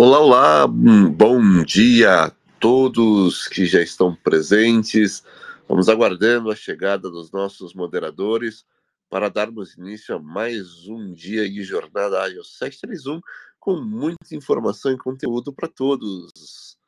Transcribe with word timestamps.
Olá, 0.00 0.20
olá, 0.20 0.66
um 0.66 1.10
bom 1.12 1.64
dia 1.64 2.26
a 2.26 2.30
todos 2.60 3.48
que 3.48 3.66
já 3.66 3.82
estão 3.82 4.14
presentes. 4.14 5.24
Vamos 5.66 5.88
aguardando 5.88 6.52
a 6.52 6.54
chegada 6.54 7.10
dos 7.10 7.32
nossos 7.32 7.74
moderadores 7.74 8.64
para 9.10 9.28
darmos 9.28 9.76
início 9.76 10.14
a 10.14 10.20
mais 10.20 10.86
um 10.86 11.12
dia 11.12 11.50
de 11.50 11.64
Jornada 11.64 12.22
Ágil 12.22 12.44
731 12.44 13.20
com 13.58 13.80
muita 13.80 14.36
informação 14.36 14.92
e 14.92 14.96
conteúdo 14.96 15.52
para 15.52 15.66
todos. 15.66 16.78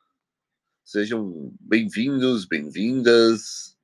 Sejam 0.84 1.52
bem-vindos, 1.60 2.44
bem-vindas. 2.44 3.76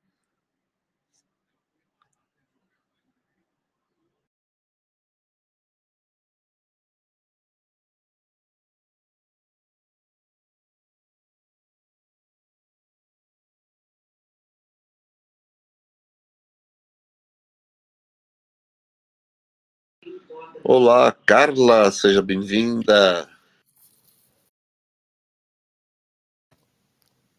Olá, 20.69 21.13
Carla, 21.25 21.89
seja 21.93 22.21
bem-vinda. 22.21 23.25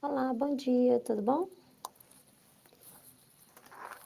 Olá, 0.00 0.32
bom 0.32 0.56
dia, 0.56 0.98
tudo 1.00 1.20
bom? 1.20 1.46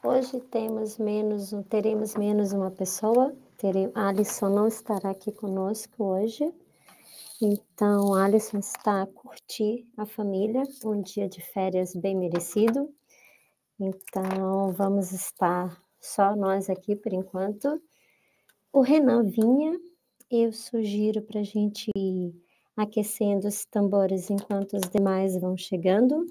Hoje 0.03 0.41
temos 0.41 0.97
menos, 0.97 1.51
teremos 1.69 2.15
menos 2.15 2.51
uma 2.51 2.69
pessoa. 2.69 3.33
Teremos, 3.57 3.95
Alisson 3.95 4.49
não 4.49 4.67
estará 4.67 5.11
aqui 5.11 5.31
conosco 5.31 6.03
hoje. 6.03 6.53
Então, 7.41 8.13
Alisson 8.13 8.59
está 8.59 9.03
a 9.03 9.07
curtir 9.07 9.87
a 9.95 10.05
família, 10.05 10.63
um 10.83 11.01
dia 11.01 11.29
de 11.29 11.39
férias 11.39 11.95
bem 11.95 12.13
merecido. 12.13 12.93
Então, 13.79 14.73
vamos 14.73 15.13
estar 15.13 15.81
só 15.97 16.35
nós 16.35 16.69
aqui 16.69 16.93
por 16.93 17.13
enquanto. 17.13 17.81
O 18.73 18.81
Renan 18.81 19.21
vinha, 19.29 19.79
eu 20.31 20.51
sugiro 20.51 21.21
para 21.21 21.41
a 21.41 21.43
gente 21.43 21.91
ir 21.95 22.33
aquecendo 22.75 23.47
os 23.47 23.65
tambores 23.65 24.31
enquanto 24.31 24.73
os 24.73 24.89
demais 24.89 25.39
vão 25.39 25.55
chegando. 25.55 26.25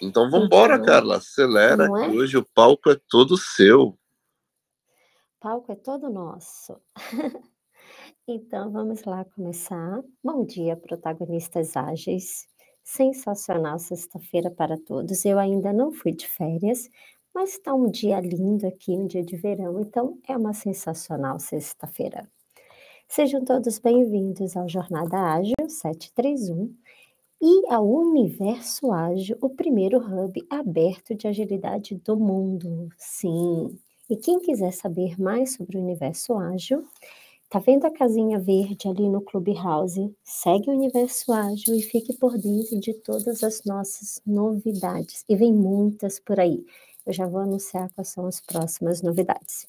Então 0.00 0.30
vamos 0.30 0.46
embora, 0.46 0.74
então, 0.74 0.86
Carla, 0.86 1.16
acelera, 1.16 1.86
é? 1.86 2.08
que 2.08 2.16
hoje 2.16 2.36
o 2.36 2.46
palco 2.54 2.88
é 2.88 2.96
todo 3.08 3.36
seu. 3.36 3.88
O 3.88 3.98
palco 5.40 5.72
é 5.72 5.74
todo 5.74 6.08
nosso. 6.08 6.80
então 8.28 8.70
vamos 8.70 9.02
lá 9.02 9.24
começar. 9.24 10.04
Bom 10.22 10.44
dia, 10.44 10.76
protagonistas 10.76 11.76
ágeis. 11.76 12.46
Sensacional 12.84 13.80
sexta-feira 13.80 14.52
para 14.52 14.78
todos. 14.78 15.24
Eu 15.24 15.36
ainda 15.36 15.72
não 15.72 15.90
fui 15.90 16.12
de 16.12 16.28
férias, 16.28 16.88
mas 17.34 17.50
está 17.52 17.74
um 17.74 17.90
dia 17.90 18.20
lindo 18.20 18.66
aqui, 18.66 18.92
um 18.92 19.06
dia 19.06 19.22
de 19.22 19.36
verão, 19.36 19.80
então 19.80 20.18
é 20.26 20.36
uma 20.36 20.52
sensacional 20.52 21.38
sexta-feira. 21.38 22.28
Sejam 23.08 23.44
todos 23.44 23.78
bem-vindos 23.78 24.56
ao 24.56 24.68
Jornada 24.68 25.16
Ágil 25.16 25.54
731 25.66 26.74
e 27.40 27.72
ao 27.72 27.88
Universo 27.88 28.92
Ágil, 28.92 29.38
o 29.40 29.48
primeiro 29.48 29.98
hub 29.98 30.44
aberto 30.50 31.14
de 31.14 31.28
agilidade 31.28 31.94
do 32.04 32.16
mundo. 32.16 32.88
Sim! 32.96 33.78
E 34.10 34.16
quem 34.16 34.40
quiser 34.40 34.72
saber 34.72 35.20
mais 35.20 35.54
sobre 35.54 35.78
o 35.78 35.80
Universo 35.80 36.34
Ágil, 36.36 36.82
tá 37.48 37.58
vendo 37.58 37.86
a 37.86 37.90
casinha 37.90 38.38
verde 38.38 38.88
ali 38.88 39.08
no 39.08 39.20
Clubhouse? 39.20 40.14
Segue 40.24 40.70
o 40.70 40.74
Universo 40.74 41.32
Ágil 41.32 41.74
e 41.74 41.82
fique 41.82 42.12
por 42.14 42.36
dentro 42.36 42.80
de 42.80 42.92
todas 42.94 43.42
as 43.44 43.64
nossas 43.64 44.20
novidades. 44.26 45.24
E 45.28 45.36
vem 45.36 45.52
muitas 45.52 46.18
por 46.18 46.40
aí. 46.40 46.64
Eu 47.08 47.14
já 47.14 47.26
vou 47.26 47.40
anunciar 47.40 47.90
quais 47.94 48.08
são 48.08 48.26
as 48.26 48.38
próximas 48.38 49.00
novidades. 49.00 49.66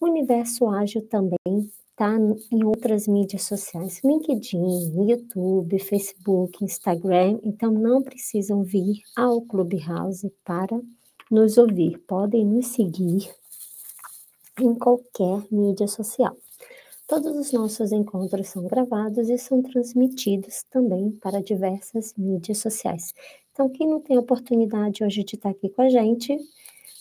O 0.00 0.06
Universo 0.06 0.68
Ágil 0.68 1.02
também 1.02 1.68
está 1.90 2.16
em 2.52 2.64
outras 2.64 3.08
mídias 3.08 3.42
sociais, 3.42 4.00
LinkedIn, 4.04 5.08
YouTube, 5.10 5.80
Facebook, 5.80 6.64
Instagram, 6.64 7.40
então 7.42 7.72
não 7.72 8.00
precisam 8.00 8.62
vir 8.62 9.02
ao 9.16 9.42
Clubhouse 9.42 10.32
para 10.44 10.80
nos 11.28 11.58
ouvir, 11.58 11.98
podem 12.06 12.46
nos 12.46 12.68
seguir 12.68 13.28
em 14.60 14.72
qualquer 14.76 15.42
mídia 15.50 15.88
social. 15.88 16.36
Todos 17.08 17.36
os 17.36 17.52
nossos 17.52 17.90
encontros 17.90 18.46
são 18.46 18.64
gravados 18.68 19.28
e 19.28 19.36
são 19.36 19.60
transmitidos 19.60 20.62
também 20.70 21.10
para 21.10 21.42
diversas 21.42 22.14
mídias 22.16 22.58
sociais. 22.58 23.12
Então, 23.52 23.68
quem 23.68 23.88
não 23.88 24.00
tem 24.00 24.16
oportunidade 24.16 25.02
hoje 25.02 25.24
de 25.24 25.34
estar 25.34 25.50
aqui 25.50 25.68
com 25.68 25.82
a 25.82 25.88
gente, 25.88 26.38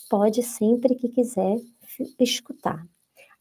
pode 0.10 0.42
sempre 0.42 0.96
que 0.96 1.08
quiser 1.08 1.58
escutar. 2.20 2.84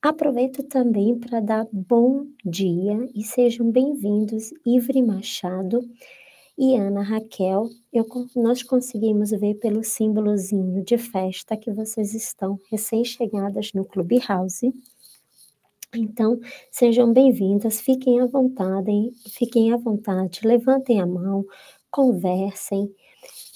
Aproveito 0.03 0.63
também 0.63 1.19
para 1.19 1.41
dar 1.41 1.67
bom 1.73 2.27
dia 2.45 3.09
e 3.15 3.25
sejam 3.25 3.71
bem-vindos 3.71 4.51
Ivre 4.65 5.03
Machado 5.03 5.81
e 6.57 6.77
Ana 6.77 7.03
Raquel. 7.03 7.69
Eu, 7.93 8.07
nós 8.37 8.63
conseguimos 8.63 9.31
ver 9.31 9.55
pelo 9.55 9.83
símbolozinho 9.83 10.85
de 10.85 10.99
festa 10.99 11.57
que 11.57 11.73
vocês 11.73 12.15
estão 12.15 12.61
recém-chegadas 12.71 13.73
no 13.73 13.85
Clubhouse. 13.85 14.73
Então, 15.95 16.39
sejam 16.71 17.13
bem-vindas, 17.13 17.81
fiquem 17.81 18.21
à 18.21 18.27
vontade, 18.27 18.93
fiquem 19.31 19.73
à 19.73 19.77
vontade, 19.79 20.41
levantem 20.45 21.01
a 21.01 21.07
mão, 21.07 21.45
conversem, 21.91 22.95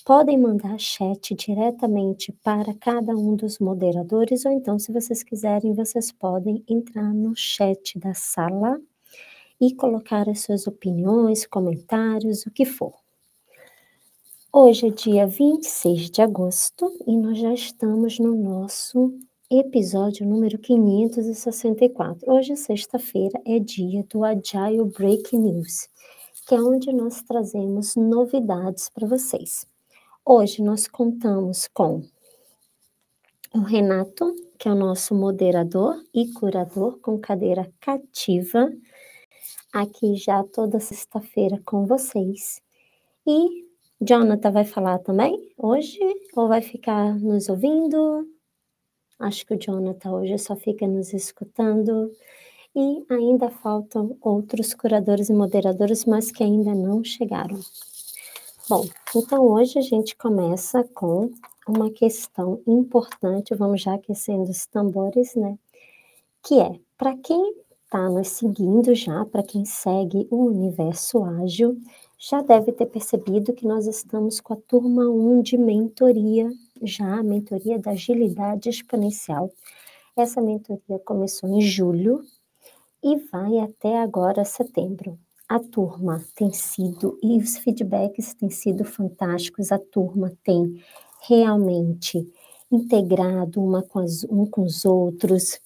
podem 0.05 0.37
mandar 0.37 0.79
chat 0.79 1.35
diretamente 1.35 2.33
para 2.43 2.75
cada 2.75 3.13
um 3.13 3.37
dos 3.37 3.59
moderadores, 3.59 4.45
ou 4.45 4.53
então, 4.53 4.79
se 4.79 4.93
vocês 4.93 5.23
quiserem, 5.23 5.75
vocês 5.75 6.11
podem 6.11 6.63
entrar 6.69 7.15
no 7.15 7.35
chat 7.37 7.99
da 7.99 8.13
sala 8.13 8.81
e 9.61 9.75
colocar 9.75 10.29
as 10.29 10.41
suas 10.41 10.67
opiniões, 10.67 11.47
comentários, 11.47 12.45
o 12.47 12.51
que 12.51 12.65
for. 12.65 12.93
Hoje 14.53 14.89
é 14.89 14.91
dia 14.91 15.27
26 15.27 16.11
de 16.11 16.21
agosto 16.21 16.93
e 17.07 17.17
nós 17.17 17.39
já 17.39 17.55
estamos 17.55 18.19
no 18.19 18.35
nosso 18.35 19.17
episódio 19.51 20.27
número 20.27 20.59
564. 20.59 22.31
Hoje, 22.31 22.57
sexta-feira, 22.57 23.41
é 23.47 23.59
dia 23.59 24.05
do 24.11 24.25
Agile 24.25 24.85
Break 24.85 25.37
News, 25.37 25.89
que 26.47 26.55
é 26.55 26.61
onde 26.61 26.93
nós 26.93 27.23
trazemos 27.23 27.95
novidades 27.95 28.91
para 28.91 29.07
vocês. 29.07 29.72
Hoje 30.25 30.63
nós 30.63 30.87
contamos 30.87 31.67
com 31.75 32.01
o 33.53 33.59
Renato, 33.59 34.33
que 34.57 34.69
é 34.69 34.73
o 34.73 34.77
nosso 34.77 35.17
moderador 35.17 36.01
e 36.15 36.33
curador 36.33 37.01
com 37.01 37.19
cadeira 37.19 37.69
cativa, 37.81 38.71
aqui 39.73 40.15
já 40.15 40.45
toda 40.45 40.79
sexta-feira 40.79 41.61
com 41.67 41.87
vocês. 41.87 42.63
E 43.27 43.67
Jonathan 44.01 44.53
vai 44.53 44.65
falar 44.65 45.01
também 45.01 45.53
hoje 45.59 45.99
ou 46.37 46.47
vai 46.47 46.63
ficar 46.63 47.19
nos 47.19 47.49
ouvindo? 47.49 48.25
Acho 49.19 49.45
que 49.45 49.55
o 49.55 49.59
Jonathan 49.59 50.13
hoje 50.13 50.39
só 50.39 50.55
fica 50.55 50.87
nos 50.87 51.13
escutando. 51.13 52.13
E 52.77 53.05
ainda 53.11 53.51
faltam 53.51 54.17
outros 54.21 54.73
curadores 54.73 55.29
e 55.29 55.33
moderadores, 55.33 56.05
mas 56.05 56.31
que 56.31 56.45
ainda 56.45 56.73
não 56.75 57.03
chegaram. 57.03 57.59
Bom, 58.69 58.85
então 59.17 59.45
hoje 59.49 59.77
a 59.77 59.83
gente 59.83 60.15
começa 60.17 60.85
com 60.95 61.33
uma 61.67 61.91
questão 61.91 62.63
importante, 62.65 63.57
vamos 63.57 63.83
já 63.83 63.95
aquecendo 63.95 64.49
os 64.51 64.67
tambores, 64.67 65.35
né? 65.35 65.59
Que 66.45 66.61
é, 66.61 66.79
para 66.97 67.17
quem 67.17 67.55
está 67.85 68.09
nos 68.09 68.29
seguindo 68.29 68.95
já, 68.95 69.25
para 69.25 69.43
quem 69.43 69.65
segue 69.65 70.29
o 70.31 70.47
Universo 70.47 71.25
Ágil, 71.25 71.77
já 72.17 72.41
deve 72.41 72.71
ter 72.71 72.87
percebido 72.87 73.53
que 73.53 73.67
nós 73.67 73.89
estamos 73.89 74.41
com 74.41 74.53
a 74.53 74.57
turma 74.57 75.09
1 75.11 75.43
de 75.43 75.59
mentoria, 75.59 76.49
já 76.83 77.19
a 77.19 77.23
mentoria 77.23 77.81
da 77.81 77.91
agilidade 77.91 78.69
exponencial. 78.69 79.51
Essa 80.17 80.41
mentoria 80.41 81.01
começou 81.05 81.49
em 81.49 81.61
julho 81.61 82.23
e 83.03 83.17
vai 83.17 83.59
até 83.59 83.99
agora 83.99 84.45
setembro 84.45 85.19
a 85.53 85.59
turma 85.59 86.25
tem 86.35 86.51
sido, 86.51 87.19
e 87.23 87.37
os 87.37 87.59
feedbacks 87.59 88.33
têm 88.33 88.49
sido 88.49 88.87
fantásticos, 88.87 89.71
a 89.71 89.79
turma 89.79 90.33
tem 90.43 90.83
realmente 91.29 92.27
integrado 92.71 93.63
uma 93.63 93.83
com 93.83 93.99
as, 93.99 94.25
um 94.25 94.47
com 94.47 94.63
os 94.63 94.87
outros, 94.87 95.61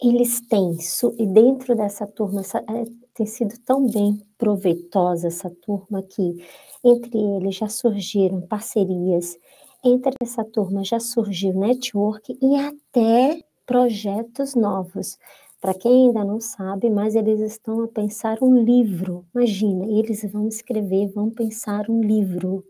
eles 0.00 0.40
têm, 0.42 0.76
e 1.18 1.26
dentro 1.26 1.74
dessa 1.74 2.06
turma, 2.06 2.42
essa, 2.42 2.58
é, 2.58 2.84
tem 3.12 3.26
sido 3.26 3.58
tão 3.64 3.88
bem 3.90 4.22
proveitosa 4.38 5.26
essa 5.26 5.50
turma 5.50 6.00
que 6.02 6.46
entre 6.84 7.18
eles 7.18 7.56
já 7.56 7.68
surgiram 7.68 8.40
parcerias, 8.40 9.36
entre 9.82 10.14
essa 10.20 10.44
turma 10.44 10.84
já 10.84 11.00
surgiu 11.00 11.54
network 11.54 12.38
e 12.40 12.56
até 12.56 13.42
projetos 13.66 14.54
novos 14.54 15.18
Para 15.64 15.72
quem 15.72 16.08
ainda 16.08 16.22
não 16.22 16.42
sabe, 16.42 16.90
mas 16.90 17.14
eles 17.14 17.40
estão 17.40 17.84
a 17.84 17.88
pensar 17.88 18.36
um 18.42 18.62
livro. 18.62 19.26
Imagina, 19.34 19.86
eles 19.86 20.22
vão 20.30 20.46
escrever, 20.46 21.10
vão 21.14 21.30
pensar 21.30 21.88
um 21.88 22.02
livro. 22.02 22.62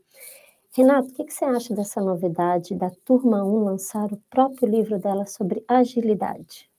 Renato, 0.73 1.09
o 1.09 1.13
que, 1.13 1.25
que 1.25 1.35
você 1.35 1.45
acha 1.45 1.75
dessa 1.75 2.01
novidade 2.01 2.73
da 2.77 2.91
Turma 3.05 3.43
1 3.45 3.65
lançar 3.65 4.13
o 4.13 4.23
próprio 4.31 4.69
livro 4.69 4.97
dela 5.01 5.27
sobre 5.27 5.65
agilidade? 5.67 6.71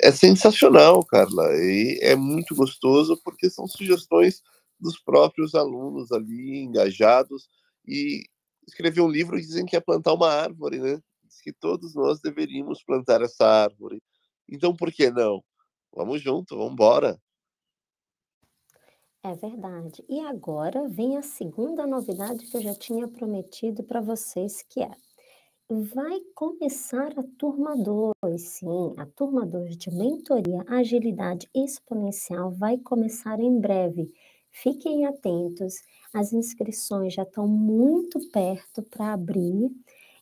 É 0.00 0.12
sensacional, 0.12 1.04
Carla, 1.04 1.48
e 1.56 1.98
é 2.00 2.14
muito 2.14 2.54
gostoso 2.54 3.20
porque 3.24 3.50
são 3.50 3.66
sugestões 3.66 4.40
dos 4.78 5.00
próprios 5.00 5.56
alunos 5.56 6.12
ali 6.12 6.60
engajados 6.60 7.48
e 7.84 8.22
escrever 8.68 9.00
um 9.00 9.10
livro 9.10 9.36
dizem 9.36 9.66
que 9.66 9.74
é 9.74 9.80
plantar 9.80 10.12
uma 10.12 10.30
árvore, 10.30 10.78
né? 10.78 11.02
Diz 11.24 11.40
que 11.40 11.52
todos 11.52 11.92
nós 11.96 12.20
deveríamos 12.20 12.84
plantar 12.84 13.20
essa 13.20 13.44
árvore. 13.44 14.00
Então, 14.48 14.74
por 14.76 14.92
que 14.92 15.10
não? 15.10 15.42
Vamos 15.94 16.22
junto, 16.22 16.56
vamos 16.56 16.72
embora. 16.74 17.18
É 19.22 19.34
verdade. 19.34 20.04
E 20.08 20.20
agora 20.20 20.88
vem 20.88 21.16
a 21.16 21.22
segunda 21.22 21.86
novidade 21.86 22.46
que 22.46 22.56
eu 22.56 22.60
já 22.60 22.74
tinha 22.74 23.06
prometido 23.06 23.82
para 23.84 24.00
vocês, 24.00 24.62
que 24.62 24.80
é 24.80 24.90
vai 25.70 26.20
começar 26.34 27.12
a 27.18 27.22
turma 27.38 27.76
2, 27.76 28.40
sim, 28.40 28.94
a 28.96 29.04
turma 29.04 29.44
2 29.44 29.76
de 29.76 29.90
mentoria 29.90 30.64
agilidade 30.66 31.46
exponencial 31.54 32.50
vai 32.52 32.78
começar 32.78 33.38
em 33.38 33.60
breve. 33.60 34.10
Fiquem 34.50 35.04
atentos, 35.04 35.74
as 36.14 36.32
inscrições 36.32 37.12
já 37.12 37.22
estão 37.22 37.46
muito 37.46 38.18
perto 38.30 38.82
para 38.82 39.12
abrir. 39.12 39.70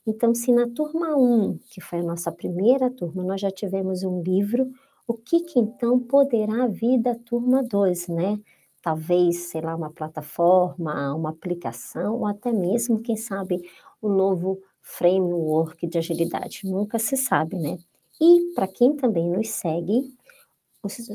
Então, 0.07 0.35
se 0.35 0.53
na 0.53 0.69
turma 0.69 1.17
1, 1.17 1.59
que 1.71 1.81
foi 1.81 1.99
a 1.99 2.03
nossa 2.03 2.31
primeira 2.31 2.91
turma, 2.91 3.25
nós 3.25 3.41
já 3.41 3.51
tivemos 3.51 4.03
um 4.05 4.23
livro, 4.23 4.71
o 5.07 5.15
que, 5.15 5.41
que 5.41 5.59
então 5.59 5.99
poderá 5.99 6.67
vir 6.69 6.99
da 6.99 7.15
turma 7.15 7.63
2, 7.63 8.09
né? 8.09 8.39
Talvez, 8.83 9.49
sei 9.51 9.61
lá, 9.61 9.75
uma 9.75 9.91
plataforma, 9.91 11.13
uma 11.15 11.31
aplicação, 11.31 12.19
ou 12.21 12.27
até 12.27 12.53
mesmo, 12.53 13.03
quem 13.03 13.17
sabe, 13.17 13.69
um 14.03 14.09
novo 14.09 14.61
framework 14.81 15.87
de 15.89 15.99
agilidade. 15.99 16.61
Nunca 16.65 16.99
se 16.99 17.17
sabe, 17.17 17.57
né? 17.59 17.77
E 18.21 18.53
para 18.55 18.69
quem 18.69 18.95
também 18.97 19.29
nos 19.29 19.51
segue, 19.51 20.15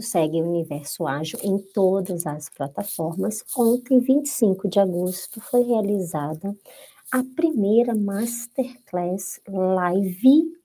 segue 0.01 0.41
o 0.41 0.45
Universo 0.45 1.07
Ágil 1.07 1.39
em 1.43 1.57
todas 1.57 2.27
as 2.27 2.49
plataformas. 2.49 3.43
Ontem, 3.57 3.99
25 3.99 4.67
de 4.69 4.79
agosto, 4.79 5.39
foi 5.41 5.63
realizada 5.63 6.55
a 7.11 7.23
primeira 7.35 7.93
Masterclass 7.93 9.41
Live 9.45 10.57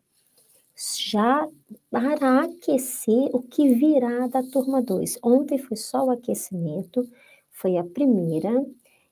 já 0.96 1.48
para 1.90 2.42
aquecer 2.44 3.30
o 3.34 3.42
que 3.42 3.74
virá 3.74 4.28
da 4.28 4.44
turma 4.44 4.80
2. 4.80 5.18
Ontem 5.24 5.58
foi 5.58 5.76
só 5.76 6.04
o 6.04 6.10
aquecimento, 6.10 7.08
foi 7.50 7.76
a 7.76 7.82
primeira. 7.82 8.64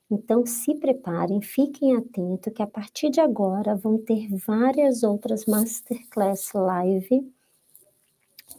Então 0.09 0.45
se 0.45 0.75
preparem, 0.75 1.41
fiquem 1.41 1.97
atentos 1.97 2.53
que 2.53 2.61
a 2.61 2.67
partir 2.67 3.09
de 3.09 3.19
agora 3.19 3.75
vão 3.75 3.97
ter 3.97 4.29
várias 4.37 5.03
outras 5.03 5.45
masterclass 5.45 6.53
live 6.53 7.29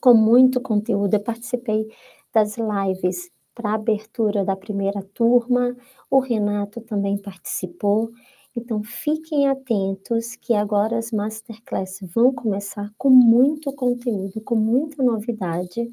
com 0.03 0.13
muito 0.13 0.61
conteúdo. 0.61 1.15
Eu 1.15 1.21
participei 1.21 1.87
das 2.31 2.57
lives 2.59 3.31
para 3.55 3.71
a 3.71 3.75
abertura 3.75 4.45
da 4.45 4.55
primeira 4.55 5.03
turma, 5.15 5.75
o 6.11 6.21
Renato 6.21 6.83
também 6.83 7.17
participou. 7.17 8.13
Então, 8.57 8.83
fiquem 8.83 9.49
atentos 9.49 10.35
que 10.37 10.55
agora 10.55 10.99
as 10.99 11.13
masterclass 11.13 11.99
vão 12.03 12.33
começar 12.33 12.91
com 12.97 13.11
muito 13.11 13.71
conteúdo, 13.73 14.41
com 14.41 14.57
muita 14.57 15.03
novidade. 15.03 15.91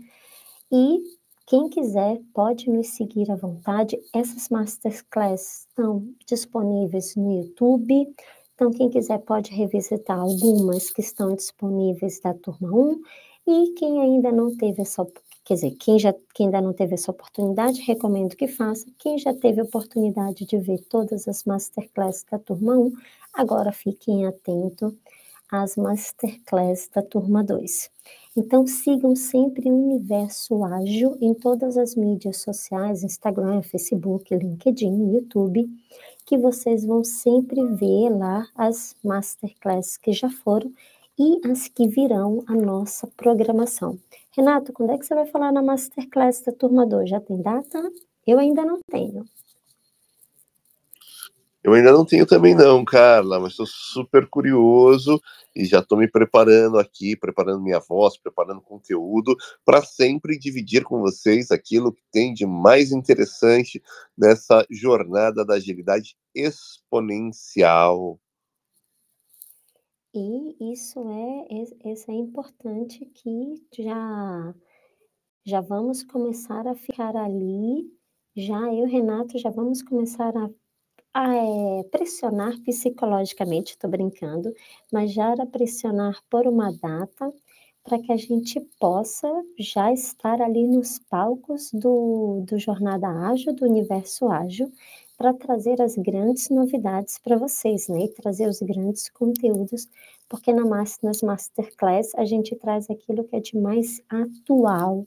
E 0.72 1.02
quem 1.46 1.68
quiser 1.68 2.22
pode 2.34 2.70
nos 2.70 2.88
seguir 2.88 3.30
à 3.30 3.36
vontade. 3.36 4.00
Essas 4.16 4.48
masterclass 4.50 5.68
estão 5.68 6.08
disponíveis 6.26 7.16
no 7.18 7.32
YouTube. 7.32 8.16
Então, 8.56 8.72
quem 8.72 8.90
quiser 8.90 9.20
pode 9.20 9.52
revisitar 9.52 10.18
algumas 10.18 10.90
que 10.90 11.02
estão 11.02 11.36
disponíveis 11.36 12.22
da 12.22 12.34
turma 12.34 12.70
1. 12.72 13.02
E 13.46 13.74
quem 13.74 14.02
ainda 14.02 14.32
não 14.32 14.56
teve 14.56 14.82
essa 14.82 15.02
Quer 15.46 15.56
dizer, 15.56 15.72
quem, 15.72 16.00
já, 16.00 16.14
quem 16.34 16.46
ainda 16.46 16.62
não 16.62 16.74
teve 16.74 16.94
essa 16.94 17.12
oportunidade, 17.12 17.82
recomendo 17.82 18.36
que 18.36 18.48
faça. 18.48 18.86
Quem 18.98 19.18
já 19.18 19.34
teve 19.34 19.60
a 19.60 19.66
oportunidade 19.66 20.46
de 20.46 20.58
ver 20.58 20.80
todas 20.90 21.28
as 21.28 21.44
masterclasses 21.44 22.26
da 22.32 22.40
turma 22.40 22.78
1, 22.78 22.94
agora 23.34 23.72
fiquem 23.74 24.26
atentos 24.26 24.94
às 25.52 25.76
masterclasses 25.76 26.90
da 26.94 27.02
turma 27.02 27.44
2. 27.44 27.92
Então, 28.36 28.66
sigam 28.66 29.16
sempre 29.16 29.70
o 29.70 29.76
Universo 29.76 30.64
Ágil 30.64 31.18
em 31.22 31.34
todas 31.34 31.78
as 31.78 31.94
mídias 31.94 32.38
sociais, 32.38 33.04
Instagram, 33.04 33.62
Facebook, 33.62 34.34
LinkedIn, 34.34 35.12
YouTube, 35.14 35.70
que 36.26 36.38
vocês 36.38 36.86
vão 36.86 37.04
sempre 37.04 37.64
ver 37.76 38.10
lá 38.10 38.48
as 38.56 38.96
masterclasses 39.04 39.98
que 39.98 40.14
já 40.14 40.30
foram 40.30 40.72
e 41.20 41.48
as 41.48 41.68
que 41.68 41.88
virão 41.88 42.44
a 42.48 42.56
nossa 42.56 43.08
programação. 43.16 44.00
Renato, 44.36 44.74
quando 44.74 44.92
é 44.92 44.98
que 44.98 45.06
você 45.06 45.14
vai 45.14 45.28
falar 45.28 45.52
na 45.52 45.62
Masterclass 45.62 46.42
da 46.42 46.52
turma 46.52 46.88
2? 46.88 47.08
Já 47.08 47.22
tem 47.22 47.40
data? 47.40 47.80
Eu 48.26 48.40
ainda 48.40 48.66
não 48.66 48.80
tenho. 48.90 49.24
Eu 51.64 51.74
ainda 51.74 51.94
não 51.94 52.04
tenho 52.04 52.26
também 52.26 52.56
não, 52.56 52.84
Carla, 52.84 53.40
mas 53.40 53.52
estou 53.52 53.68
super 53.68 54.28
curioso 54.28 55.22
e 55.56 55.64
já 55.66 55.80
estou 55.80 55.98
me 55.98 56.10
preparando 56.10 56.80
aqui, 56.80 57.16
preparando 57.16 57.62
minha 57.62 57.80
voz, 57.80 58.18
preparando 58.18 58.60
conteúdo 58.60 59.36
para 59.64 59.82
sempre 59.84 60.38
dividir 60.38 60.84
com 60.84 61.00
vocês 61.00 61.52
aquilo 61.52 61.94
que 61.94 62.02
tem 62.12 62.34
de 62.34 62.46
mais 62.46 62.92
interessante 62.92 63.82
nessa 64.18 64.66
jornada 64.70 65.46
da 65.46 65.54
agilidade 65.54 66.18
exponencial. 66.34 68.20
E 70.16 70.72
isso 70.72 71.00
é 71.10 71.48
isso 71.92 72.12
é 72.12 72.14
importante 72.14 73.04
que 73.16 73.56
já 73.80 74.54
já 75.46 75.62
vamos 75.62 76.04
começar 76.04 76.68
a 76.68 76.76
ficar 76.76 77.16
ali, 77.18 77.92
já 78.36 78.60
eu 78.74 78.86
Renato 78.88 79.38
já 79.40 79.50
vamos 79.52 79.82
começar 79.84 80.36
a 80.38 80.50
a, 81.16 81.36
eh, 81.36 81.84
pressionar 81.92 82.60
psicologicamente, 82.64 83.74
estou 83.74 83.90
brincando, 83.90 84.54
mas 84.94 85.14
já 85.14 85.32
era 85.32 85.46
pressionar 85.48 86.22
por 86.30 86.48
uma 86.48 86.72
data, 86.74 87.34
para 87.84 88.00
que 88.00 88.12
a 88.14 88.18
gente 88.18 88.60
possa 88.80 89.28
já 89.60 89.92
estar 89.94 90.42
ali 90.42 90.68
nos 90.68 91.00
palcos 91.00 91.72
do 91.74 92.42
do 92.48 92.60
Jornada 92.60 93.08
Ágil, 93.10 93.54
do 93.56 93.66
Universo 93.66 94.28
Ágil, 94.30 94.72
para 95.18 95.34
trazer 95.34 95.82
as 95.82 95.96
grandes 95.96 96.50
novidades 96.50 97.18
para 97.20 97.38
vocês, 97.38 97.88
né, 97.88 98.06
e 98.06 98.10
trazer 98.10 98.48
os 98.48 98.60
grandes 98.62 99.10
conteúdos, 99.10 99.88
porque 100.30 100.52
na 100.54 100.64
nas 100.66 101.22
masterclass 101.22 102.14
a 102.16 102.26
gente 102.26 102.56
traz 102.56 102.90
aquilo 102.90 103.24
que 103.24 103.36
é 103.36 103.40
de 103.40 103.58
mais 103.58 104.02
atual 104.10 105.06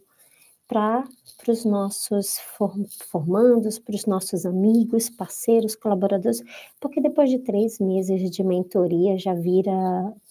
para 0.69 1.05
os 1.49 1.65
nossos 1.65 2.39
formandos, 3.11 3.79
para 3.79 3.95
os 3.95 4.07
nossos 4.07 4.45
amigos, 4.45 5.09
parceiros, 5.09 5.77
colaboradores, 5.77 6.43
porque 6.81 7.01
depois 7.01 7.31
de 7.31 7.39
três 7.39 7.79
meses 7.79 8.31
de 8.31 8.43
mentoria 8.43 9.17
já 9.19 9.35
vira 9.35 9.73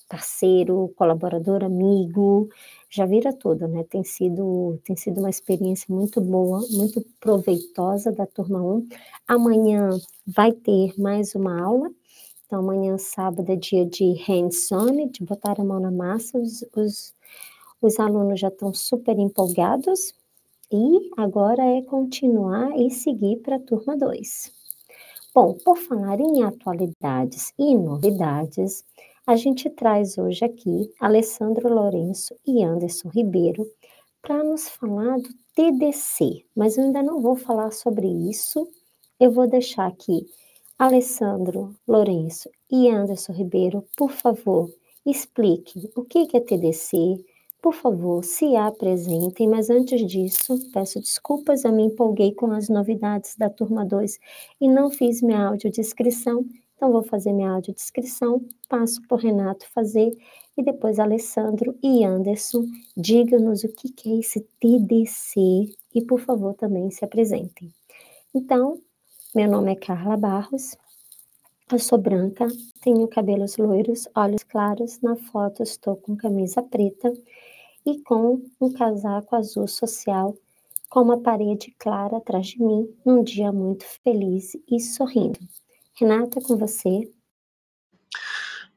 parceiro, 0.07 0.93
colaborador, 0.95 1.63
amigo, 1.63 2.49
já 2.89 3.05
vira 3.05 3.33
tudo, 3.33 3.67
né? 3.67 3.83
Tem 3.83 4.03
sido, 4.03 4.79
tem 4.85 4.95
sido 4.95 5.19
uma 5.19 5.29
experiência 5.29 5.93
muito 5.93 6.21
boa, 6.21 6.61
muito 6.71 7.05
proveitosa 7.19 8.11
da 8.11 8.25
turma 8.25 8.61
1. 8.61 8.87
Amanhã 9.27 9.89
vai 10.25 10.51
ter 10.51 10.93
mais 10.99 11.35
uma 11.35 11.61
aula. 11.61 11.89
Então, 12.45 12.59
amanhã, 12.59 12.97
sábado, 12.97 13.51
é 13.51 13.55
dia 13.55 13.85
de 13.85 14.13
hands-on, 14.27 15.07
de 15.09 15.23
botar 15.23 15.59
a 15.59 15.63
mão 15.63 15.79
na 15.79 15.91
massa. 15.91 16.37
Os, 16.37 16.63
os, 16.75 17.15
os 17.81 17.99
alunos 17.99 18.39
já 18.39 18.49
estão 18.49 18.73
super 18.73 19.17
empolgados. 19.17 20.13
E 20.71 21.11
agora 21.17 21.63
é 21.63 21.81
continuar 21.83 22.77
e 22.77 22.89
seguir 22.89 23.37
para 23.37 23.57
a 23.57 23.59
turma 23.59 23.95
2. 23.97 24.51
Bom, 25.33 25.53
por 25.65 25.77
falar 25.77 26.19
em 26.19 26.43
atualidades 26.43 27.53
e 27.59 27.75
novidades, 27.75 28.85
a 29.27 29.35
gente 29.35 29.69
traz 29.71 30.17
hoje 30.17 30.45
aqui 30.45 30.93
Alessandro 30.99 31.67
Lourenço 31.73 32.35
e 32.45 32.63
Anderson 32.63 33.09
Ribeiro 33.09 33.65
para 34.21 34.43
nos 34.43 34.69
falar 34.69 35.17
do 35.17 35.29
TDC, 35.55 36.45
mas 36.55 36.77
eu 36.77 36.83
ainda 36.83 37.01
não 37.01 37.19
vou 37.19 37.35
falar 37.35 37.71
sobre 37.71 38.07
isso. 38.07 38.67
Eu 39.19 39.31
vou 39.31 39.47
deixar 39.47 39.87
aqui 39.87 40.27
Alessandro 40.77 41.75
Lourenço 41.87 42.49
e 42.69 42.87
Anderson 42.89 43.33
Ribeiro, 43.33 43.83
por 43.97 44.11
favor, 44.11 44.69
expliquem 45.03 45.89
o 45.95 46.03
que 46.03 46.27
é 46.35 46.39
TDC, 46.39 47.23
por 47.61 47.73
favor, 47.73 48.23
se 48.23 48.55
apresentem, 48.55 49.47
mas 49.47 49.71
antes 49.71 50.05
disso, 50.05 50.55
peço 50.71 50.99
desculpas, 50.99 51.63
eu 51.63 51.71
me 51.71 51.83
empolguei 51.83 52.31
com 52.31 52.51
as 52.51 52.69
novidades 52.69 53.35
da 53.35 53.49
turma 53.49 53.83
2 53.83 54.19
e 54.61 54.67
não 54.67 54.91
fiz 54.91 55.19
minha 55.23 55.47
audiodescrição, 55.47 56.45
então, 56.75 56.91
vou 56.91 57.03
fazer 57.03 57.31
minha 57.31 57.51
audiodescrição, 57.51 58.45
passo 58.67 59.01
para 59.07 59.15
o 59.15 59.19
Renato 59.19 59.65
fazer 59.71 60.11
e 60.57 60.63
depois 60.63 60.99
Alessandro 60.99 61.77
e 61.81 62.03
Anderson 62.03 62.65
digam-nos 62.97 63.63
o 63.63 63.69
que 63.69 63.93
é 64.09 64.19
esse 64.19 64.41
TDC 64.59 65.69
e, 65.93 66.01
por 66.05 66.19
favor, 66.19 66.53
também 66.53 66.91
se 66.91 67.05
apresentem. 67.05 67.73
Então, 68.33 68.81
meu 69.33 69.49
nome 69.49 69.71
é 69.71 69.75
Carla 69.75 70.17
Barros, 70.17 70.75
eu 71.71 71.79
sou 71.79 71.97
branca, 71.97 72.45
tenho 72.81 73.07
cabelos 73.07 73.57
loiros, 73.57 74.07
olhos 74.13 74.43
claros, 74.43 74.99
na 75.01 75.15
foto 75.15 75.63
estou 75.63 75.95
com 75.95 76.15
camisa 76.15 76.61
preta 76.61 77.11
e 77.85 78.01
com 78.01 78.41
um 78.59 78.71
casaco 78.71 79.35
azul 79.35 79.67
social 79.67 80.35
com 80.89 81.01
uma 81.01 81.19
parede 81.19 81.73
clara 81.79 82.17
atrás 82.17 82.47
de 82.47 82.61
mim, 82.61 82.87
num 83.05 83.23
dia 83.23 83.51
muito 83.51 83.85
feliz 83.85 84.55
e 84.69 84.79
sorrindo. 84.79 85.39
Renata, 85.97 86.41
com 86.41 86.57
você. 86.57 87.09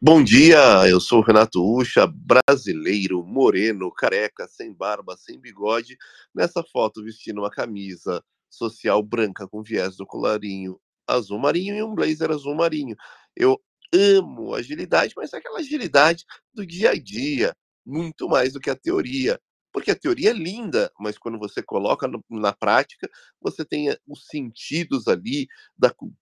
Bom 0.01 0.23
dia, 0.23 0.89
eu 0.89 1.01
sou 1.01 1.21
Renato 1.21 1.61
Ucha, 1.61 2.07
brasileiro, 2.07 3.25
moreno, 3.25 3.91
careca, 3.91 4.47
sem 4.47 4.73
barba, 4.73 5.17
sem 5.17 5.41
bigode, 5.41 5.97
nessa 6.33 6.63
foto 6.63 7.03
vestindo 7.03 7.39
uma 7.41 7.51
camisa 7.51 8.23
social 8.49 9.03
branca 9.03 9.49
com 9.49 9.65
viés 9.65 9.97
do 9.97 10.07
colarinho 10.07 10.79
azul 11.09 11.39
marinho 11.39 11.75
e 11.75 11.83
um 11.83 11.95
blazer 11.95 12.31
azul 12.31 12.55
marinho. 12.55 12.95
Eu 13.35 13.61
amo 13.93 14.55
agilidade, 14.55 15.15
mas 15.17 15.33
é 15.33 15.39
aquela 15.39 15.59
agilidade 15.59 16.25
do 16.55 16.65
dia 16.65 16.91
a 16.91 16.95
dia, 16.95 17.57
muito 17.85 18.29
mais 18.29 18.53
do 18.53 18.61
que 18.61 18.71
a 18.71 18.77
teoria. 18.77 19.41
Porque 19.73 19.91
a 19.91 19.97
teoria 19.97 20.31
é 20.31 20.35
linda, 20.35 20.93
mas 20.99 21.19
quando 21.19 21.39
você 21.39 21.63
coloca 21.63 22.07
no, 22.07 22.23
na 22.31 22.53
prática, 22.53 23.09
você 23.41 23.65
tem 23.65 23.91
eh, 23.91 23.99
os 24.07 24.27
sentidos 24.27 25.09
ali 25.09 25.47
da 25.77 25.91
cultura, 25.91 26.17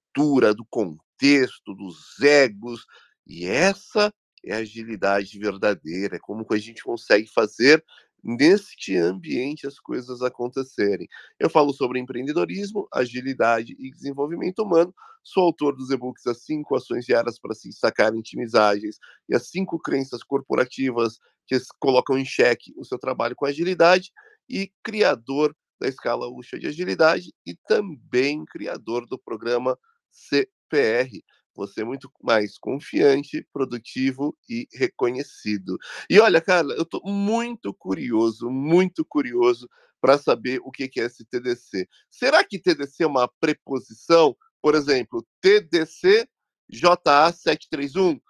do 0.54 0.64
contexto, 0.70 1.74
dos 1.74 2.20
egos, 2.20 2.86
e 3.26 3.46
essa 3.46 4.12
é 4.44 4.54
a 4.54 4.58
agilidade 4.58 5.38
verdadeira, 5.38 6.16
é 6.16 6.20
como 6.20 6.46
que 6.46 6.54
a 6.54 6.58
gente 6.58 6.82
consegue 6.82 7.26
fazer 7.26 7.84
neste 8.22 8.96
ambiente 8.96 9.66
as 9.66 9.78
coisas 9.78 10.22
acontecerem. 10.22 11.06
Eu 11.38 11.50
falo 11.50 11.72
sobre 11.72 12.00
empreendedorismo, 12.00 12.88
agilidade 12.92 13.76
e 13.78 13.90
desenvolvimento 13.90 14.60
humano. 14.60 14.94
Sou 15.22 15.44
autor 15.44 15.76
dos 15.76 15.90
e-books 15.90 16.26
As 16.26 16.44
5 16.44 16.74
Ações 16.74 17.04
Diárias 17.04 17.38
para 17.38 17.54
se 17.54 17.68
destacar 17.68 18.14
em 18.14 18.22
Timizagens 18.22 18.98
e 19.28 19.34
As 19.34 19.48
5 19.48 19.78
Crenças 19.80 20.22
Corporativas 20.22 21.18
que 21.46 21.56
colocam 21.78 22.18
em 22.18 22.24
xeque 22.24 22.72
o 22.76 22.84
seu 22.84 22.98
trabalho 22.98 23.36
com 23.36 23.46
agilidade 23.46 24.10
e 24.48 24.72
criador 24.82 25.54
da 25.80 25.88
escala 25.88 26.28
UXA 26.28 26.58
de 26.58 26.68
agilidade 26.68 27.32
e 27.46 27.54
também 27.68 28.44
criador 28.44 29.06
do 29.06 29.18
programa 29.18 29.78
CPR, 30.16 31.22
você 31.54 31.80
é 31.80 31.84
muito 31.84 32.10
mais 32.22 32.58
confiante, 32.58 33.46
produtivo 33.52 34.36
e 34.48 34.68
reconhecido. 34.72 35.78
E 36.08 36.20
olha, 36.20 36.40
cara, 36.40 36.68
eu 36.74 36.82
estou 36.82 37.00
muito 37.04 37.72
curioso, 37.72 38.50
muito 38.50 39.04
curioso 39.04 39.68
para 40.00 40.18
saber 40.18 40.60
o 40.62 40.70
que 40.70 40.90
é 40.96 41.04
esse 41.04 41.24
TDC. 41.24 41.88
Será 42.10 42.44
que 42.44 42.58
TDC 42.58 43.02
é 43.02 43.06
uma 43.06 43.28
preposição? 43.40 44.36
Por 44.60 44.74
exemplo, 44.74 45.26
TDC 45.40 46.28
JA 46.68 47.32
731, 47.32 48.20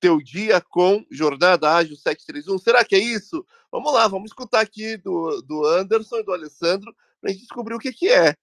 teu 0.00 0.18
dia 0.18 0.60
com 0.60 1.04
Jornada 1.10 1.74
Ágil 1.74 1.96
731. 1.96 2.58
Será 2.58 2.84
que 2.84 2.94
é 2.94 2.98
isso? 2.98 3.46
Vamos 3.70 3.92
lá, 3.92 4.08
vamos 4.08 4.30
escutar 4.30 4.60
aqui 4.60 4.96
do, 4.96 5.42
do 5.42 5.64
Anderson 5.66 6.16
e 6.16 6.24
do 6.24 6.32
Alessandro 6.32 6.92
para 7.20 7.30
a 7.30 7.32
gente 7.32 7.42
descobrir 7.42 7.74
o 7.74 7.78
que, 7.78 7.92
que 7.92 8.08
é. 8.08 8.34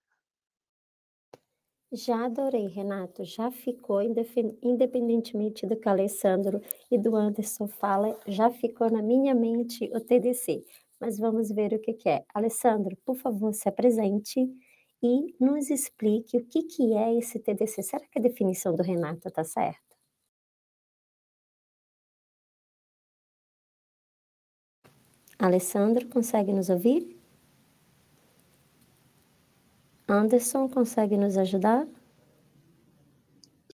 Já 1.91 2.25
adorei, 2.25 2.67
Renato. 2.67 3.23
Já 3.23 3.49
ficou, 3.51 4.01
independentemente 4.01 5.65
do 5.65 5.75
que 5.75 5.89
Alessandro 5.89 6.61
e 6.91 6.97
do 6.97 7.15
Anderson 7.15 7.67
fala, 7.67 8.19
já 8.27 8.49
ficou 8.51 8.91
na 8.91 9.01
minha 9.01 9.33
mente 9.33 9.89
o 9.93 9.99
TDC. 9.99 10.63
Mas 10.99 11.17
vamos 11.17 11.49
ver 11.51 11.73
o 11.73 11.79
que, 11.79 11.93
que 11.93 12.09
é. 12.09 12.23
Alessandro, 12.33 12.95
por 13.05 13.15
favor, 13.15 13.53
se 13.53 13.67
apresente 13.69 14.39
e 15.01 15.35
nos 15.39 15.69
explique 15.71 16.37
o 16.37 16.45
que, 16.45 16.63
que 16.63 16.93
é 16.93 17.15
esse 17.17 17.39
TDC. 17.39 17.81
Será 17.83 18.05
que 18.07 18.19
a 18.19 18.21
definição 18.21 18.75
do 18.75 18.83
Renato 18.83 19.27
está 19.27 19.43
certa? 19.43 19.79
Alessandro, 25.39 26.07
consegue 26.07 26.53
nos 26.53 26.69
ouvir? 26.69 27.18
Anderson, 30.13 30.67
consegue 30.69 31.17
nos 31.17 31.37
ajudar? 31.37 31.85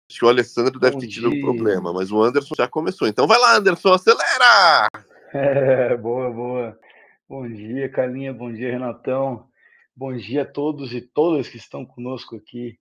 Acho 0.08 0.18
que 0.18 0.24
o 0.24 0.28
Alessandro 0.28 0.78
deve 0.78 0.94
Bom 0.94 1.00
ter 1.00 1.08
tido 1.08 1.30
um 1.30 1.40
problema, 1.40 1.92
mas 1.92 2.10
o 2.10 2.22
Anderson 2.22 2.54
já 2.56 2.68
começou. 2.68 3.08
Então 3.08 3.26
vai 3.26 3.38
lá, 3.38 3.56
Anderson, 3.56 3.92
acelera! 3.92 4.88
É, 5.34 5.96
boa, 5.96 6.30
boa. 6.30 6.78
Bom 7.26 7.48
dia, 7.48 7.88
Carlinha, 7.88 8.34
bom 8.34 8.52
dia, 8.52 8.70
Renatão. 8.70 9.48
Bom 9.96 10.14
dia 10.14 10.42
a 10.42 10.44
todos 10.44 10.92
e 10.92 11.00
todas 11.00 11.48
que 11.48 11.56
estão 11.56 11.86
conosco 11.86 12.36
aqui 12.36 12.78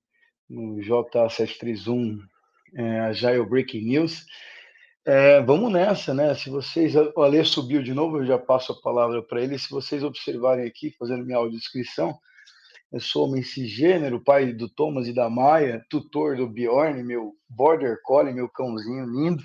no 0.49 0.75
J731 0.81 2.19
é, 2.75 2.99
Agile 3.01 3.45
Breaking 3.45 3.85
News. 3.85 4.25
É, 5.05 5.41
vamos 5.41 5.71
nessa, 5.71 6.13
né? 6.13 6.35
Se 6.35 6.49
vocês. 6.49 6.93
O 6.95 7.21
Alê 7.21 7.43
subiu 7.43 7.81
de 7.81 7.93
novo, 7.93 8.17
eu 8.17 8.25
já 8.25 8.37
passo 8.37 8.73
a 8.73 8.81
palavra 8.81 9.23
para 9.23 9.41
ele. 9.41 9.57
Se 9.57 9.69
vocês 9.69 10.03
observarem 10.03 10.67
aqui, 10.67 10.93
fazendo 10.99 11.25
minha 11.25 11.37
audiodescrição, 11.37 12.19
eu 12.91 12.99
sou 12.99 13.27
homem 13.27 13.41
cisgênero, 13.41 14.23
pai 14.23 14.51
do 14.51 14.67
Thomas 14.67 15.07
e 15.07 15.13
da 15.13 15.29
Maia, 15.29 15.85
tutor 15.89 16.35
do 16.35 16.47
Bjorn, 16.47 17.01
meu 17.03 17.33
border 17.49 18.01
collie, 18.03 18.33
meu 18.33 18.49
cãozinho 18.49 19.05
lindo, 19.05 19.43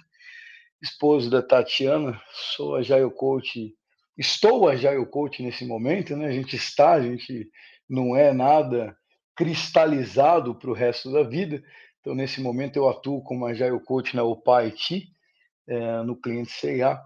esposo 0.83 1.31
da 1.31 1.41
Tatiana, 1.41 2.21
sou 2.57 2.75
a 2.75 2.83
Jaio 2.83 3.11
Coach, 3.11 3.73
estou 4.19 4.69
a 4.69 4.75
Jaio 4.75 5.07
Coach 5.07 5.43
nesse 5.43 5.65
momento, 5.65 6.17
né? 6.17 6.27
A 6.27 6.33
gente 6.33 6.57
está, 6.57 6.95
a 6.95 7.03
gente 7.03 7.49
não 7.89 8.17
é 8.17 8.33
nada 8.33 8.97
cristalizado 9.37 10.55
para 10.55 10.71
o 10.71 10.75
resto 10.75 11.13
da 11.13 11.23
vida. 11.23 11.63
Então, 12.01 12.15
nesse 12.15 12.41
momento, 12.41 12.77
eu 12.77 12.89
atuo 12.89 13.23
como 13.23 13.47
Agile 13.47 13.79
Coach 13.81 14.17
na 14.17 14.25
OPA 14.25 14.63
IT, 14.63 15.09
é, 15.69 16.03
no 16.03 16.17
cliente 16.17 16.51
CIA. 16.53 17.01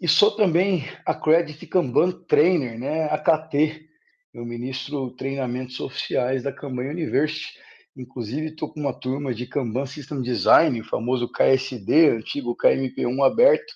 E 0.00 0.08
sou 0.08 0.32
também 0.32 0.84
Accredited 1.04 1.66
Kanban 1.66 2.12
Trainer, 2.26 2.78
né, 2.78 3.04
AKT, 3.04 3.88
eu 4.34 4.44
ministro 4.44 5.12
treinamentos 5.12 5.78
oficiais 5.78 6.42
da 6.42 6.52
Kanban 6.52 6.90
University. 6.90 7.56
Inclusive, 7.96 8.48
estou 8.48 8.68
com 8.68 8.80
uma 8.80 8.92
turma 8.92 9.32
de 9.32 9.46
Kanban 9.46 9.86
System 9.86 10.20
Design, 10.20 10.80
o 10.80 10.84
famoso 10.84 11.30
KSD, 11.30 12.10
antigo 12.10 12.56
KMP1 12.56 13.24
aberto. 13.24 13.72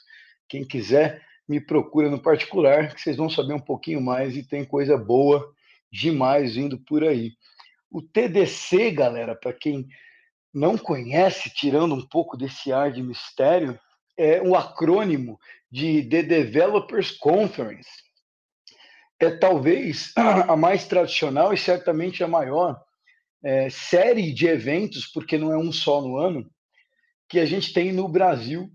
Quem 0.48 0.64
quiser, 0.64 1.24
me 1.48 1.60
procura 1.60 2.10
no 2.10 2.20
particular, 2.20 2.92
que 2.92 3.00
vocês 3.00 3.16
vão 3.16 3.30
saber 3.30 3.54
um 3.54 3.60
pouquinho 3.60 4.00
mais 4.00 4.36
e 4.36 4.42
tem 4.42 4.64
coisa 4.64 4.98
boa 4.98 5.48
demais 5.90 6.56
vindo 6.56 6.76
por 6.76 7.04
aí. 7.04 7.32
O 7.88 8.02
TDC, 8.02 8.90
galera, 8.90 9.36
para 9.36 9.52
quem 9.52 9.86
não 10.52 10.76
conhece, 10.76 11.54
tirando 11.54 11.94
um 11.94 12.04
pouco 12.04 12.36
desse 12.36 12.72
ar 12.72 12.90
de 12.90 13.02
mistério, 13.02 13.78
é 14.16 14.42
um 14.42 14.56
acrônimo 14.56 15.38
de 15.70 16.02
The 16.02 16.24
Developers 16.24 17.12
Conference 17.12 18.07
é 19.20 19.30
talvez 19.30 20.12
a 20.16 20.56
mais 20.56 20.86
tradicional 20.86 21.52
e 21.52 21.58
certamente 21.58 22.22
a 22.22 22.28
maior 22.28 22.80
é, 23.42 23.68
série 23.70 24.32
de 24.32 24.46
eventos, 24.46 25.06
porque 25.06 25.38
não 25.38 25.52
é 25.52 25.58
um 25.58 25.72
só 25.72 26.00
no 26.00 26.16
ano, 26.16 26.48
que 27.28 27.38
a 27.38 27.46
gente 27.46 27.72
tem 27.72 27.92
no 27.92 28.08
Brasil 28.08 28.70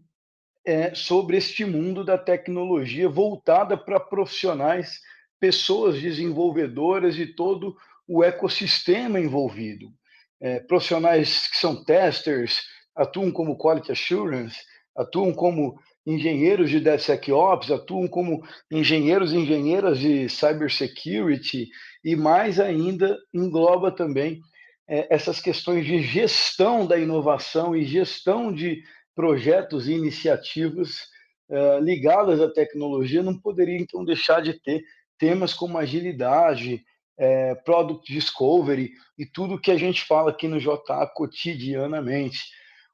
é, 0.65 0.93
sobre 0.95 1.37
este 1.37 1.65
mundo 1.65 2.03
da 2.03 2.17
tecnologia 2.17 3.09
voltada 3.09 3.77
para 3.77 3.99
profissionais, 3.99 4.99
pessoas 5.39 6.01
desenvolvedoras 6.01 7.17
e 7.17 7.25
todo 7.25 7.75
o 8.07 8.23
ecossistema 8.23 9.19
envolvido. 9.19 9.91
É, 10.39 10.59
profissionais 10.59 11.47
que 11.47 11.57
são 11.57 11.83
testers, 11.83 12.61
atuam 12.95 13.31
como 13.31 13.57
quality 13.57 13.91
assurance, 13.91 14.57
atuam 14.95 15.33
como 15.33 15.79
engenheiros 16.05 16.69
de 16.69 16.79
DevSecOps, 16.79 17.71
atuam 17.71 18.07
como 18.07 18.43
engenheiros 18.71 19.31
e 19.31 19.37
engenheiras 19.37 19.99
de 19.99 20.27
cybersecurity 20.29 21.69
e 22.03 22.15
mais 22.15 22.59
ainda 22.59 23.17
engloba 23.33 23.91
também 23.91 24.41
é, 24.87 25.13
essas 25.13 25.39
questões 25.39 25.85
de 25.85 26.01
gestão 26.01 26.85
da 26.85 26.97
inovação 26.97 27.75
e 27.75 27.85
gestão 27.85 28.51
de 28.51 28.83
projetos 29.15 29.87
e 29.87 29.93
iniciativas 29.93 31.07
é, 31.49 31.79
ligadas 31.79 32.41
à 32.41 32.51
tecnologia, 32.51 33.23
não 33.23 33.39
poderia 33.39 33.77
então 33.77 34.03
deixar 34.03 34.41
de 34.41 34.53
ter 34.59 34.83
temas 35.17 35.53
como 35.53 35.77
agilidade, 35.77 36.83
é, 37.17 37.55
product 37.55 38.11
discovery 38.11 38.91
e 39.17 39.25
tudo 39.25 39.59
que 39.59 39.71
a 39.71 39.77
gente 39.77 40.03
fala 40.03 40.31
aqui 40.31 40.47
no 40.47 40.59
JA 40.59 41.07
cotidianamente. 41.13 42.39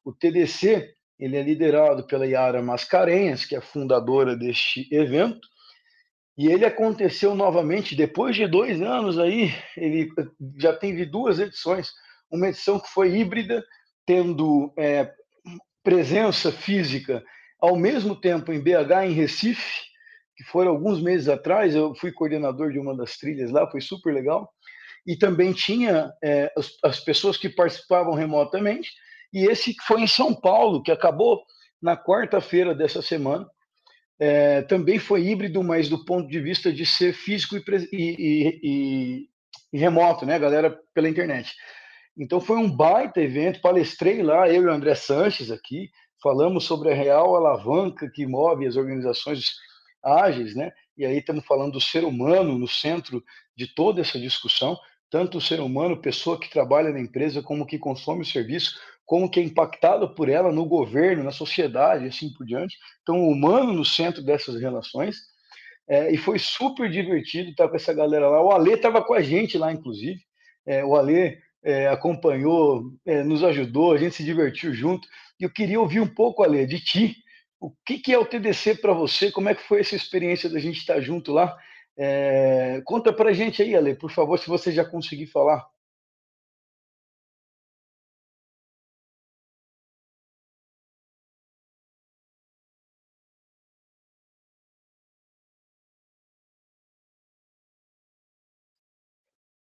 O 0.04 0.14
TDC 0.14 0.94
ele 1.20 1.36
é 1.36 1.44
liderado 1.44 2.06
pela 2.06 2.26
Yara 2.26 2.62
Mascarenhas, 2.62 3.44
que 3.44 3.56
é 3.56 3.62
fundadora 3.62 4.36
deste 4.36 4.88
evento, 4.90 5.48
e 6.38 6.48
ele 6.48 6.66
aconteceu 6.66 7.36
novamente 7.36 7.96
depois 7.96 8.36
de 8.36 8.48
dois 8.48 8.82
anos 8.82 9.20
aí. 9.20 9.54
Ele 9.76 10.10
já 10.58 10.72
teve 10.72 11.06
duas 11.06 11.38
edições, 11.38 11.92
uma 12.32 12.48
edição 12.48 12.80
que 12.80 12.90
foi 12.90 13.18
híbrida, 13.18 13.62
tendo 14.06 14.74
é, 14.78 15.12
presença 15.84 16.52
física 16.52 17.22
ao 17.60 17.76
mesmo 17.76 18.16
tempo 18.16 18.54
em 18.54 18.62
BH, 18.62 19.06
em 19.06 19.12
Recife, 19.12 19.90
que 20.36 20.44
foram 20.46 20.72
alguns 20.72 21.02
meses 21.02 21.28
atrás, 21.28 21.76
eu 21.76 21.94
fui 21.94 22.12
coordenador 22.12 22.72
de 22.72 22.80
uma 22.80 22.96
das 22.96 23.18
trilhas 23.18 23.52
lá, 23.52 23.70
foi 23.70 23.82
super 23.82 24.14
legal, 24.14 24.50
e 25.06 25.18
também 25.18 25.52
tinha 25.52 26.10
é, 26.24 26.50
as, 26.58 26.72
as 26.82 27.00
pessoas 27.02 27.36
que 27.36 27.50
participavam 27.50 28.14
remotamente, 28.14 28.90
e 29.34 29.46
esse 29.46 29.76
foi 29.86 30.02
em 30.02 30.08
São 30.08 30.34
Paulo, 30.34 30.82
que 30.82 30.92
acabou 30.92 31.44
na 31.82 31.96
quarta-feira 31.96 32.76
dessa 32.76 33.02
semana, 33.02 33.48
é, 34.20 34.62
também 34.64 35.00
foi 35.00 35.28
híbrido, 35.28 35.64
mas 35.64 35.88
do 35.88 36.04
ponto 36.04 36.28
de 36.28 36.40
vista 36.42 36.74
de 36.74 36.86
ser 36.86 37.14
físico 37.14 37.56
e, 37.56 37.64
e, 37.94 38.60
e, 38.64 39.30
e, 39.72 39.80
remoto, 39.80 40.26
né, 40.26 40.38
galera, 40.38 40.78
pela 40.94 41.08
internet. 41.08 41.56
Então 42.18 42.42
foi 42.42 42.58
um 42.58 42.70
baita 42.70 43.22
evento, 43.22 43.62
palestrei 43.62 44.22
lá, 44.22 44.50
eu 44.50 44.64
e 44.64 44.66
o 44.66 44.72
André 44.72 44.94
Sanches 44.94 45.50
aqui, 45.50 45.90
falamos 46.22 46.66
sobre 46.66 46.92
a 46.92 46.96
real 46.96 47.34
alavanca 47.36 48.12
que 48.14 48.28
move 48.28 48.68
as 48.68 48.76
organizações 48.76 49.54
ágeis, 50.04 50.54
né? 50.54 50.72
E 50.98 51.06
aí 51.06 51.20
estamos 51.20 51.46
falando 51.46 51.74
do 51.74 51.82
ser 51.82 52.04
humano 52.04 52.58
no 52.58 52.68
centro 52.68 53.24
de 53.56 53.74
toda 53.74 54.02
essa 54.02 54.20
discussão, 54.20 54.78
tanto 55.10 55.38
o 55.38 55.42
ser 55.42 55.60
humano, 55.60 56.02
pessoa 56.02 56.40
que 56.40 56.50
trabalha 56.50 56.92
na 56.92 57.00
empresa, 57.00 57.42
como 57.42 57.66
que 57.66 57.80
consome 57.80 58.22
o 58.22 58.26
serviço, 58.26 58.80
como 59.06 59.30
que 59.30 59.40
é 59.40 59.44
impactado 59.44 60.14
por 60.14 60.30
ela 60.30 60.52
no 60.52 60.66
governo, 60.66 61.24
na 61.24 61.32
sociedade, 61.32 62.06
assim 62.06 62.32
por 62.32 62.46
diante. 62.46 62.78
Então, 63.02 63.20
o 63.20 63.32
humano 63.32 63.74
no 63.74 63.84
centro 63.84 64.22
dessas 64.22 64.62
relações. 64.62 65.18
É, 65.88 66.14
e 66.14 66.18
foi 66.18 66.38
super 66.38 66.88
divertido 66.88 67.50
estar 67.50 67.68
com 67.68 67.76
essa 67.76 67.92
galera 67.92 68.30
lá. 68.30 68.40
O 68.40 68.52
Ale 68.52 68.74
estava 68.74 69.04
com 69.04 69.16
a 69.16 69.22
gente 69.22 69.58
lá, 69.58 69.72
inclusive. 69.72 70.20
É, 70.64 70.86
o 70.86 70.96
Ale 70.96 71.40
é, 71.64 71.88
acompanhou, 71.88 72.84
é, 73.04 73.24
nos 73.24 73.44
ajudou, 73.44 73.94
a 73.94 73.98
gente 73.98 74.16
se 74.16 74.24
divertiu 74.24 74.72
junto. 74.72 75.08
E 75.40 75.44
eu 75.44 75.50
queria 75.50 75.80
ouvir 75.80 76.02
um 76.02 76.08
pouco, 76.08 76.44
Ale, 76.44 76.68
de 76.68 76.80
ti. 76.80 77.16
O 77.60 77.72
que, 77.84 77.98
que 77.98 78.14
é 78.14 78.20
o 78.20 78.26
TDC 78.26 78.76
para 78.76 78.94
você? 78.94 79.32
Como 79.32 79.50
é 79.50 79.56
que 79.56 79.64
foi 79.64 79.80
essa 79.80 79.96
experiência 79.96 80.48
da 80.48 80.60
gente 80.60 80.78
estar 80.78 81.02
junto 81.02 81.32
lá? 81.32 81.58
É, 81.98 82.82
conta 82.86 83.12
para 83.14 83.34
gente 83.34 83.62
aí, 83.62 83.76
Ale, 83.76 83.96
por 83.96 84.12
favor, 84.12 84.38
se 84.40 84.48
você 84.48 84.72
já 84.72 84.86
conseguir 84.86 85.28
falar. 85.28 85.68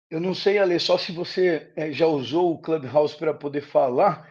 Eu 0.10 0.20
não 0.20 0.34
sei, 0.36 0.58
Ale, 0.58 0.80
só 0.80 0.98
se 0.98 1.12
você 1.12 1.72
é, 1.76 1.92
já 1.92 2.06
usou 2.08 2.54
o 2.54 2.62
Clubhouse 2.62 3.16
para 3.18 3.34
poder 3.34 3.62
falar, 3.62 4.30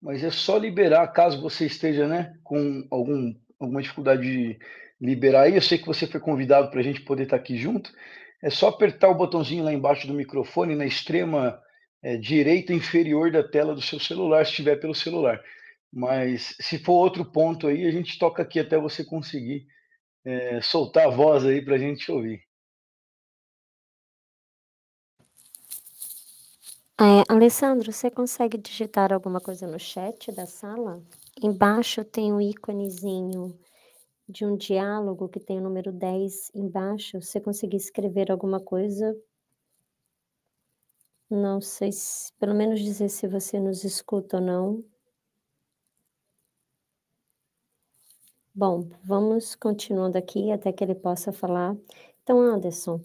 mas 0.00 0.24
é 0.24 0.30
só 0.30 0.56
liberar, 0.58 1.08
caso 1.08 1.40
você 1.42 1.66
esteja 1.66 2.08
né, 2.08 2.38
com 2.44 2.86
algum, 2.90 3.34
alguma 3.60 3.82
dificuldade 3.82 4.22
de 4.22 4.58
liberar 5.00 5.42
aí. 5.42 5.54
Eu 5.54 5.62
sei 5.62 5.78
que 5.78 5.86
você 5.86 6.06
foi 6.06 6.20
convidado 6.20 6.70
para 6.70 6.80
a 6.80 6.82
gente 6.82 7.00
poder 7.02 7.24
estar 7.24 7.36
tá 7.36 7.42
aqui 7.42 7.56
junto. 7.56 7.92
É 8.42 8.50
só 8.50 8.68
apertar 8.68 9.08
o 9.08 9.14
botãozinho 9.14 9.64
lá 9.64 9.72
embaixo 9.72 10.06
do 10.06 10.14
microfone, 10.14 10.74
na 10.74 10.86
extrema 10.86 11.60
é, 12.02 12.16
direita 12.16 12.72
inferior 12.72 13.30
da 13.30 13.42
tela 13.42 13.74
do 13.74 13.82
seu 13.82 14.00
celular, 14.00 14.44
se 14.44 14.50
estiver 14.50 14.76
pelo 14.76 14.94
celular. 14.94 15.42
Mas 15.92 16.56
se 16.60 16.78
for 16.78 16.94
outro 16.94 17.24
ponto 17.24 17.66
aí, 17.66 17.86
a 17.86 17.90
gente 17.90 18.18
toca 18.18 18.42
aqui 18.42 18.60
até 18.60 18.78
você 18.78 19.04
conseguir 19.04 19.66
é, 20.24 20.60
soltar 20.60 21.06
a 21.06 21.10
voz 21.10 21.44
aí 21.44 21.62
para 21.62 21.74
a 21.74 21.78
gente 21.78 22.10
ouvir. 22.10 22.42
É, 26.98 27.32
Alessandro, 27.32 27.90
você 27.90 28.10
consegue 28.10 28.58
digitar 28.58 29.10
alguma 29.10 29.40
coisa 29.40 29.66
no 29.66 29.78
chat 29.78 30.30
da 30.32 30.44
sala? 30.44 31.02
Embaixo 31.42 32.04
tem 32.04 32.30
um 32.30 32.40
íconezinho 32.40 33.58
de 34.30 34.44
um 34.44 34.56
diálogo 34.56 35.28
que 35.28 35.40
tem 35.40 35.58
o 35.58 35.62
número 35.62 35.92
10 35.92 36.50
embaixo. 36.54 37.20
Você 37.20 37.40
conseguir 37.40 37.76
escrever 37.76 38.30
alguma 38.30 38.60
coisa, 38.60 39.16
não 41.28 41.60
sei 41.60 41.92
se, 41.92 42.32
pelo 42.34 42.54
menos 42.54 42.80
dizer 42.80 43.08
se 43.08 43.26
você 43.28 43.58
nos 43.60 43.84
escuta 43.84 44.38
ou 44.38 44.42
não. 44.42 44.84
Bom, 48.54 48.88
vamos 49.04 49.54
continuando 49.54 50.18
aqui 50.18 50.50
até 50.52 50.72
que 50.72 50.82
ele 50.84 50.94
possa 50.94 51.32
falar. 51.32 51.76
Então, 52.22 52.40
Anderson, 52.40 53.00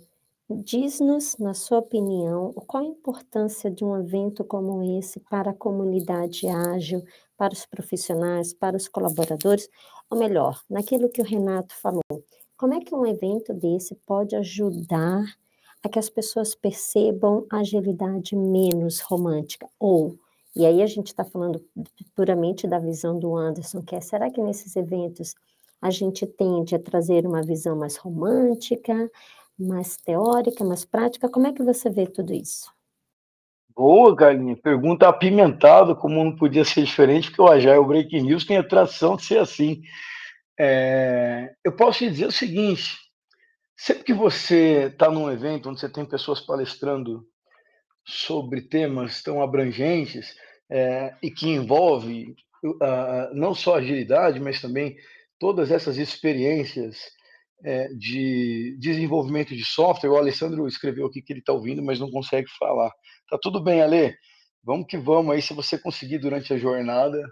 Diz-nos, 0.47 1.37
na 1.39 1.55
sua 1.55 1.79
opinião, 1.79 2.53
qual 2.67 2.83
a 2.83 2.85
importância 2.85 3.71
de 3.71 3.83
um 3.83 3.97
evento 3.97 4.43
como 4.43 4.83
esse 4.99 5.19
para 5.19 5.49
a 5.49 5.55
comunidade 5.55 6.47
ágil, 6.47 7.03
para 7.35 7.51
os 7.51 7.65
profissionais, 7.65 8.53
para 8.53 8.77
os 8.77 8.87
colaboradores, 8.87 9.67
ou 10.09 10.17
melhor, 10.17 10.61
naquilo 10.69 11.09
que 11.09 11.21
o 11.21 11.25
Renato 11.25 11.75
falou. 11.75 12.01
Como 12.57 12.73
é 12.73 12.79
que 12.79 12.95
um 12.95 13.05
evento 13.05 13.53
desse 13.53 13.95
pode 14.05 14.35
ajudar 14.35 15.25
a 15.83 15.89
que 15.89 15.99
as 15.99 16.09
pessoas 16.09 16.55
percebam 16.55 17.45
a 17.51 17.57
agilidade 17.59 18.35
menos 18.35 19.01
romântica? 19.01 19.67
Ou, 19.79 20.17
e 20.55 20.65
aí 20.65 20.81
a 20.81 20.87
gente 20.87 21.07
está 21.07 21.23
falando 21.23 21.63
puramente 22.15 22.67
da 22.67 22.79
visão 22.79 23.19
do 23.19 23.35
Anderson, 23.35 23.81
que 23.81 23.95
é, 23.95 24.01
será 24.01 24.29
que 24.29 24.41
nesses 24.41 24.75
eventos 24.75 25.35
a 25.81 25.91
gente 25.91 26.25
tende 26.25 26.75
a 26.75 26.79
trazer 26.79 27.27
uma 27.27 27.43
visão 27.43 27.75
mais 27.75 27.97
romântica, 27.97 29.11
mais 29.57 29.97
teórica, 29.97 30.63
mais 30.63 30.85
prática? 30.85 31.29
Como 31.29 31.47
é 31.47 31.53
que 31.53 31.63
você 31.63 31.89
vê 31.89 32.07
tudo 32.07 32.33
isso? 32.33 32.74
Boa, 33.75 34.15
Carlinha. 34.15 34.55
Pergunta 34.55 35.07
apimentada, 35.09 35.93
como 35.93 36.23
não 36.23 36.35
podia 36.35 36.63
ser 36.63 36.83
diferente, 36.83 37.27
porque 37.29 37.41
o 37.41 37.49
Agile 37.49 37.85
Break 37.85 38.21
News 38.21 38.45
tem 38.45 38.57
a 38.57 38.63
tradição 38.63 39.17
de 39.17 39.25
ser 39.25 39.39
assim. 39.39 39.81
É, 40.57 41.53
eu 41.63 41.75
posso 41.75 41.99
te 41.99 42.09
dizer 42.09 42.27
o 42.27 42.31
seguinte: 42.31 42.97
sempre 43.75 44.05
que 44.05 44.13
você 44.13 44.85
está 44.85 45.11
num 45.11 45.29
evento 45.29 45.69
onde 45.69 45.79
você 45.81 45.89
tem 45.89 46.05
pessoas 46.05 46.39
palestrando 46.39 47.25
sobre 48.05 48.61
temas 48.61 49.21
tão 49.21 49.43
abrangentes 49.43 50.35
é, 50.69 51.13
e 51.21 51.29
que 51.29 51.49
envolve 51.49 52.35
uh, 52.63 53.33
não 53.33 53.53
só 53.53 53.75
agilidade, 53.75 54.39
mas 54.39 54.61
também 54.61 54.95
todas 55.37 55.69
essas 55.69 55.97
experiências 55.97 56.97
é, 57.63 57.87
de 57.89 58.77
desenvolvimento 58.79 59.55
de 59.55 59.65
software. 59.65 60.09
O 60.09 60.17
Alessandro 60.17 60.67
escreveu 60.67 61.07
aqui 61.07 61.21
que 61.21 61.33
ele 61.33 61.39
está 61.39 61.51
ouvindo, 61.51 61.83
mas 61.83 61.99
não 61.99 62.09
consegue 62.09 62.47
falar. 62.57 62.91
Tá 63.29 63.37
tudo 63.41 63.59
bem, 63.59 63.81
Ale? 63.81 64.15
Vamos 64.63 64.87
que 64.87 64.97
vamos 64.97 65.33
aí. 65.33 65.41
Se 65.41 65.53
você 65.53 65.77
conseguir 65.77 66.19
durante 66.19 66.53
a 66.53 66.57
jornada, 66.57 67.23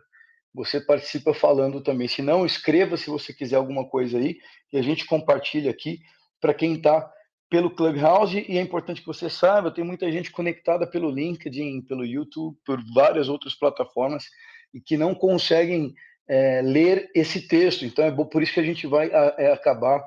você 0.53 0.81
participa 0.81 1.33
falando 1.33 1.81
também. 1.81 2.07
Se 2.07 2.21
não, 2.21 2.45
escreva 2.45 2.97
se 2.97 3.09
você 3.09 3.33
quiser 3.33 3.57
alguma 3.57 3.87
coisa 3.87 4.17
aí 4.17 4.37
e 4.71 4.77
a 4.77 4.81
gente 4.81 5.05
compartilha 5.05 5.71
aqui 5.71 5.99
para 6.41 6.53
quem 6.53 6.75
está 6.75 7.11
pelo 7.49 7.69
Clubhouse. 7.69 8.45
E 8.47 8.57
é 8.57 8.61
importante 8.61 9.01
que 9.01 9.07
você 9.07 9.29
saiba, 9.29 9.71
tem 9.71 9.83
muita 9.83 10.11
gente 10.11 10.31
conectada 10.31 10.87
pelo 10.87 11.11
LinkedIn, 11.11 11.81
pelo 11.83 12.05
YouTube, 12.05 12.57
por 12.65 12.83
várias 12.93 13.29
outras 13.29 13.53
plataformas 13.53 14.25
e 14.73 14.81
que 14.81 14.97
não 14.97 15.13
conseguem 15.13 15.93
é, 16.27 16.61
ler 16.63 17.11
esse 17.13 17.47
texto. 17.47 17.85
Então, 17.85 18.05
é 18.05 18.11
por 18.11 18.41
isso 18.41 18.53
que 18.53 18.59
a 18.59 18.65
gente 18.65 18.87
vai 18.87 19.11
é, 19.11 19.51
acabar 19.51 20.03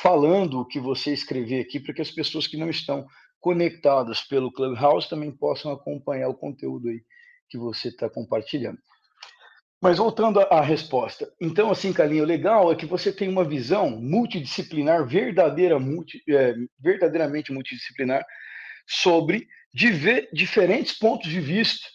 falando 0.00 0.60
o 0.60 0.66
que 0.66 0.80
você 0.80 1.12
escrever 1.12 1.60
aqui, 1.60 1.80
para 1.80 1.94
que 1.94 2.02
as 2.02 2.10
pessoas 2.10 2.46
que 2.46 2.56
não 2.56 2.70
estão 2.70 3.06
conectadas 3.44 4.22
pelo 4.22 4.50
Clubhouse 4.50 5.06
também 5.06 5.30
possam 5.30 5.70
acompanhar 5.70 6.30
o 6.30 6.34
conteúdo 6.34 6.88
aí 6.88 7.02
que 7.50 7.58
você 7.58 7.88
está 7.88 8.08
compartilhando. 8.08 8.78
Mas 9.82 9.98
voltando 9.98 10.40
à 10.40 10.62
resposta. 10.62 11.30
Então, 11.38 11.70
assim, 11.70 11.92
Calinho, 11.92 12.24
o 12.24 12.26
legal 12.26 12.72
é 12.72 12.74
que 12.74 12.86
você 12.86 13.12
tem 13.12 13.28
uma 13.28 13.44
visão 13.44 13.90
multidisciplinar, 13.90 15.06
verdadeira, 15.06 15.78
multi, 15.78 16.22
é, 16.26 16.54
verdadeiramente 16.80 17.52
multidisciplinar, 17.52 18.24
sobre 18.86 19.46
diferentes 20.32 20.98
pontos 20.98 21.28
de 21.28 21.38
vista 21.38 21.86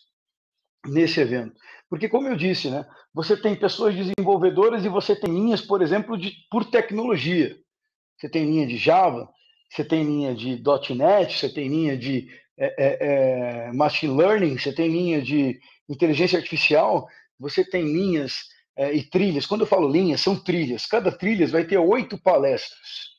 nesse 0.85 1.19
evento. 1.19 1.55
Porque, 1.89 2.07
como 2.07 2.27
eu 2.27 2.35
disse, 2.35 2.69
né, 2.69 2.85
você 3.11 3.35
tem 3.35 3.55
pessoas 3.55 3.95
desenvolvedoras 3.95 4.85
e 4.85 4.89
você 4.89 5.15
tem 5.15 5.33
linhas, 5.33 5.61
por 5.61 5.81
exemplo, 5.81 6.15
de, 6.15 6.31
por 6.51 6.63
tecnologia. 6.63 7.57
Você 8.19 8.29
tem 8.29 8.45
linha 8.45 8.67
de 8.67 8.77
Java, 8.77 9.27
você 9.69 9.83
tem 9.83 10.03
linha 10.03 10.33
de 10.33 10.61
.NET, 10.95 11.37
você 11.37 11.49
tem 11.49 11.67
linha 11.67 11.97
de 11.97 12.27
é, 12.57 12.97
é, 13.67 13.71
machine 13.71 14.17
learning, 14.17 14.57
você 14.57 14.73
tem 14.73 14.89
linha 14.89 15.21
de 15.21 15.59
inteligência 15.87 16.37
artificial, 16.37 17.07
você 17.39 17.63
tem 17.63 17.83
linhas 17.83 18.41
é, 18.75 18.93
e 18.93 19.03
trilhas. 19.03 19.45
Quando 19.45 19.61
eu 19.61 19.67
falo 19.67 19.89
linhas, 19.89 20.21
são 20.21 20.35
trilhas. 20.35 20.85
Cada 20.85 21.11
trilha 21.11 21.47
vai 21.47 21.63
ter 21.63 21.77
oito 21.77 22.21
palestras. 22.21 23.09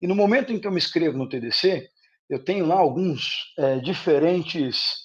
E 0.00 0.06
no 0.06 0.14
momento 0.14 0.52
em 0.52 0.58
que 0.58 0.66
eu 0.66 0.72
me 0.72 0.78
inscrevo 0.78 1.18
no 1.18 1.28
TDC, 1.28 1.88
eu 2.30 2.42
tenho 2.42 2.64
lá 2.64 2.76
alguns 2.76 3.52
diferentes 3.84 5.02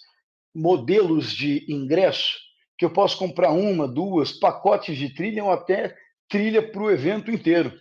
modelos 0.56 1.34
de 1.34 1.66
ingresso 1.70 2.38
que 2.78 2.86
eu 2.86 2.90
posso 2.90 3.18
comprar 3.18 3.52
uma, 3.52 3.88
duas, 3.88 4.32
pacotes 4.32 4.98
de 4.98 5.14
trilha 5.14 5.44
ou 5.44 5.52
até 5.52 5.96
trilha 6.30 6.62
para 6.72 6.82
o 6.82 6.92
evento 6.92 7.30
inteiro. 7.30 7.74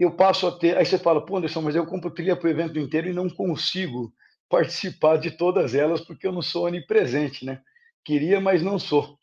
Eu 0.00 0.10
passo 0.10 0.46
a 0.46 0.52
ter. 0.52 0.78
Aí 0.78 0.86
você 0.86 0.98
fala, 0.98 1.24
pô, 1.24 1.36
Anderson, 1.36 1.60
mas 1.60 1.76
eu 1.76 1.86
compro 1.86 2.10
trilha 2.10 2.34
para 2.34 2.48
o 2.48 2.50
evento 2.50 2.78
inteiro 2.78 3.08
e 3.08 3.12
não 3.12 3.28
consigo 3.28 4.12
participar 4.48 5.18
de 5.18 5.30
todas 5.30 5.74
elas 5.74 6.00
porque 6.00 6.26
eu 6.26 6.32
não 6.32 6.40
sou 6.40 6.64
onipresente, 6.64 7.44
né? 7.44 7.60
Queria, 8.04 8.40
mas 8.40 8.62
não 8.62 8.78
sou. 8.78 9.18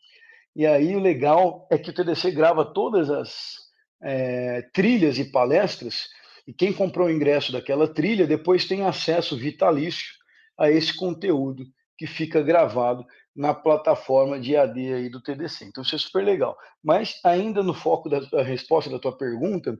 E 0.54 0.64
aí 0.64 0.94
o 0.94 1.00
legal 1.00 1.66
é 1.70 1.76
que 1.76 1.90
o 1.90 1.92
TDC 1.92 2.30
grava 2.30 2.64
todas 2.64 3.10
as 3.10 3.56
é, 4.00 4.62
trilhas 4.72 5.18
e 5.18 5.24
palestras, 5.24 6.08
e 6.46 6.52
quem 6.52 6.72
comprou 6.72 7.08
o 7.08 7.10
ingresso 7.10 7.52
daquela 7.52 7.86
trilha 7.86 8.26
depois 8.26 8.64
tem 8.64 8.82
acesso 8.82 9.36
vitalício 9.36 10.14
a 10.56 10.70
esse 10.70 10.96
conteúdo 10.96 11.64
que 11.96 12.06
fica 12.06 12.40
gravado 12.40 13.04
na 13.34 13.52
plataforma 13.52 14.40
de 14.40 14.56
AD 14.56 14.94
aí 14.94 15.08
do 15.08 15.20
TDC. 15.20 15.66
Então 15.66 15.82
isso 15.82 15.94
é 15.94 15.98
super 15.98 16.24
legal. 16.24 16.56
Mas 16.82 17.20
ainda 17.24 17.62
no 17.62 17.74
foco 17.74 18.08
da, 18.08 18.42
resposta 18.42 18.88
da 18.88 18.98
tua 18.98 19.16
pergunta, 19.16 19.78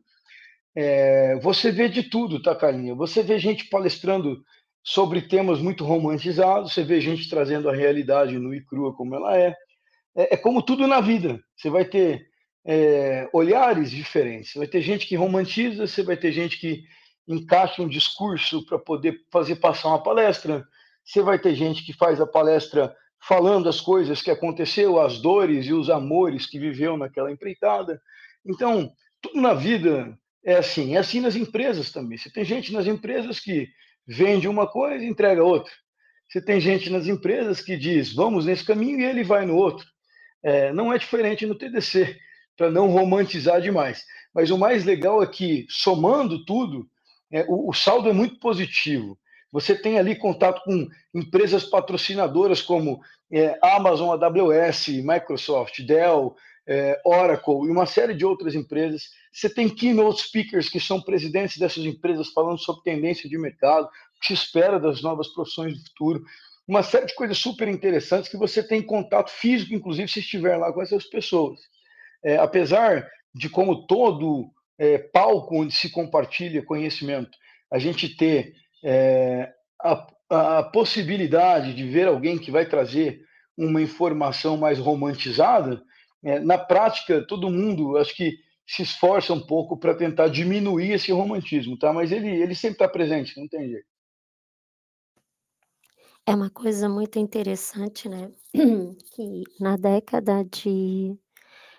é, 0.81 1.35
você 1.41 1.73
vê 1.73 1.89
de 1.89 2.05
tudo, 2.05 2.41
tá, 2.41 2.55
Carlinha? 2.55 2.95
Você 2.95 3.21
vê 3.21 3.37
gente 3.37 3.65
palestrando 3.65 4.45
sobre 4.81 5.21
temas 5.23 5.59
muito 5.59 5.85
romantizados, 5.85 6.73
você 6.73 6.85
vê 6.85 7.01
gente 7.01 7.29
trazendo 7.29 7.69
a 7.69 7.75
realidade 7.75 8.39
nua 8.39 8.55
e 8.55 8.65
crua 8.65 8.95
como 8.95 9.13
ela 9.17 9.37
é. 9.37 9.57
É, 10.17 10.35
é 10.35 10.37
como 10.37 10.63
tudo 10.63 10.87
na 10.87 11.01
vida. 11.01 11.41
Você 11.57 11.69
vai 11.69 11.85
ter 11.85 12.29
é, 12.65 13.29
olhares 13.33 13.91
diferentes. 13.91 14.55
Vai 14.55 14.69
ter 14.69 14.81
gente 14.81 15.09
que 15.09 15.17
romantiza, 15.17 15.85
você 15.85 16.01
vai 16.05 16.17
ter 16.17 16.31
gente 16.31 16.61
que 16.61 16.85
encaixa 17.27 17.83
um 17.83 17.89
discurso 17.89 18.65
para 18.65 18.79
poder 18.79 19.19
fazer 19.33 19.57
passar 19.57 19.89
uma 19.89 20.01
palestra. 20.01 20.65
Você 21.05 21.21
vai 21.23 21.41
ter 21.41 21.57
gente 21.57 21.85
que 21.85 21.93
faz 21.93 22.21
a 22.21 22.27
palestra 22.27 22.95
falando 23.21 23.69
as 23.69 23.81
coisas 23.81 24.23
que 24.23 24.31
aconteceu, 24.31 25.01
as 25.01 25.19
dores 25.19 25.67
e 25.67 25.73
os 25.73 25.91
amores 25.91 26.47
que 26.47 26.57
viveu 26.57 26.97
naquela 26.97 27.33
empreitada. 27.33 28.01
Então, 28.47 28.93
tudo 29.21 29.41
na 29.41 29.55
vida 29.55 30.17
é 30.49 30.57
assim. 30.57 30.95
É 30.95 30.99
assim 30.99 31.21
nas 31.21 31.37
empresas 31.37 31.93
também. 31.93 32.17
Você 32.17 32.31
tem 32.31 32.45
gente 32.45 32.73
nas 32.73 32.87
empresas 32.87 33.39
que 33.39 33.69
vende 34.07 34.49
uma 34.49 34.67
coisa 34.67 35.05
e 35.05 35.09
entrega 35.09 35.45
outra. 35.45 35.73
Você 36.27 36.41
tem 36.41 36.59
gente 36.59 36.89
nas 36.89 37.07
empresas 37.07 37.61
que 37.61 37.77
diz, 37.77 38.15
vamos 38.15 38.47
nesse 38.47 38.65
caminho, 38.65 39.01
e 39.01 39.05
ele 39.05 39.23
vai 39.23 39.45
no 39.45 39.55
outro. 39.55 39.87
É, 40.43 40.73
não 40.73 40.93
é 40.93 40.99
diferente 40.99 41.45
no 41.45 41.55
TDC, 41.55 42.17
para 42.57 42.71
não 42.71 42.89
romantizar 42.89 43.61
demais. 43.61 44.05
Mas 44.35 44.51
o 44.51 44.57
mais 44.57 44.85
legal 44.85 45.23
é 45.23 45.27
que, 45.27 45.67
somando 45.69 46.45
tudo, 46.45 46.89
é, 47.31 47.45
o, 47.47 47.69
o 47.69 47.73
saldo 47.75 48.09
é 48.09 48.13
muito 48.13 48.39
positivo. 48.39 49.19
Você 49.53 49.75
tem 49.75 49.99
ali 49.99 50.17
contato 50.17 50.63
com 50.65 50.89
empresas 51.15 51.65
patrocinadoras 51.65 52.63
como 52.63 53.01
é, 53.31 53.59
Amazon, 53.63 54.11
AWS, 54.11 54.89
Microsoft, 55.03 55.83
Dell, 55.83 56.35
é, 56.69 57.01
Oracle 57.05 57.67
e 57.67 57.71
uma 57.71 57.87
série 57.87 58.15
de 58.15 58.27
outras 58.27 58.55
empresas. 58.55 59.09
Você 59.33 59.49
tem 59.49 59.69
keynote 59.69 60.23
speakers 60.23 60.69
que 60.69 60.79
são 60.79 61.01
presidentes 61.01 61.57
dessas 61.57 61.85
empresas 61.85 62.29
falando 62.29 62.59
sobre 62.59 62.83
tendência 62.83 63.29
de 63.29 63.39
mercado, 63.39 63.87
o 63.87 64.21
que 64.21 64.27
se 64.27 64.35
espera 64.35 64.79
das 64.79 65.01
novas 65.03 65.29
profissões 65.29 65.73
do 65.73 65.89
futuro. 65.89 66.23
Uma 66.67 66.83
série 66.83 67.07
de 67.07 67.15
coisas 67.15 67.39
super 67.39 67.67
interessantes 67.67 68.31
que 68.31 68.37
você 68.37 68.63
tem 68.63 68.83
contato 68.83 69.31
físico, 69.31 69.73
inclusive, 69.73 70.07
se 70.09 70.21
estiver 70.21 70.59
lá 70.59 70.71
com 70.71 70.83
essas 70.83 71.07
pessoas. 71.07 71.59
É, 72.23 72.37
apesar 72.37 73.09
de, 73.35 73.49
como 73.49 73.87
todo 73.87 74.51
é, 74.79 74.99
palco 74.99 75.63
onde 75.63 75.73
se 75.73 75.91
compartilha 75.91 76.63
conhecimento, 76.63 77.31
a 77.73 77.79
gente 77.79 78.15
ter 78.15 78.53
é, 78.85 79.51
a, 79.83 80.07
a 80.29 80.63
possibilidade 80.65 81.73
de 81.73 81.89
ver 81.89 82.09
alguém 82.09 82.39
que 82.39 82.51
vai 82.51 82.67
trazer 82.67 83.21
uma 83.57 83.81
informação 83.81 84.59
mais 84.59 84.79
romantizada, 84.79 85.83
é, 86.23 86.41
na 86.41 86.59
prática, 86.59 87.25
todo 87.27 87.51
mundo, 87.51 87.97
acho 87.97 88.15
que 88.15 88.39
se 88.67 88.83
esforça 88.83 89.33
um 89.33 89.41
pouco 89.41 89.77
para 89.77 89.95
tentar 89.95 90.29
diminuir 90.29 90.93
esse 90.93 91.11
romantismo, 91.11 91.79
tá? 91.79 91.93
Mas 91.93 92.13
ele, 92.13 92.29
ele 92.29 92.55
sempre 92.55 92.75
está 92.75 92.89
presente, 92.89 93.39
não 93.41 93.49
tem 93.49 93.69
jeito. 93.69 93.87
É 96.27 96.35
uma 96.35 96.51
coisa 96.51 96.89
muito 96.89 97.19
interessante, 97.19 98.09
né? 98.09 98.31
Que 99.15 99.45
na 99.59 99.77
década 99.77 100.45
de 100.45 101.17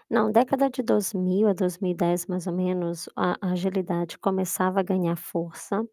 não, 0.10 0.32
década 0.32 0.71
de 0.71 0.82
2000 0.82 1.47
a 1.47 1.54
2010, 1.54 2.25
mais 2.25 2.47
ou 2.47 2.54
menos, 2.54 3.08
a 3.15 3.38
agilidade 3.52 4.17
começava 4.17 4.80
a 4.80 4.84
ganhar 4.84 5.15
força, 5.15 5.88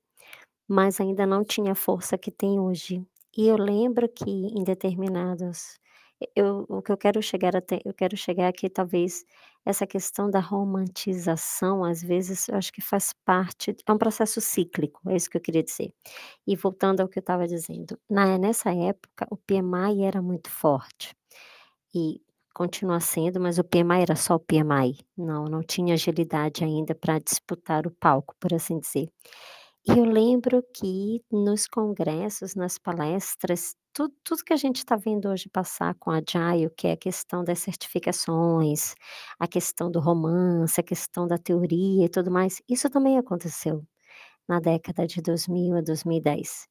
mas 0.67 0.99
ainda 0.99 1.27
não 1.27 1.45
tinha 1.45 1.73
a 1.73 1.75
força 1.75 2.17
que 2.17 2.31
tem 2.31 2.59
hoje. 2.59 3.05
E 3.37 3.47
eu 3.47 3.59
lembro 3.59 4.09
que 4.09 4.31
em 4.31 4.65
determinados 4.65 5.79
eu 6.37 6.67
o 6.69 6.83
que 6.83 6.93
eu 6.93 6.97
quero 6.97 7.23
chegar 7.23 7.57
até 7.57 7.81
eu 7.85 7.95
quero 7.95 8.17
chegar 8.17 8.49
aqui 8.49 8.69
talvez 8.71 9.25
essa 9.67 9.87
questão 9.87 10.31
da 10.31 10.39
romantização, 10.41 11.85
às 11.85 12.01
vezes, 12.03 12.49
eu 12.49 12.57
acho 12.57 12.73
que 12.73 12.81
faz 12.81 13.13
parte 13.25 13.75
é 13.87 13.93
um 13.93 13.99
processo 13.99 14.41
cíclico, 14.41 15.01
é 15.11 15.17
isso 15.17 15.29
que 15.31 15.37
eu 15.37 15.41
queria 15.43 15.63
dizer. 15.65 15.93
E 16.47 16.57
voltando 16.57 17.01
ao 17.01 17.09
que 17.09 17.19
eu 17.19 17.23
estava 17.23 17.47
dizendo, 17.49 17.99
na 18.11 18.39
nessa 18.39 18.73
época 18.75 19.27
o 19.31 19.37
PMI 19.37 20.05
era 20.05 20.23
muito 20.23 20.51
forte, 20.51 21.15
e 21.95 22.21
continua 22.55 23.01
sendo, 23.01 23.41
mas 23.41 23.59
o 23.59 23.65
PMI 23.65 24.03
era 24.03 24.17
só 24.17 24.37
o 24.37 24.41
PMI, 24.41 24.99
não, 25.19 25.45
não 25.47 25.63
tinha 25.63 25.95
agilidade 25.95 26.65
ainda 26.65 26.95
para 26.95 27.19
disputar 27.21 27.87
o 27.87 27.91
palco, 27.93 28.35
por 28.41 28.55
assim 28.55 28.79
dizer. 28.81 29.09
E 29.89 29.93
eu 29.93 30.05
lembro 30.05 30.63
que 30.75 31.23
nos 31.33 31.67
congressos, 31.69 32.55
nas 32.57 32.79
palestras, 32.79 33.77
tudo 33.97 34.15
tudo 34.25 34.45
que 34.45 34.53
a 34.53 34.57
gente 34.57 34.77
está 34.79 34.95
vendo 34.97 35.29
hoje 35.31 35.49
passar 35.49 35.95
com 35.97 36.11
a 36.11 36.17
Agile, 36.19 36.71
que 36.77 36.87
é 36.89 36.93
a 36.93 36.97
questão 36.99 37.43
das 37.43 37.61
certificações, 37.61 38.95
a 39.39 39.49
questão 39.49 39.91
do 39.91 40.01
romance, 40.01 40.79
a 40.81 40.85
questão 40.85 41.27
da 41.27 41.39
teoria 41.39 42.05
e 42.07 42.09
tudo 42.09 42.31
mais, 42.31 42.61
isso 42.69 42.91
também 42.91 43.17
aconteceu 43.19 43.83
na 44.49 44.61
década 44.61 45.07
de 45.07 45.23
2000 45.23 45.77
a 45.77 45.83
2010. 45.83 46.69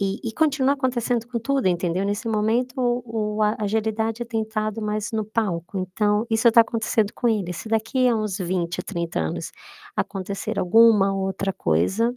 E 0.00 0.20
e 0.24 0.32
continua 0.34 0.74
acontecendo 0.74 1.26
com 1.28 1.38
tudo, 1.40 1.68
entendeu? 1.68 2.04
Nesse 2.06 2.28
momento 2.28 2.74
o 2.80 3.38
o 3.38 3.42
a 3.42 3.56
agilidade 3.60 4.24
tem 4.26 4.42
estado 4.42 4.82
mais 4.82 5.12
no 5.12 5.24
palco, 5.26 5.78
então 5.78 6.26
isso 6.30 6.48
está 6.48 6.62
acontecendo 6.62 7.12
com 7.14 7.28
ele. 7.28 7.52
Se 7.54 7.68
daqui 7.68 8.08
a 8.08 8.16
uns 8.16 8.38
20, 8.38 8.82
30 8.84 9.20
anos 9.20 9.52
acontecer 9.96 10.58
alguma 10.58 11.12
outra 11.14 11.52
coisa, 11.52 12.14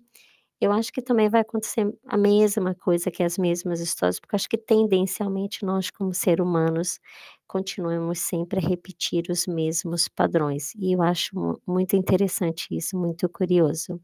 eu 0.59 0.71
acho 0.71 0.91
que 0.91 1.01
também 1.01 1.29
vai 1.29 1.41
acontecer 1.41 1.91
a 2.07 2.17
mesma 2.17 2.73
coisa, 2.75 3.11
que 3.11 3.23
as 3.23 3.37
mesmas 3.37 3.79
histórias, 3.79 4.19
porque 4.19 4.35
acho 4.35 4.49
que 4.49 4.57
tendencialmente 4.57 5.65
nós 5.65 5.89
como 5.91 6.13
ser 6.13 6.41
humanos 6.41 6.99
continuamos 7.47 8.19
sempre 8.19 8.59
a 8.59 8.67
repetir 8.67 9.25
os 9.29 9.45
mesmos 9.47 10.07
padrões, 10.07 10.73
e 10.75 10.93
eu 10.95 11.01
acho 11.01 11.35
mu 11.37 11.61
muito 11.67 11.95
interessante 11.95 12.67
isso, 12.71 12.97
muito 12.97 13.29
curioso. 13.29 14.01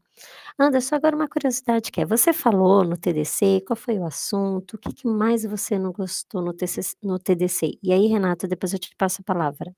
Anderson, 0.58 0.96
agora 0.96 1.16
uma 1.16 1.28
curiosidade 1.28 1.90
que 1.90 2.00
é, 2.00 2.06
você 2.06 2.32
falou 2.32 2.84
no 2.84 2.96
TDC, 2.96 3.62
qual 3.66 3.76
foi 3.76 3.98
o 3.98 4.04
assunto, 4.06 4.74
o 4.74 4.78
que 4.78 4.92
que 4.92 5.08
mais 5.08 5.44
você 5.44 5.78
não 5.78 5.92
gostou 5.92 6.42
no 6.42 6.52
TCC 6.54 6.96
no 7.02 7.18
TDC? 7.18 7.78
E 7.82 7.92
aí 7.92 8.06
Renato, 8.06 8.46
depois 8.48 8.72
eu 8.72 8.78
te 8.78 8.94
passo 8.96 9.22
a 9.22 9.24
palavra. 9.24 9.74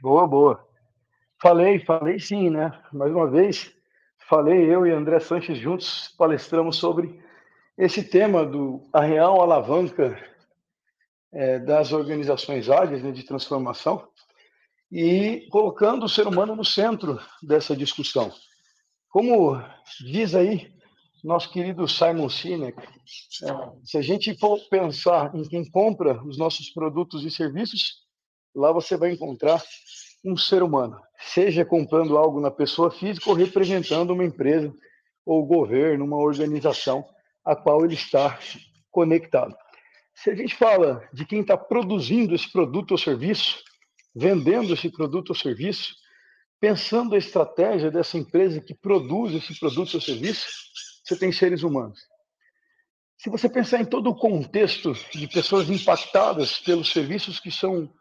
Boa, 0.00 0.26
boa. 0.26 0.66
Falei, 1.40 1.80
falei 1.80 2.18
sim, 2.18 2.50
né. 2.50 2.72
Mais 2.92 3.12
uma 3.12 3.30
vez, 3.30 3.75
falei, 4.28 4.72
eu 4.72 4.86
e 4.86 4.90
André 4.90 5.20
Sanches 5.20 5.58
juntos 5.58 6.08
palestramos 6.18 6.76
sobre 6.76 7.20
esse 7.78 8.02
tema 8.02 8.44
do 8.44 8.88
a 8.92 9.00
real 9.00 9.40
alavanca, 9.40 10.18
eh, 11.32 11.58
das 11.60 11.92
organizações 11.92 12.68
ágeis, 12.68 13.02
né, 13.02 13.12
de 13.12 13.22
transformação, 13.22 14.08
e 14.90 15.46
colocando 15.50 16.04
o 16.04 16.08
ser 16.08 16.26
humano 16.26 16.56
no 16.56 16.64
centro 16.64 17.20
dessa 17.42 17.76
discussão. 17.76 18.32
Como 19.10 19.60
diz 20.00 20.34
aí 20.34 20.74
nosso 21.22 21.50
querido 21.50 21.88
Simon 21.88 22.28
Sinek, 22.28 22.78
eh, 22.80 23.72
se 23.84 23.98
a 23.98 24.02
gente 24.02 24.38
for 24.38 24.58
pensar 24.68 25.34
em 25.34 25.42
quem 25.42 25.68
compra 25.68 26.22
os 26.24 26.38
nossos 26.38 26.70
produtos 26.70 27.24
e 27.24 27.30
serviços, 27.30 28.04
lá 28.54 28.72
você 28.72 28.96
vai 28.96 29.12
encontrar 29.12 29.62
um 30.24 30.36
ser 30.36 30.62
humano, 30.62 31.00
seja 31.18 31.64
comprando 31.64 32.16
algo 32.16 32.40
na 32.40 32.50
pessoa 32.50 32.90
física 32.90 33.28
ou 33.30 33.36
representando 33.36 34.10
uma 34.10 34.24
empresa 34.24 34.72
ou 35.24 35.44
governo, 35.44 36.04
uma 36.04 36.18
organização 36.18 37.04
a 37.44 37.54
qual 37.54 37.84
ele 37.84 37.94
está 37.94 38.38
conectado. 38.90 39.56
Se 40.14 40.30
a 40.30 40.34
gente 40.34 40.54
fala 40.54 41.06
de 41.12 41.24
quem 41.24 41.40
está 41.40 41.56
produzindo 41.56 42.34
esse 42.34 42.50
produto 42.50 42.92
ou 42.92 42.98
serviço, 42.98 43.62
vendendo 44.14 44.72
esse 44.72 44.90
produto 44.90 45.30
ou 45.30 45.34
serviço, 45.34 45.94
pensando 46.58 47.14
a 47.14 47.18
estratégia 47.18 47.90
dessa 47.90 48.16
empresa 48.16 48.60
que 48.60 48.74
produz 48.74 49.34
esse 49.34 49.58
produto 49.58 49.94
ou 49.94 50.00
serviço, 50.00 50.46
você 51.04 51.16
tem 51.16 51.30
seres 51.30 51.62
humanos. 51.62 52.00
Se 53.18 53.30
você 53.30 53.48
pensar 53.48 53.80
em 53.80 53.84
todo 53.84 54.08
o 54.10 54.14
contexto 54.14 54.92
de 55.12 55.26
pessoas 55.28 55.68
impactadas 55.68 56.58
pelos 56.58 56.90
serviços 56.92 57.38
que 57.38 57.50
são 57.50 57.92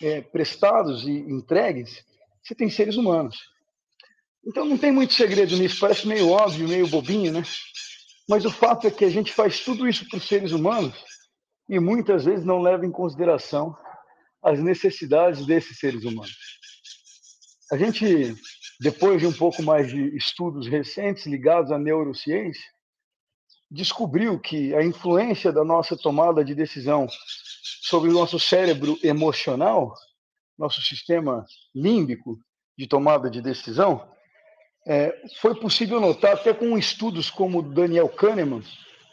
é, 0.00 0.20
prestados 0.20 1.06
e 1.06 1.10
entregues, 1.10 2.04
você 2.44 2.54
tem 2.54 2.68
seres 2.68 2.96
humanos. 2.96 3.36
Então 4.46 4.66
não 4.66 4.76
tem 4.76 4.92
muito 4.92 5.14
segredo 5.14 5.56
nisso, 5.56 5.80
parece 5.80 6.06
meio 6.06 6.28
óbvio, 6.28 6.68
meio 6.68 6.86
bobinho, 6.86 7.32
né? 7.32 7.42
Mas 8.28 8.44
o 8.44 8.50
fato 8.50 8.86
é 8.86 8.90
que 8.90 9.04
a 9.04 9.10
gente 9.10 9.32
faz 9.32 9.60
tudo 9.60 9.88
isso 9.88 10.06
para 10.08 10.18
os 10.18 10.28
seres 10.28 10.52
humanos 10.52 10.94
e 11.68 11.78
muitas 11.80 12.24
vezes 12.24 12.44
não 12.44 12.60
leva 12.60 12.84
em 12.84 12.90
consideração 12.90 13.76
as 14.42 14.60
necessidades 14.60 15.46
desses 15.46 15.78
seres 15.78 16.04
humanos. 16.04 16.36
A 17.72 17.78
gente, 17.78 18.34
depois 18.78 19.20
de 19.20 19.26
um 19.26 19.32
pouco 19.32 19.62
mais 19.62 19.88
de 19.88 20.14
estudos 20.14 20.66
recentes 20.66 21.24
ligados 21.24 21.72
à 21.72 21.78
neurociência, 21.78 22.64
descobriu 23.70 24.38
que 24.38 24.74
a 24.74 24.84
influência 24.84 25.50
da 25.50 25.64
nossa 25.64 25.96
tomada 25.96 26.44
de 26.44 26.54
decisão 26.54 27.08
sobre 27.82 28.10
o 28.10 28.12
nosso 28.12 28.38
cérebro 28.38 28.98
emocional, 29.02 29.94
nosso 30.58 30.80
sistema 30.82 31.44
límbico 31.74 32.38
de 32.76 32.86
tomada 32.86 33.30
de 33.30 33.40
decisão, 33.40 34.08
é, 34.86 35.14
foi 35.40 35.54
possível 35.54 36.00
notar, 36.00 36.34
até 36.34 36.52
com 36.52 36.76
estudos 36.76 37.30
como 37.30 37.60
o 37.60 37.62
Daniel 37.62 38.08
Kahneman, 38.08 38.62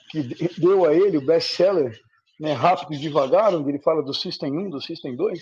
que 0.10 0.22
deu 0.60 0.86
a 0.86 0.94
ele 0.94 1.18
o 1.18 1.26
best-seller 1.26 1.98
né, 2.40 2.54
Rápido 2.54 2.94
e 2.94 2.98
Devagar, 2.98 3.54
onde 3.54 3.70
ele 3.70 3.80
fala 3.80 4.04
do 4.04 4.14
System 4.14 4.58
1, 4.58 4.70
do 4.70 4.82
System 4.82 5.16
2, 5.16 5.40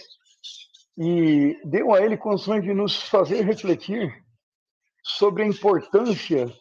e 0.97 1.57
deu 1.65 1.93
a 1.93 2.01
ele 2.01 2.17
condições 2.17 2.63
de 2.63 2.73
nos 2.73 3.01
fazer 3.03 3.41
refletir 3.41 4.13
sobre 5.03 5.43
a 5.43 5.47
importância 5.47 6.53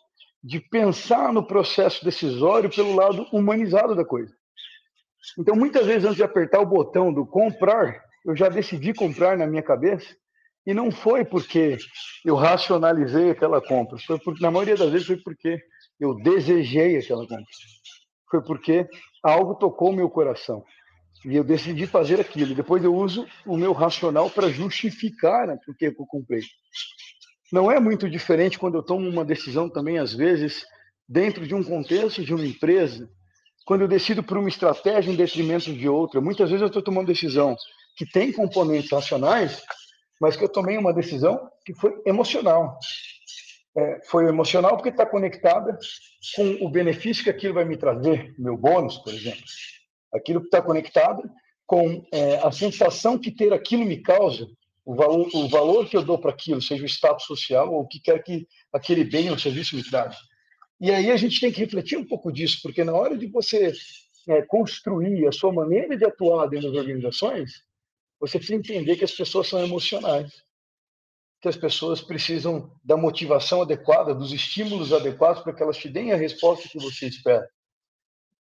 de 0.43 0.61
pensar 0.61 1.33
no 1.33 1.47
processo 1.47 2.05
decisório 2.05 2.71
pelo 2.71 2.95
lado 2.95 3.27
humanizado 3.33 3.95
da 3.95 4.05
coisa. 4.05 4.33
Então, 5.39 5.57
muitas 5.57 5.85
vezes, 5.85 6.05
antes 6.05 6.17
de 6.17 6.23
apertar 6.23 6.61
o 6.61 6.67
botão 6.67 7.13
do 7.13 7.27
comprar, 7.27 8.01
eu 8.29 8.37
já 8.37 8.51
decidi 8.51 8.93
comprar 8.93 9.39
na 9.39 9.47
minha 9.47 9.63
cabeça, 9.63 10.07
e 10.67 10.75
não 10.75 10.91
foi 10.91 11.25
porque 11.25 11.79
eu 12.27 12.35
racionalizei 12.35 13.31
aquela 13.31 13.59
compra, 13.59 13.97
foi 14.07 14.19
porque, 14.19 14.43
na 14.43 14.51
maioria 14.51 14.77
das 14.77 14.91
vezes, 14.91 15.07
foi 15.07 15.17
porque 15.17 15.59
eu 15.99 16.15
desejei 16.17 16.99
aquela 16.99 17.27
compra. 17.27 17.45
Foi 18.31 18.43
porque 18.45 18.87
algo 19.23 19.55
tocou 19.55 19.95
meu 19.95 20.11
coração. 20.11 20.63
E 21.25 21.35
eu 21.35 21.43
decidi 21.43 21.87
fazer 21.87 22.21
aquilo. 22.21 22.55
Depois 22.55 22.85
eu 22.85 22.95
uso 22.95 23.27
o 23.47 23.57
meu 23.57 23.73
racional 23.73 24.29
para 24.29 24.51
justificar 24.51 25.49
o 25.67 25.75
que 25.75 25.87
eu 25.87 25.95
comprei. 25.95 26.43
Não 27.51 27.73
é 27.73 27.81
muito 27.81 28.11
diferente 28.11 28.59
quando 28.59 28.77
eu 28.77 28.83
tomo 28.83 29.09
uma 29.09 29.25
decisão 29.25 29.71
também, 29.71 29.99
às 29.99 30.13
vezes, 30.13 30.67
dentro 31.09 31.47
de 31.47 31.55
um 31.55 31.65
contexto 31.65 32.23
de 32.23 32.35
uma 32.35 32.47
empresa, 32.47 33.09
quando 33.65 33.81
eu 33.81 33.89
decido 33.89 34.23
por 34.23 34.37
uma 34.37 34.51
estratégia 34.51 35.11
em 35.11 35.17
detrimento 35.17 35.73
de 35.73 35.89
outra. 35.89 36.21
Muitas 36.21 36.51
vezes 36.51 36.61
eu 36.61 36.69
estou 36.69 36.83
tomando 36.83 37.07
decisão 37.07 37.57
que 37.99 38.07
tem 38.07 38.33
componentes 38.33 38.93
racionais, 38.93 39.61
mas 40.21 40.37
que 40.37 40.45
eu 40.45 40.49
tomei 40.49 40.79
uma 40.79 40.95
decisão 40.95 41.51
que 41.67 41.75
foi 41.75 42.01
emocional. 42.07 42.79
É, 43.77 44.01
foi 44.07 44.29
emocional 44.29 44.77
porque 44.77 44.89
está 44.89 45.05
conectada 45.05 45.77
com 46.37 46.65
o 46.65 46.71
benefício 46.71 47.25
que 47.25 47.31
aquilo 47.31 47.55
vai 47.55 47.65
me 47.65 47.77
trazer, 47.77 48.35
meu 48.39 48.57
bônus, 48.57 48.99
por 48.99 49.13
exemplo. 49.13 49.43
Aquilo 50.15 50.41
que 50.41 50.47
está 50.47 50.63
conectado 50.63 51.29
com 51.67 52.07
é, 52.13 52.37
a 52.39 52.53
sensação 52.53 53.19
que 53.19 53.33
ter 53.33 53.53
aquilo 53.53 53.85
me 53.85 53.99
causa, 53.99 54.47
o 54.85 54.95
valor, 54.95 55.29
o 55.35 55.49
valor 55.49 55.89
que 55.89 55.97
eu 55.97 56.03
dou 56.03 56.19
para 56.19 56.31
aquilo, 56.31 56.63
seja 56.63 56.85
o 56.85 56.89
status 56.89 57.27
social 57.27 57.73
ou 57.75 57.81
o 57.81 57.89
que 57.89 58.01
quer 58.01 58.23
que 58.23 58.47
aquele 58.73 59.05
bem 59.05 59.29
ou 59.29 59.39
serviço 59.39 59.75
me 59.75 59.83
traga. 59.83 60.17
E 60.81 60.93
aí 60.93 61.11
a 61.11 61.17
gente 61.17 61.41
tem 61.41 61.51
que 61.51 61.61
refletir 61.61 61.99
um 61.99 62.07
pouco 62.07 62.33
disso, 62.33 62.61
porque 62.63 62.85
na 62.85 62.95
hora 62.95 63.19
de 63.19 63.27
você 63.27 63.73
é, 64.29 64.43
construir 64.43 65.27
a 65.27 65.33
sua 65.33 65.53
maneira 65.53 65.97
de 65.97 66.05
atuar 66.05 66.47
dentro 66.47 66.71
das 66.71 66.81
organizações, 66.81 67.68
você 68.21 68.39
precisa 68.39 68.59
entender 68.59 68.97
que 68.97 69.05
as 69.05 69.13
pessoas 69.13 69.49
são 69.49 69.63
emocionais, 69.65 70.33
que 71.41 71.49
as 71.49 71.57
pessoas 71.57 72.01
precisam 72.01 72.73
da 72.83 72.97
motivação 72.97 73.63
adequada, 73.63 74.15
dos 74.15 74.33
estímulos 74.33 74.93
adequados 74.93 75.43
para 75.43 75.53
que 75.53 75.63
elas 75.63 75.77
te 75.77 75.89
deem 75.89 76.13
a 76.13 76.17
resposta 76.17 76.69
que 76.69 76.79
você 76.79 77.07
espera. 77.07 77.49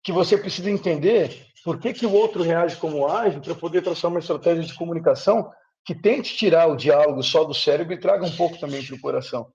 Que 0.04 0.12
você 0.12 0.38
precisa 0.38 0.70
entender 0.70 1.48
por 1.64 1.80
que, 1.80 1.94
que 1.94 2.06
o 2.06 2.14
outro 2.14 2.44
reage 2.44 2.76
como 2.78 3.08
age 3.08 3.40
para 3.40 3.56
poder 3.56 3.82
traçar 3.82 4.12
uma 4.12 4.20
estratégia 4.20 4.64
de 4.64 4.76
comunicação 4.76 5.52
que 5.86 5.96
tente 5.96 6.36
tirar 6.36 6.68
o 6.68 6.76
diálogo 6.76 7.24
só 7.24 7.44
do 7.44 7.54
cérebro 7.54 7.94
e 7.94 8.00
traga 8.00 8.26
um 8.26 8.36
pouco 8.36 8.60
também 8.60 8.86
para 8.86 8.96
o 8.96 9.02
coração. 9.02 9.52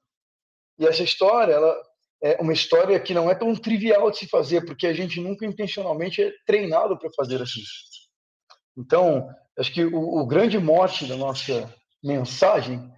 E 0.79 0.87
essa 0.87 1.03
história, 1.03 1.53
ela 1.53 1.75
é 2.23 2.41
uma 2.41 2.53
história 2.53 2.99
que 2.99 3.15
não 3.15 3.31
é 3.31 3.35
tão 3.35 3.55
trivial 3.55 4.11
de 4.11 4.19
se 4.19 4.29
fazer, 4.29 4.65
porque 4.65 4.87
a 4.87 4.93
gente 4.93 5.21
nunca 5.21 5.47
intencionalmente 5.47 6.23
é 6.23 6.33
treinado 6.45 6.99
para 6.99 7.11
fazer 7.17 7.41
assim. 7.41 7.63
Então, 8.77 9.29
acho 9.59 9.73
que 9.73 9.85
o, 9.85 10.21
o 10.21 10.27
grande 10.27 10.59
mote 10.59 11.07
da 11.07 11.17
nossa 11.17 11.75
mensagem 12.03 12.91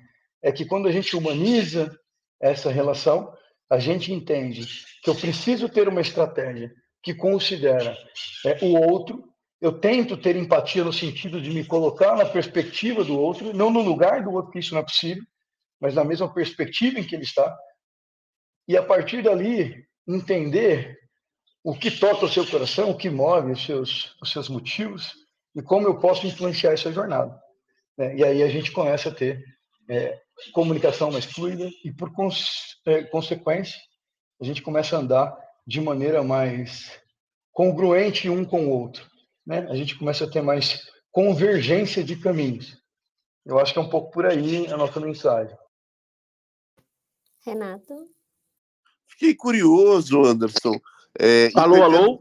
é 0.42 0.52
que 0.52 0.64
quando 0.64 0.86
a 0.86 0.92
gente 0.92 1.16
humaniza 1.16 1.96
essa 2.40 2.70
relação, 2.70 3.32
a 3.68 3.78
gente 3.78 4.12
entende 4.12 4.66
que 5.02 5.10
eu 5.10 5.14
preciso 5.14 5.68
ter 5.68 5.88
uma 5.88 6.00
estratégia 6.00 6.72
que 7.02 7.14
considera 7.14 7.96
é, 8.44 8.64
o 8.64 8.74
outro 8.74 9.30
eu 9.60 9.78
tento 9.78 10.16
ter 10.16 10.36
empatia 10.36 10.82
no 10.82 10.92
sentido 10.92 11.40
de 11.40 11.50
me 11.50 11.64
colocar 11.64 12.16
na 12.16 12.24
perspectiva 12.24 13.04
do 13.04 13.18
outro, 13.18 13.52
não 13.52 13.70
no 13.70 13.82
lugar 13.82 14.24
do 14.24 14.32
outro, 14.32 14.50
que 14.50 14.58
isso 14.58 14.72
não 14.72 14.80
é 14.80 14.84
possível, 14.84 15.22
mas 15.78 15.94
na 15.94 16.02
mesma 16.02 16.32
perspectiva 16.32 16.98
em 16.98 17.04
que 17.06 17.14
ele 17.14 17.24
está. 17.24 17.54
E 18.66 18.76
a 18.76 18.82
partir 18.82 19.22
dali, 19.22 19.84
entender 20.08 20.98
o 21.62 21.74
que 21.74 21.90
toca 21.90 22.24
o 22.24 22.28
seu 22.28 22.46
coração, 22.46 22.90
o 22.90 22.96
que 22.96 23.10
move 23.10 23.52
os 23.52 23.64
seus, 23.64 24.16
os 24.22 24.32
seus 24.32 24.48
motivos 24.48 25.12
e 25.54 25.62
como 25.62 25.86
eu 25.86 25.98
posso 25.98 26.26
influenciar 26.26 26.72
essa 26.72 26.92
jornada. 26.92 27.38
Né? 27.96 28.16
E 28.16 28.24
aí 28.24 28.42
a 28.42 28.48
gente 28.48 28.72
começa 28.72 29.08
a 29.08 29.14
ter 29.14 29.42
é, 29.88 30.20
comunicação 30.52 31.10
mais 31.10 31.24
fluida 31.24 31.68
e, 31.84 31.92
por 31.92 32.12
cons 32.12 32.78
é, 32.86 33.02
consequência, 33.04 33.78
a 34.40 34.44
gente 34.44 34.62
começa 34.62 34.96
a 34.96 35.00
andar 35.00 35.36
de 35.66 35.80
maneira 35.80 36.22
mais 36.22 37.00
congruente 37.52 38.28
um 38.28 38.44
com 38.44 38.66
o 38.66 38.70
outro 38.70 39.10
né, 39.46 39.66
a 39.68 39.74
gente 39.74 39.98
começa 39.98 40.24
a 40.24 40.30
ter 40.30 40.42
mais 40.42 40.88
convergência 41.10 42.04
de 42.04 42.16
caminhos. 42.16 42.76
Eu 43.44 43.58
acho 43.58 43.72
que 43.72 43.78
é 43.78 43.82
um 43.82 43.88
pouco 43.88 44.12
por 44.12 44.26
aí 44.26 44.66
a 44.68 44.76
nossa 44.76 45.00
mensagem. 45.00 45.56
Renato? 47.44 48.08
Fiquei 49.08 49.34
curioso, 49.34 50.22
Anderson. 50.24 50.78
É, 51.18 51.50
alô, 51.56 51.82
alô? 51.82 52.20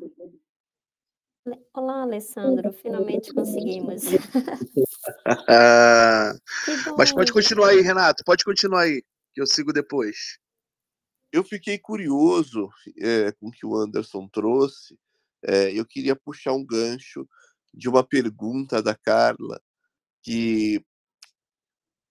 Olá, 1.73 2.01
Alessandro. 2.01 2.73
Finalmente 2.73 3.33
conseguimos. 3.33 4.03
Mas 6.97 7.11
pode 7.11 7.31
continuar 7.31 7.69
aí, 7.69 7.81
Renato. 7.81 8.23
Pode 8.25 8.43
continuar 8.43 8.81
aí, 8.81 9.03
que 9.33 9.41
eu 9.41 9.47
sigo 9.47 9.71
depois. 9.71 10.37
Eu 11.31 11.43
fiquei 11.43 11.77
curioso 11.77 12.69
é, 12.99 13.31
com 13.33 13.47
o 13.47 13.51
que 13.51 13.65
o 13.65 13.75
Anderson 13.75 14.27
trouxe 14.27 14.97
é, 15.43 15.71
eu 15.71 15.85
queria 15.85 16.15
puxar 16.15 16.53
um 16.53 16.65
gancho 16.65 17.27
de 17.73 17.87
uma 17.87 18.03
pergunta 18.03 18.81
da 18.81 18.95
Carla, 18.95 19.61
que 20.21 20.83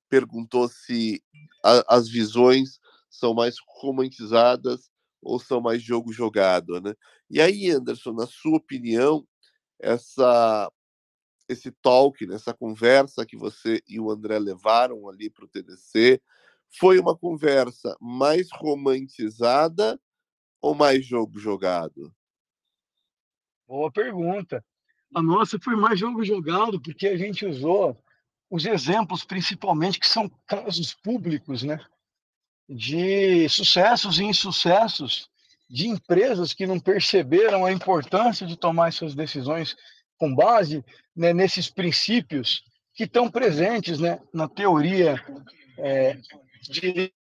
perguntou 0.09 0.69
se 0.69 1.23
a, 1.65 1.97
as 1.97 2.09
visões 2.09 2.79
são 3.11 3.35
mais 3.35 3.57
romantizadas 3.81 4.91
ou 5.23 5.39
são 5.39 5.61
mais 5.61 5.83
jogo 5.83 6.13
jogado, 6.13 6.81
né? 6.81 6.95
E 7.31 7.41
aí, 7.41 7.71
Anderson, 7.71 8.13
na 8.13 8.27
sua 8.27 8.57
opinião, 8.57 9.27
essa 9.81 10.71
esse 11.49 11.71
talk, 11.71 12.27
né, 12.27 12.35
essa 12.35 12.53
conversa 12.53 13.25
que 13.25 13.35
você 13.35 13.83
e 13.89 13.99
o 13.99 14.11
André 14.11 14.39
levaram 14.39 15.09
ali 15.09 15.31
para 15.31 15.47
o 15.47 15.49
TDC, 15.49 16.21
foi 16.79 16.99
uma 16.99 17.17
conversa 17.17 17.97
mais 17.99 18.49
romantizada 18.53 19.99
ou 20.61 20.75
mais 20.75 21.07
jogo 21.07 21.39
jogado? 21.39 22.15
Boa 23.67 23.91
pergunta. 23.91 24.63
A 25.15 25.23
nossa 25.23 25.59
foi 25.59 25.75
mais 25.75 25.99
jogo 25.99 26.23
jogado, 26.23 26.81
porque 26.81 27.07
a 27.09 27.17
gente 27.17 27.47
usou 27.47 27.97
os 28.51 28.67
exemplos, 28.67 29.25
principalmente, 29.25 29.99
que 29.99 30.09
são 30.09 30.31
casos 30.47 30.95
públicos, 30.95 31.63
né? 31.63 31.79
De 32.69 33.49
sucessos 33.49 34.19
e 34.19 34.25
insucessos 34.25 35.29
de 35.71 35.89
empresas 35.89 36.53
que 36.53 36.67
não 36.67 36.79
perceberam 36.79 37.65
a 37.65 37.73
importância 37.73 38.47
de 38.47 38.57
tomar 38.57 38.93
suas 38.93 39.15
decisões 39.15 39.77
com 40.19 40.35
base 40.35 40.85
né, 41.15 41.33
nesses 41.33 41.71
princípios 41.71 42.63
que 42.95 43.05
estão 43.05 43.31
presentes 43.31 43.99
né, 44.01 44.19
na 44.33 44.49
teoria 44.49 45.23
é, 45.79 46.19
de 46.63 47.13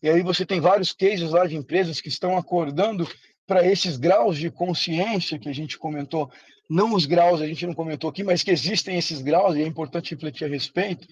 E 0.00 0.08
aí 0.08 0.22
você 0.22 0.46
tem 0.46 0.60
vários 0.60 0.92
cases 0.92 1.30
lá 1.30 1.46
de 1.46 1.56
empresas 1.56 2.00
que 2.00 2.08
estão 2.08 2.36
acordando 2.36 3.08
para 3.46 3.66
esses 3.66 3.96
graus 3.96 4.38
de 4.38 4.50
consciência 4.50 5.38
que 5.38 5.48
a 5.48 5.52
gente 5.52 5.76
comentou. 5.76 6.30
Não 6.68 6.94
os 6.94 7.06
graus, 7.06 7.40
a 7.40 7.46
gente 7.46 7.66
não 7.66 7.74
comentou 7.74 8.10
aqui, 8.10 8.22
mas 8.22 8.42
que 8.42 8.50
existem 8.50 8.98
esses 8.98 9.22
graus 9.22 9.56
e 9.56 9.62
é 9.62 9.66
importante 9.66 10.14
refletir 10.14 10.44
a 10.44 10.48
respeito. 10.48 11.06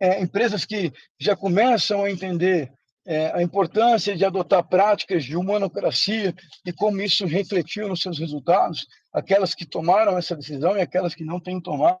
É, 0.00 0.20
empresas 0.20 0.64
que 0.64 0.92
já 1.18 1.36
começam 1.36 2.04
a 2.04 2.10
entender 2.10 2.72
é, 3.06 3.30
a 3.32 3.42
importância 3.42 4.16
de 4.16 4.24
adotar 4.24 4.66
práticas 4.66 5.24
de 5.24 5.36
humanocracia 5.36 6.34
e 6.64 6.72
como 6.72 7.00
isso 7.00 7.24
refletiu 7.24 7.88
nos 7.88 8.00
seus 8.00 8.18
resultados, 8.18 8.86
aquelas 9.12 9.54
que 9.54 9.64
tomaram 9.64 10.18
essa 10.18 10.34
decisão 10.34 10.76
e 10.76 10.80
aquelas 10.80 11.14
que 11.14 11.24
não 11.24 11.38
têm 11.38 11.60
tomado, 11.60 12.00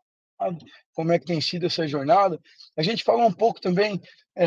como 0.92 1.12
é 1.12 1.18
que 1.18 1.26
tem 1.26 1.40
sido 1.40 1.66
essa 1.66 1.86
jornada. 1.86 2.38
A 2.76 2.82
gente 2.82 3.04
fala 3.04 3.24
um 3.24 3.32
pouco 3.32 3.60
também 3.60 4.00
é, 4.36 4.46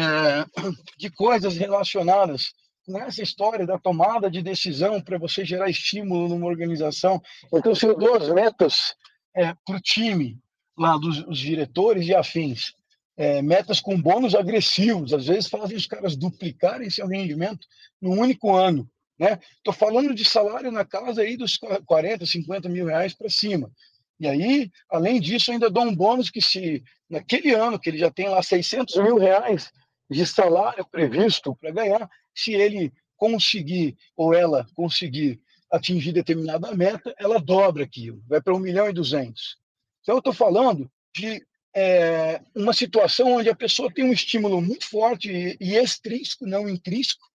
de 0.97 1.09
coisas 1.09 1.55
relacionadas 1.55 2.51
nessa 2.89 3.21
história 3.21 3.65
da 3.65 3.77
tomada 3.77 4.29
de 4.29 4.41
decisão 4.41 5.01
para 5.01 5.17
você 5.17 5.45
gerar 5.45 5.69
estímulo 5.69 6.27
numa 6.27 6.47
organização. 6.47 7.21
Então, 7.53 7.73
são 7.75 7.93
duas 7.93 8.29
metas 8.29 8.95
é, 9.35 9.53
para 9.65 9.77
o 9.77 9.81
time, 9.81 10.37
lá 10.77 10.97
dos 10.97 11.37
diretores 11.37 12.07
e 12.07 12.15
afins. 12.15 12.73
É, 13.15 13.41
metas 13.41 13.81
com 13.81 14.01
bônus 14.01 14.33
agressivos, 14.33 15.13
às 15.13 15.27
vezes 15.27 15.49
fazem 15.49 15.75
os 15.75 15.85
caras 15.85 16.15
duplicarem 16.15 16.89
seu 16.89 17.05
rendimento 17.05 17.67
num 18.01 18.19
único 18.19 18.55
ano. 18.55 18.89
Né? 19.19 19.37
Estou 19.57 19.73
falando 19.73 20.15
de 20.15 20.23
salário 20.23 20.71
na 20.71 20.85
casa 20.85 21.21
aí 21.21 21.35
dos 21.35 21.57
40, 21.57 22.25
50 22.25 22.69
mil 22.69 22.85
reais 22.85 23.13
para 23.13 23.29
cima. 23.29 23.69
E 24.19 24.27
aí, 24.27 24.71
além 24.89 25.19
disso, 25.19 25.51
ainda 25.51 25.69
dou 25.69 25.83
um 25.83 25.95
bônus 25.95 26.29
que 26.29 26.41
se 26.41 26.83
naquele 27.09 27.53
ano 27.53 27.79
que 27.79 27.89
ele 27.89 27.97
já 27.97 28.09
tem 28.09 28.29
lá 28.29 28.41
600 28.41 28.95
mil 28.97 29.17
reais 29.17 29.71
de 30.09 30.25
salário 30.25 30.85
previsto 30.89 31.55
para 31.55 31.71
ganhar, 31.71 32.09
se 32.39 32.53
ele 32.53 32.91
conseguir 33.17 33.97
ou 34.15 34.33
ela 34.33 34.65
conseguir 34.73 35.41
atingir 35.71 36.13
determinada 36.13 36.73
meta, 36.73 37.13
ela 37.19 37.39
dobra 37.39 37.83
aquilo, 37.83 38.23
vai 38.27 38.41
para 38.41 38.55
1 38.55 38.59
milhão 38.59 38.89
e 38.89 38.93
200. 38.93 39.57
Então, 40.01 40.15
eu 40.15 40.19
estou 40.19 40.33
falando 40.33 40.89
de 41.15 41.45
é, 41.75 42.41
uma 42.55 42.73
situação 42.73 43.33
onde 43.33 43.49
a 43.49 43.55
pessoa 43.55 43.91
tem 43.93 44.05
um 44.05 44.13
estímulo 44.13 44.61
muito 44.61 44.89
forte 44.89 45.29
e, 45.31 45.57
e 45.59 45.75
extrínseco, 45.75 46.47
não 46.47 46.67
intrínseco, 46.67 47.27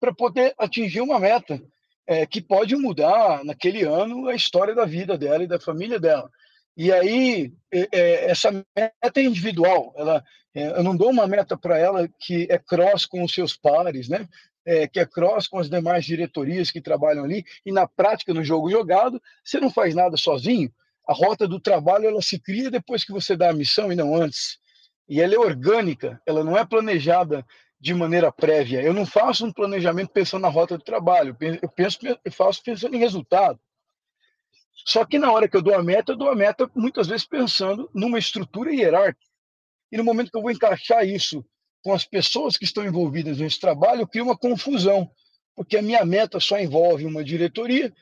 para 0.00 0.12
poder 0.12 0.54
atingir 0.58 1.00
uma 1.00 1.20
meta 1.20 1.62
é, 2.06 2.26
que 2.26 2.40
pode 2.40 2.74
mudar 2.76 3.44
naquele 3.44 3.82
ano 3.82 4.28
a 4.28 4.34
história 4.34 4.74
da 4.74 4.84
vida 4.84 5.16
dela 5.16 5.44
e 5.44 5.48
da 5.48 5.60
família 5.60 6.00
dela. 6.00 6.30
E 6.76 6.92
aí, 6.92 7.52
é, 7.72 7.88
é 7.92 8.30
essa 8.30 8.50
meta 8.50 9.20
é 9.20 9.22
individual, 9.22 9.94
ela, 9.96 10.24
eu 10.56 10.82
não 10.82 10.96
dou 10.96 11.10
uma 11.10 11.26
meta 11.26 11.56
para 11.56 11.78
ela 11.78 12.08
que 12.18 12.46
é 12.50 12.58
cross 12.58 13.04
com 13.04 13.22
os 13.22 13.32
seus 13.32 13.56
pares, 13.56 14.08
né? 14.08 14.26
É, 14.64 14.88
que 14.88 14.98
é 14.98 15.06
cross 15.06 15.46
com 15.46 15.58
as 15.58 15.68
demais 15.68 16.04
diretorias 16.04 16.70
que 16.70 16.80
trabalham 16.80 17.24
ali, 17.24 17.44
e 17.64 17.70
na 17.70 17.86
prática, 17.86 18.34
no 18.34 18.42
jogo 18.42 18.68
jogado, 18.70 19.22
você 19.44 19.60
não 19.60 19.70
faz 19.70 19.94
nada 19.94 20.16
sozinho, 20.16 20.72
a 21.06 21.12
rota 21.12 21.46
do 21.46 21.60
trabalho 21.60 22.06
ela 22.06 22.20
se 22.20 22.38
cria 22.38 22.70
depois 22.70 23.04
que 23.04 23.12
você 23.12 23.36
dá 23.36 23.50
a 23.50 23.54
missão 23.54 23.92
e 23.92 23.94
não 23.94 24.16
antes. 24.16 24.58
E 25.08 25.20
ela 25.20 25.34
é 25.34 25.38
orgânica, 25.38 26.20
ela 26.26 26.42
não 26.42 26.56
é 26.56 26.64
planejada 26.64 27.46
de 27.78 27.94
maneira 27.94 28.32
prévia. 28.32 28.82
Eu 28.82 28.92
não 28.92 29.06
faço 29.06 29.46
um 29.46 29.52
planejamento 29.52 30.10
pensando 30.10 30.42
na 30.42 30.48
rota 30.48 30.76
do 30.76 30.82
trabalho, 30.82 31.36
eu 31.62 31.68
penso, 31.68 31.98
eu 32.02 32.32
faço 32.32 32.62
pensando 32.62 32.96
em 32.96 32.98
resultado. 32.98 33.60
Só 34.84 35.04
que 35.04 35.18
na 35.18 35.30
hora 35.30 35.48
que 35.48 35.56
eu 35.56 35.62
dou 35.62 35.74
a 35.74 35.82
meta, 35.82 36.12
eu 36.12 36.16
dou 36.16 36.28
a 36.28 36.34
meta 36.34 36.68
muitas 36.74 37.06
vezes 37.06 37.26
pensando 37.26 37.88
numa 37.94 38.18
estrutura 38.18 38.74
hierárquica. 38.74 39.35
E 39.90 39.96
no 39.96 40.04
momento 40.04 40.30
que 40.30 40.36
eu 40.36 40.42
vou 40.42 40.50
encaixar 40.50 41.06
isso 41.06 41.44
com 41.82 41.92
as 41.92 42.04
pessoas 42.04 42.56
que 42.56 42.64
estão 42.64 42.84
envolvidas 42.84 43.38
nesse 43.38 43.60
trabalho, 43.60 44.02
eu 44.02 44.08
crio 44.08 44.24
uma 44.24 44.36
confusão, 44.36 45.10
porque 45.54 45.76
a 45.76 45.82
minha 45.82 46.04
meta 46.04 46.40
só 46.40 46.58
envolve 46.58 47.04
uma 47.04 47.22
diretoria 47.22 47.92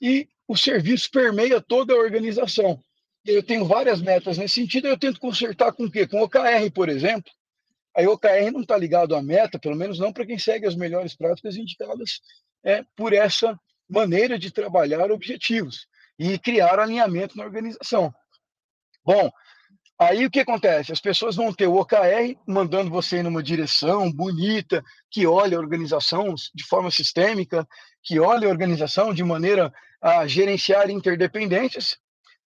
e 0.00 0.28
o 0.46 0.56
serviço 0.56 1.10
permeia 1.10 1.60
toda 1.60 1.92
a 1.94 1.98
organização. 1.98 2.82
Eu 3.24 3.42
tenho 3.42 3.64
várias 3.64 4.00
metas 4.00 4.38
nesse 4.38 4.54
sentido, 4.54 4.88
eu 4.88 4.98
tento 4.98 5.20
consertar 5.20 5.72
com 5.72 5.84
o 5.84 5.90
quê? 5.90 6.06
Com 6.06 6.20
o 6.20 6.24
OKR, 6.24 6.70
por 6.74 6.88
exemplo. 6.88 7.30
A 7.96 8.02
OKR 8.02 8.50
não 8.52 8.62
está 8.62 8.76
ligado 8.76 9.14
à 9.14 9.22
meta, 9.22 9.58
pelo 9.58 9.76
menos 9.76 9.98
não 9.98 10.12
para 10.12 10.24
quem 10.24 10.38
segue 10.38 10.66
as 10.66 10.74
melhores 10.74 11.14
práticas 11.14 11.56
indicadas 11.56 12.20
é, 12.64 12.84
por 12.96 13.12
essa 13.12 13.58
maneira 13.88 14.38
de 14.38 14.50
trabalhar 14.50 15.10
objetivos 15.10 15.86
e 16.18 16.38
criar 16.38 16.78
alinhamento 16.78 17.36
na 17.36 17.44
organização. 17.44 18.12
Bom, 19.04 19.30
aí 19.98 20.24
o 20.24 20.30
que 20.30 20.40
acontece? 20.40 20.92
As 20.92 21.00
pessoas 21.00 21.36
vão 21.36 21.52
ter 21.52 21.66
o 21.66 21.76
OKR 21.76 22.36
mandando 22.46 22.90
você 22.90 23.22
numa 23.22 23.42
direção 23.42 24.10
bonita, 24.12 24.82
que 25.10 25.26
olha 25.26 25.56
a 25.56 25.60
organização 25.60 26.34
de 26.54 26.64
forma 26.64 26.90
sistêmica, 26.90 27.66
que 28.02 28.18
olha 28.20 28.46
a 28.46 28.50
organização 28.50 29.12
de 29.12 29.24
maneira 29.24 29.72
a 30.00 30.26
gerenciar 30.26 30.90
interdependências, 30.90 31.96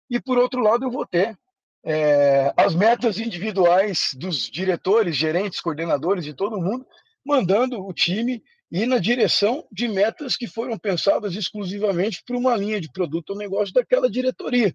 e 0.09 0.19
por 0.19 0.37
outro 0.37 0.61
lado 0.61 0.85
eu 0.85 0.91
vou 0.91 1.05
ter 1.05 1.37
é, 1.83 2.53
as 2.55 2.75
metas 2.75 3.19
individuais 3.19 4.11
dos 4.15 4.49
diretores, 4.49 5.15
gerentes, 5.15 5.59
coordenadores 5.59 6.23
de 6.23 6.33
todo 6.33 6.61
mundo, 6.61 6.85
mandando 7.25 7.85
o 7.85 7.93
time 7.93 8.41
ir 8.71 8.85
na 8.85 8.99
direção 8.99 9.65
de 9.71 9.87
metas 9.87 10.37
que 10.37 10.47
foram 10.47 10.77
pensadas 10.77 11.35
exclusivamente 11.35 12.23
para 12.25 12.37
uma 12.37 12.55
linha 12.55 12.79
de 12.79 12.91
produto 12.91 13.31
ou 13.31 13.37
negócio 13.37 13.73
daquela 13.73 14.09
diretoria. 14.09 14.73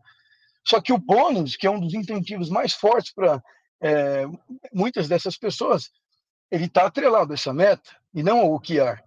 Só 0.66 0.80
que 0.80 0.92
o 0.92 0.98
bônus, 0.98 1.56
que 1.56 1.66
é 1.66 1.70
um 1.70 1.80
dos 1.80 1.94
incentivos 1.94 2.50
mais 2.50 2.72
fortes 2.72 3.12
para 3.12 3.42
é, 3.80 4.24
muitas 4.72 5.08
dessas 5.08 5.36
pessoas, 5.36 5.90
ele 6.50 6.66
está 6.66 6.86
atrelado 6.86 7.32
a 7.32 7.34
essa 7.34 7.52
meta 7.52 7.90
e 8.12 8.22
não 8.22 8.40
ao 8.40 8.54
OKR. 8.54 9.02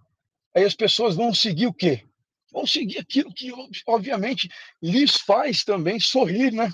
Aí 0.54 0.64
as 0.64 0.74
pessoas 0.74 1.14
vão 1.14 1.34
seguir 1.34 1.66
o 1.66 1.74
quê? 1.74 2.04
vão 2.52 2.66
seguir 2.66 2.98
aquilo 2.98 3.32
que, 3.32 3.50
obviamente, 3.86 4.48
lhes 4.82 5.16
faz 5.16 5.64
também 5.64 6.00
sorrir, 6.00 6.52
né? 6.52 6.72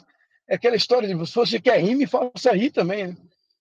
É 0.48 0.54
aquela 0.54 0.76
história 0.76 1.08
de 1.08 1.26
se 1.26 1.34
você 1.34 1.60
quer 1.60 1.80
rir, 1.80 1.94
me 1.94 2.06
faça 2.06 2.52
rir 2.52 2.70
também. 2.70 3.08
Né? 3.08 3.16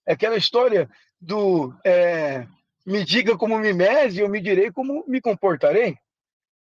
É 0.05 0.13
aquela 0.13 0.38
história 0.38 0.89
do 1.19 1.73
é, 1.83 2.47
me 2.85 3.03
diga 3.03 3.35
como 3.38 3.57
me 3.57 3.73
mede, 3.73 4.19
eu 4.19 4.29
me 4.29 4.39
direi 4.39 4.71
como 4.71 5.03
me 5.07 5.19
comportarei. 5.19 5.97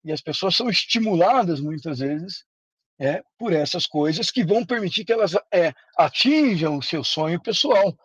E 0.04 0.12
as 0.12 0.20
pessoas 0.20 0.56
são 0.56 0.70
estimuladas 0.70 1.61
muitas 1.61 1.98
vezes 1.98 2.44
é, 2.98 3.22
por 3.38 3.52
essas 3.52 3.87
coisas 3.87 4.30
que 4.30 4.44
vão 4.44 4.64
permitir 4.64 5.04
que 5.04 5.12
elas 5.12 5.34
é, 5.52 5.72
atinjam 5.96 6.76
o 6.76 6.82
seu 6.82 7.04
sonho 7.04 7.40
pessoal. 7.40 7.96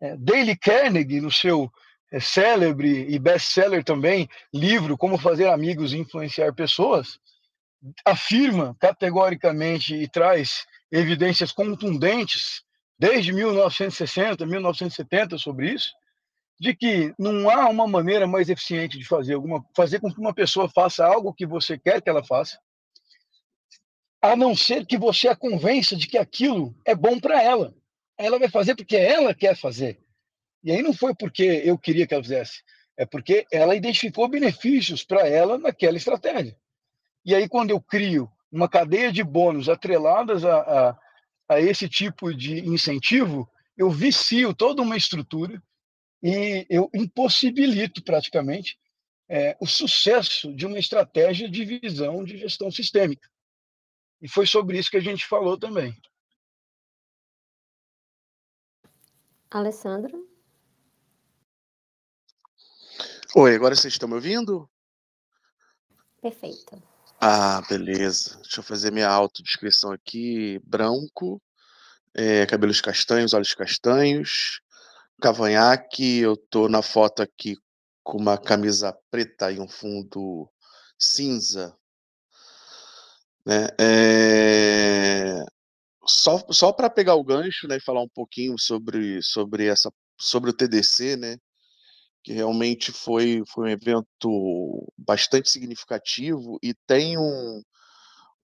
É, 0.00 0.16
Dale 0.16 0.56
Carnegie, 0.56 1.20
no 1.20 1.30
seu 1.30 1.70
é 2.12 2.20
célebre 2.20 3.06
e 3.08 3.18
best-seller 3.18 3.82
também, 3.82 4.28
livro 4.52 4.98
Como 4.98 5.16
Fazer 5.16 5.48
Amigos 5.48 5.94
e 5.94 5.98
Influenciar 5.98 6.52
Pessoas, 6.52 7.18
afirma 8.04 8.76
categoricamente 8.78 9.94
e 9.94 10.06
traz 10.06 10.66
evidências 10.90 11.52
contundentes, 11.52 12.62
desde 12.98 13.32
1960, 13.32 14.44
1970, 14.44 15.38
sobre 15.38 15.72
isso, 15.72 15.90
de 16.60 16.76
que 16.76 17.14
não 17.18 17.48
há 17.48 17.68
uma 17.70 17.88
maneira 17.88 18.26
mais 18.26 18.50
eficiente 18.50 18.98
de 18.98 19.06
fazer 19.06 19.34
alguma 19.34 19.64
fazer 19.74 19.98
com 19.98 20.12
que 20.12 20.20
uma 20.20 20.34
pessoa 20.34 20.68
faça 20.68 21.04
algo 21.04 21.32
que 21.32 21.46
você 21.46 21.78
quer 21.78 22.02
que 22.02 22.10
ela 22.10 22.22
faça, 22.22 22.58
a 24.22 24.36
não 24.36 24.54
ser 24.54 24.86
que 24.86 24.96
você 24.96 25.26
a 25.26 25.34
convença 25.34 25.96
de 25.96 26.06
que 26.06 26.16
aquilo 26.16 26.74
é 26.86 26.94
bom 26.94 27.18
para 27.18 27.42
ela. 27.42 27.74
Ela 28.16 28.38
vai 28.38 28.48
fazer 28.48 28.76
porque 28.76 28.96
ela 28.96 29.34
quer 29.34 29.56
fazer. 29.56 30.00
E 30.62 30.70
aí 30.70 30.80
não 30.80 30.94
foi 30.94 31.12
porque 31.12 31.42
eu 31.42 31.76
queria 31.76 32.06
que 32.06 32.14
ela 32.14 32.22
fizesse, 32.22 32.62
é 32.96 33.04
porque 33.04 33.44
ela 33.50 33.74
identificou 33.74 34.28
benefícios 34.28 35.02
para 35.02 35.26
ela 35.26 35.58
naquela 35.58 35.96
estratégia. 35.96 36.56
E 37.24 37.34
aí, 37.34 37.48
quando 37.48 37.70
eu 37.70 37.80
crio 37.80 38.30
uma 38.50 38.68
cadeia 38.68 39.10
de 39.10 39.24
bônus 39.24 39.68
atreladas 39.68 40.44
a, 40.44 40.58
a, 40.60 40.98
a 41.48 41.60
esse 41.60 41.88
tipo 41.88 42.32
de 42.32 42.60
incentivo, 42.60 43.50
eu 43.76 43.90
vicio 43.90 44.54
toda 44.54 44.82
uma 44.82 44.96
estrutura 44.96 45.60
e 46.22 46.64
eu 46.70 46.88
impossibilito 46.94 48.02
praticamente 48.04 48.78
é, 49.28 49.56
o 49.60 49.66
sucesso 49.66 50.54
de 50.54 50.66
uma 50.66 50.78
estratégia 50.78 51.48
de 51.48 51.64
visão 51.64 52.22
de 52.22 52.36
gestão 52.36 52.70
sistêmica. 52.70 53.31
E 54.22 54.28
foi 54.28 54.46
sobre 54.46 54.78
isso 54.78 54.88
que 54.88 54.96
a 54.96 55.00
gente 55.00 55.26
falou 55.26 55.58
também. 55.58 56.00
Alessandro? 59.50 60.30
Oi, 63.34 63.56
agora 63.56 63.74
vocês 63.74 63.92
estão 63.92 64.08
me 64.08 64.14
ouvindo? 64.14 64.70
Perfeito. 66.20 66.80
Ah, 67.20 67.60
beleza. 67.68 68.36
Deixa 68.42 68.60
eu 68.60 68.64
fazer 68.64 68.92
minha 68.92 69.08
autodescrição 69.08 69.90
aqui. 69.90 70.60
Branco, 70.64 71.42
é, 72.14 72.46
cabelos 72.46 72.80
castanhos, 72.80 73.34
olhos 73.34 73.54
castanhos, 73.54 74.60
cavanhaque. 75.20 76.18
Eu 76.18 76.36
tô 76.36 76.68
na 76.68 76.80
foto 76.80 77.22
aqui 77.22 77.56
com 78.04 78.18
uma 78.18 78.38
camisa 78.38 78.96
preta 79.10 79.50
e 79.50 79.58
um 79.58 79.68
fundo 79.68 80.48
cinza. 80.96 81.76
Né? 83.46 83.68
É... 83.78 85.44
Só, 86.04 86.44
só 86.50 86.72
para 86.72 86.90
pegar 86.90 87.14
o 87.14 87.24
gancho 87.24 87.68
né, 87.68 87.76
e 87.76 87.80
falar 87.80 88.02
um 88.02 88.08
pouquinho 88.08 88.58
sobre, 88.58 89.22
sobre, 89.22 89.66
essa, 89.66 89.90
sobre 90.18 90.50
o 90.50 90.52
TDC, 90.52 91.16
né? 91.16 91.36
que 92.22 92.32
realmente 92.32 92.92
foi, 92.92 93.42
foi 93.48 93.68
um 93.68 93.70
evento 93.70 94.92
bastante 94.96 95.50
significativo 95.50 96.58
e 96.62 96.72
tem 96.86 97.18
um, 97.18 97.62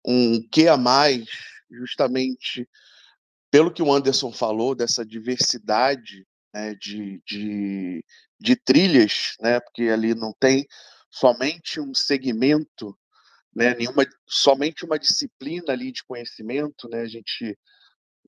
um 0.04 0.42
que 0.50 0.66
a 0.68 0.76
mais, 0.76 1.28
justamente 1.70 2.68
pelo 3.50 3.72
que 3.72 3.82
o 3.82 3.92
Anderson 3.92 4.32
falou, 4.32 4.74
dessa 4.74 5.04
diversidade 5.06 6.26
né, 6.52 6.74
de, 6.74 7.22
de, 7.26 8.04
de 8.38 8.56
trilhas, 8.56 9.34
né, 9.40 9.60
porque 9.60 9.84
ali 9.84 10.14
não 10.14 10.32
tem 10.38 10.66
somente 11.10 11.80
um 11.80 11.94
segmento, 11.94 12.96
né, 13.54 13.74
nenhuma, 13.74 14.06
somente 14.26 14.84
uma 14.84 14.98
disciplina 14.98 15.72
ali 15.72 15.92
de 15.92 16.04
conhecimento, 16.04 16.88
né, 16.88 17.00
a 17.02 17.08
gente 17.08 17.58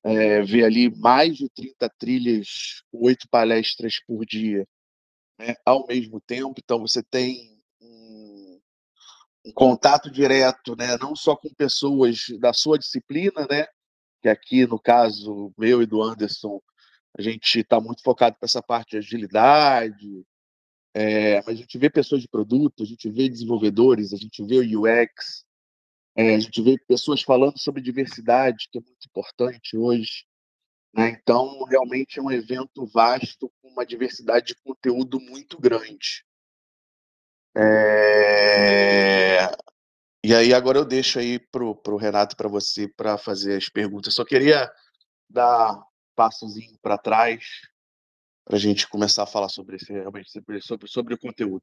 é, 0.02 0.42
vê 0.42 0.64
ali 0.64 0.94
mais 0.96 1.36
de 1.36 1.48
30 1.50 1.88
trilhas, 1.98 2.82
oito 2.92 3.28
palestras 3.28 4.00
por 4.06 4.24
dia, 4.24 4.66
né, 5.38 5.54
ao 5.64 5.86
mesmo 5.86 6.20
tempo. 6.20 6.54
Então, 6.62 6.80
você 6.80 7.02
tem 7.02 7.60
um, 7.80 8.60
um, 9.46 9.52
contato 9.52 10.10
direto, 10.10 10.74
né, 10.76 10.96
não 10.98 11.14
só 11.14 11.36
com 11.36 11.52
pessoas 11.54 12.26
da 12.40 12.52
sua 12.52 12.78
disciplina, 12.78 13.46
né, 13.50 13.66
que 14.22 14.28
aqui, 14.28 14.66
no 14.66 14.78
caso 14.78 15.52
meu 15.56 15.82
e 15.82 15.86
do 15.86 16.02
Anderson, 16.02 16.60
a 17.18 17.22
gente 17.22 17.60
está 17.60 17.80
muito 17.80 18.02
focado 18.02 18.36
para 18.38 18.46
essa 18.46 18.62
parte 18.62 18.90
de 18.90 18.98
agilidade, 18.98 20.24
é, 20.94 21.38
a 21.38 21.54
gente 21.54 21.78
vê 21.78 21.88
pessoas 21.88 22.22
de 22.22 22.28
produto, 22.28 22.82
a 22.82 22.86
gente 22.86 23.08
vê 23.10 23.28
desenvolvedores, 23.28 24.12
a 24.12 24.16
gente 24.16 24.44
vê 24.44 24.58
o 24.58 24.80
UX, 24.80 25.44
é, 26.16 26.34
a 26.34 26.40
gente 26.40 26.60
vê 26.60 26.76
pessoas 26.86 27.22
falando 27.22 27.58
sobre 27.58 27.80
diversidade, 27.80 28.68
que 28.70 28.78
é 28.78 28.80
muito 28.80 29.06
importante 29.06 29.76
hoje. 29.76 30.24
Né? 30.92 31.10
Então, 31.10 31.64
realmente 31.64 32.18
é 32.18 32.22
um 32.22 32.30
evento 32.30 32.84
vasto, 32.86 33.50
com 33.62 33.68
uma 33.68 33.86
diversidade 33.86 34.48
de 34.48 34.56
conteúdo 34.56 35.20
muito 35.20 35.58
grande. 35.60 36.24
É... 37.56 39.48
E 40.24 40.34
aí, 40.34 40.52
agora 40.52 40.78
eu 40.78 40.84
deixo 40.84 41.18
aí 41.18 41.38
para 41.38 41.64
o 41.64 41.96
Renato 41.96 42.36
para 42.36 42.48
você 42.48 42.88
para 42.88 43.16
fazer 43.16 43.56
as 43.56 43.68
perguntas. 43.68 44.14
Só 44.14 44.24
queria 44.24 44.70
dar 45.28 45.72
um 45.78 45.82
passozinho 46.14 46.76
para 46.82 46.98
trás 46.98 47.44
para 48.50 48.56
a 48.56 48.60
gente 48.60 48.88
começar 48.88 49.22
a 49.22 49.26
falar 49.26 49.48
sobre 49.48 49.76
esse 49.76 49.92
realmente 49.92 50.28
sobre, 50.60 50.88
sobre 50.88 51.14
o 51.14 51.18
conteúdo. 51.18 51.62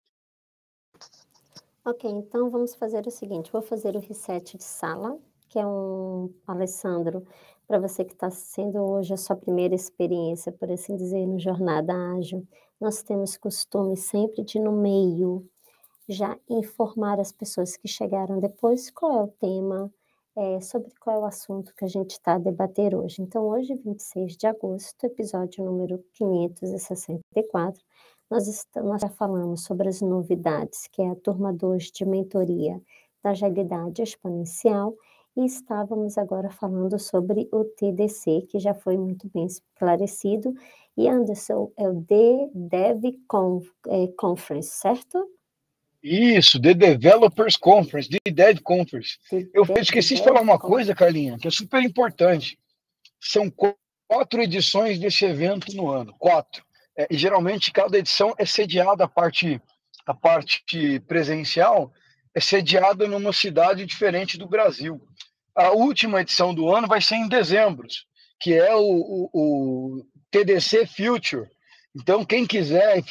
Ok, 1.84 2.10
então 2.10 2.50
vamos 2.50 2.76
fazer 2.76 3.06
o 3.06 3.12
seguinte: 3.12 3.52
vou 3.52 3.62
fazer 3.62 3.98
o 3.98 4.00
reset 4.00 4.56
de 4.58 4.64
sala, 4.64 5.20
que 5.50 5.60
é 5.60 5.68
um 5.68 6.34
Alessandro, 6.48 7.28
para 7.68 7.78
você 7.78 8.06
que 8.06 8.14
está 8.14 8.30
sendo 8.30 8.78
hoje 8.78 9.14
a 9.14 9.18
sua 9.18 9.36
primeira 9.36 9.76
experiência, 9.76 10.50
por 10.50 10.72
assim 10.72 10.96
dizer, 10.96 11.28
no 11.28 11.38
Jornada 11.38 11.94
Ágil. 11.94 12.48
Nós 12.80 13.04
temos 13.04 13.36
costume 13.36 13.98
sempre 13.98 14.46
de, 14.46 14.58
no 14.58 14.72
meio, 14.72 15.46
já 16.08 16.40
informar 16.50 17.20
as 17.20 17.34
pessoas 17.34 17.76
que 17.76 17.88
chegaram 17.90 18.40
depois 18.40 18.90
qual 18.90 19.12
é 19.12 19.24
o 19.24 19.28
tema, 19.28 19.92
é, 20.38 20.62
sobre 20.62 20.92
qual 21.00 21.18
é 21.18 21.20
o 21.20 21.26
assunto 21.26 21.74
que 21.76 21.84
a 21.84 21.88
gente 21.88 22.12
está 22.12 22.36
a 22.36 22.40
debater 22.40 22.94
hoje. 22.94 23.22
Então, 23.22 23.48
hoje, 23.48 23.74
26 23.74 24.38
de 24.38 24.46
agosto, 24.46 25.04
episódio 25.04 25.66
número 25.66 26.04
564, 26.14 27.82
nós, 28.30 28.48
estamos, 28.48 28.90
nós 28.90 29.02
já 29.02 29.10
falamos 29.10 29.64
sobre 29.64 29.90
as 29.90 30.00
novidades, 30.00 30.88
que 30.92 31.02
é 31.02 31.10
a 31.10 31.16
turma 31.16 31.52
2 31.52 31.92
de 31.92 32.06
mentoria 32.06 32.80
da 33.24 33.32
agilidade 33.32 34.04
exponencial, 34.04 34.94
e 35.36 35.46
estávamos 35.46 36.18
agora 36.18 36.50
falando 36.52 37.00
sobre 37.00 37.50
o 37.52 37.64
TDC, 37.64 38.48
que 38.50 38.60
já 38.60 38.74
foi 38.76 38.98
muito 38.98 39.30
bem 39.34 39.46
esclarecido, 39.46 40.54
e 40.96 41.08
Anderson, 41.08 41.72
é 41.78 41.90
o 41.90 42.04
The 42.04 42.50
Dev 42.54 43.06
é, 43.88 44.08
Conference, 44.18 44.70
certo? 44.70 45.37
Isso, 46.02 46.62
The 46.62 46.74
Developers 46.74 47.58
Conference, 47.58 48.10
The 48.10 48.32
Dev 48.32 48.60
Conference. 48.62 49.18
Eu 49.54 49.66
esqueci 49.78 50.16
de 50.16 50.24
falar 50.24 50.42
uma 50.42 50.60
coisa, 50.60 50.96
Carlinha, 50.96 51.38
que 51.38 51.48
é 51.48 51.52
super 51.52 51.82
importante. 51.82 52.58
São 53.20 53.52
quatro 54.08 54.42
edições 54.42 55.00
desse 55.00 55.26
evento 55.26 55.76
no 55.76 55.90
ano, 55.90 56.14
quatro. 56.18 56.64
É, 56.98 57.08
e 57.12 57.18
geralmente 57.18 57.72
cada 57.72 57.98
edição 57.98 58.34
é 58.38 58.46
sediada 58.46 59.04
a 59.04 59.08
parte 59.08 59.62
a 60.06 60.14
parte 60.14 60.64
presencial 61.02 61.92
é 62.34 62.40
sediada 62.40 63.08
numa 63.08 63.34
cidade 63.34 63.86
diferente 63.86 64.38
do 64.38 64.48
Brasil. 64.48 65.02
A 65.54 65.72
última 65.72 66.22
edição 66.22 66.54
do 66.54 66.74
ano 66.74 66.88
vai 66.88 67.02
ser 67.02 67.16
em 67.16 67.28
dezembro, 67.28 67.88
que 68.40 68.54
é 68.54 68.74
o, 68.74 68.80
o, 68.80 69.30
o 69.34 70.06
TDC 70.32 70.86
Future. 70.86 71.50
Então, 71.94 72.24
quem 72.24 72.46
quiser, 72.46 73.04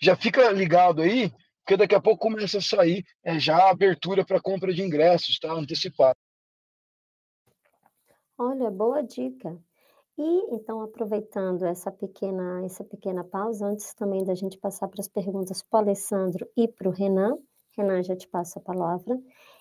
já 0.00 0.16
fica 0.16 0.48
ligado 0.50 1.02
aí, 1.02 1.30
porque 1.68 1.76
daqui 1.76 1.94
a 1.94 2.00
pouco 2.00 2.30
começa 2.30 2.56
a 2.56 2.62
sair 2.62 3.04
é, 3.22 3.38
já 3.38 3.58
a 3.58 3.70
abertura 3.70 4.24
para 4.24 4.40
compra 4.40 4.72
de 4.72 4.82
ingressos, 4.82 5.38
tá? 5.38 5.52
Antecipado. 5.52 6.16
Olha, 8.38 8.70
boa 8.70 9.02
dica. 9.02 9.54
E 10.16 10.54
então, 10.54 10.80
aproveitando 10.80 11.66
essa 11.66 11.92
pequena, 11.92 12.64
essa 12.64 12.82
pequena 12.82 13.22
pausa, 13.22 13.66
antes 13.66 13.92
também 13.92 14.24
da 14.24 14.34
gente 14.34 14.56
passar 14.56 14.88
para 14.88 15.02
as 15.02 15.08
perguntas 15.08 15.62
para 15.62 15.80
o 15.80 15.82
Alessandro 15.82 16.48
e 16.56 16.66
para 16.66 16.88
o 16.88 16.90
Renan, 16.90 17.36
Renan 17.76 18.02
já 18.02 18.16
te 18.16 18.26
passa 18.26 18.58
a 18.58 18.62
palavra, 18.62 19.20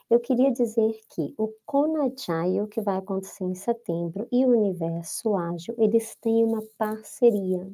eu 0.09 0.21
queria 0.21 0.49
dizer 0.49 0.97
que 1.09 1.35
o 1.37 1.53
Conagile, 1.65 2.69
que 2.71 2.79
vai 2.79 2.95
acontecer 2.95 3.43
em 3.43 3.53
setembro, 3.53 4.25
e 4.31 4.45
o 4.45 4.57
Universo 4.57 5.35
Ágil, 5.35 5.75
eles 5.77 6.15
têm 6.15 6.45
uma 6.45 6.63
parceria. 6.77 7.69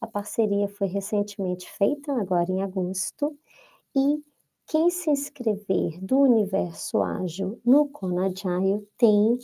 A 0.00 0.06
parceria 0.06 0.68
foi 0.68 0.86
recentemente 0.86 1.70
feita, 1.70 2.12
agora 2.12 2.50
em 2.50 2.62
agosto, 2.62 3.36
e 3.94 4.22
quem 4.66 4.90
se 4.90 5.10
inscrever 5.10 6.00
do 6.00 6.18
Universo 6.18 7.02
Ágil 7.02 7.60
no 7.64 7.88
Conagile 7.88 8.86
tem 8.96 9.38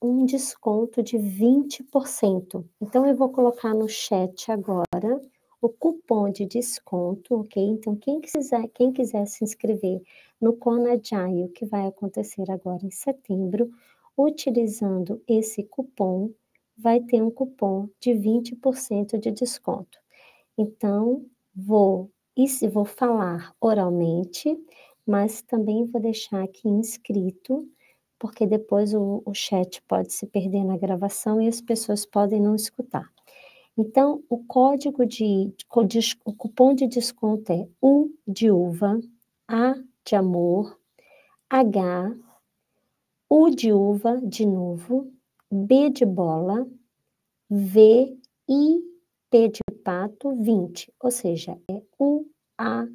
um 0.00 0.24
desconto 0.24 1.02
de 1.02 1.16
20%. 1.16 2.64
Então, 2.80 3.06
eu 3.06 3.16
vou 3.16 3.30
colocar 3.30 3.74
no 3.74 3.88
chat 3.88 4.50
agora 4.50 5.20
o 5.60 5.68
cupom 5.68 6.30
de 6.30 6.46
desconto, 6.46 7.34
ok? 7.34 7.62
Então, 7.62 7.96
quem 7.96 8.20
quiser, 8.20 8.68
quem 8.68 8.92
quiser 8.92 9.26
se 9.26 9.42
inscrever 9.42 10.00
no 10.40 10.56
Conagile, 10.56 11.48
que 11.48 11.66
vai 11.66 11.86
acontecer 11.86 12.48
agora 12.50 12.84
em 12.84 12.90
setembro, 12.90 13.70
utilizando 14.16 15.22
esse 15.26 15.64
cupom, 15.64 16.30
vai 16.76 17.00
ter 17.00 17.22
um 17.22 17.30
cupom 17.30 17.88
de 18.00 18.12
20% 18.12 19.18
de 19.18 19.32
desconto. 19.32 19.98
Então, 20.56 21.24
vou 21.54 22.10
se 22.46 22.68
vou 22.68 22.84
falar 22.84 23.54
oralmente, 23.60 24.56
mas 25.06 25.42
também 25.42 25.86
vou 25.86 26.00
deixar 26.00 26.44
aqui 26.44 26.68
inscrito, 26.68 27.66
porque 28.18 28.46
depois 28.46 28.92
o, 28.94 29.22
o 29.24 29.32
chat 29.32 29.82
pode 29.82 30.12
se 30.12 30.26
perder 30.26 30.64
na 30.64 30.76
gravação 30.76 31.40
e 31.40 31.48
as 31.48 31.60
pessoas 31.60 32.04
podem 32.04 32.40
não 32.40 32.54
escutar. 32.54 33.10
Então, 33.76 34.22
o 34.28 34.44
código 34.44 35.06
de, 35.06 35.54
o 36.24 36.32
cupom 36.34 36.74
de 36.74 36.86
desconto 36.86 37.52
é 37.52 37.66
U 37.80 38.10
de 38.26 38.50
uva, 38.50 39.00
A 39.46 39.74
de 40.04 40.16
amor, 40.16 40.78
H, 41.48 42.14
U 43.30 43.50
de 43.50 43.72
uva 43.72 44.20
de 44.22 44.44
novo, 44.44 45.12
B 45.50 45.90
de 45.90 46.04
bola, 46.04 46.66
V, 47.48 48.18
I, 48.48 48.80
P 49.30 49.48
de 49.48 49.60
pato 49.84 50.34
20, 50.42 50.92
ou 51.00 51.10
seja, 51.10 51.58
é 51.70 51.82
o 51.98 52.24
a 52.56 52.86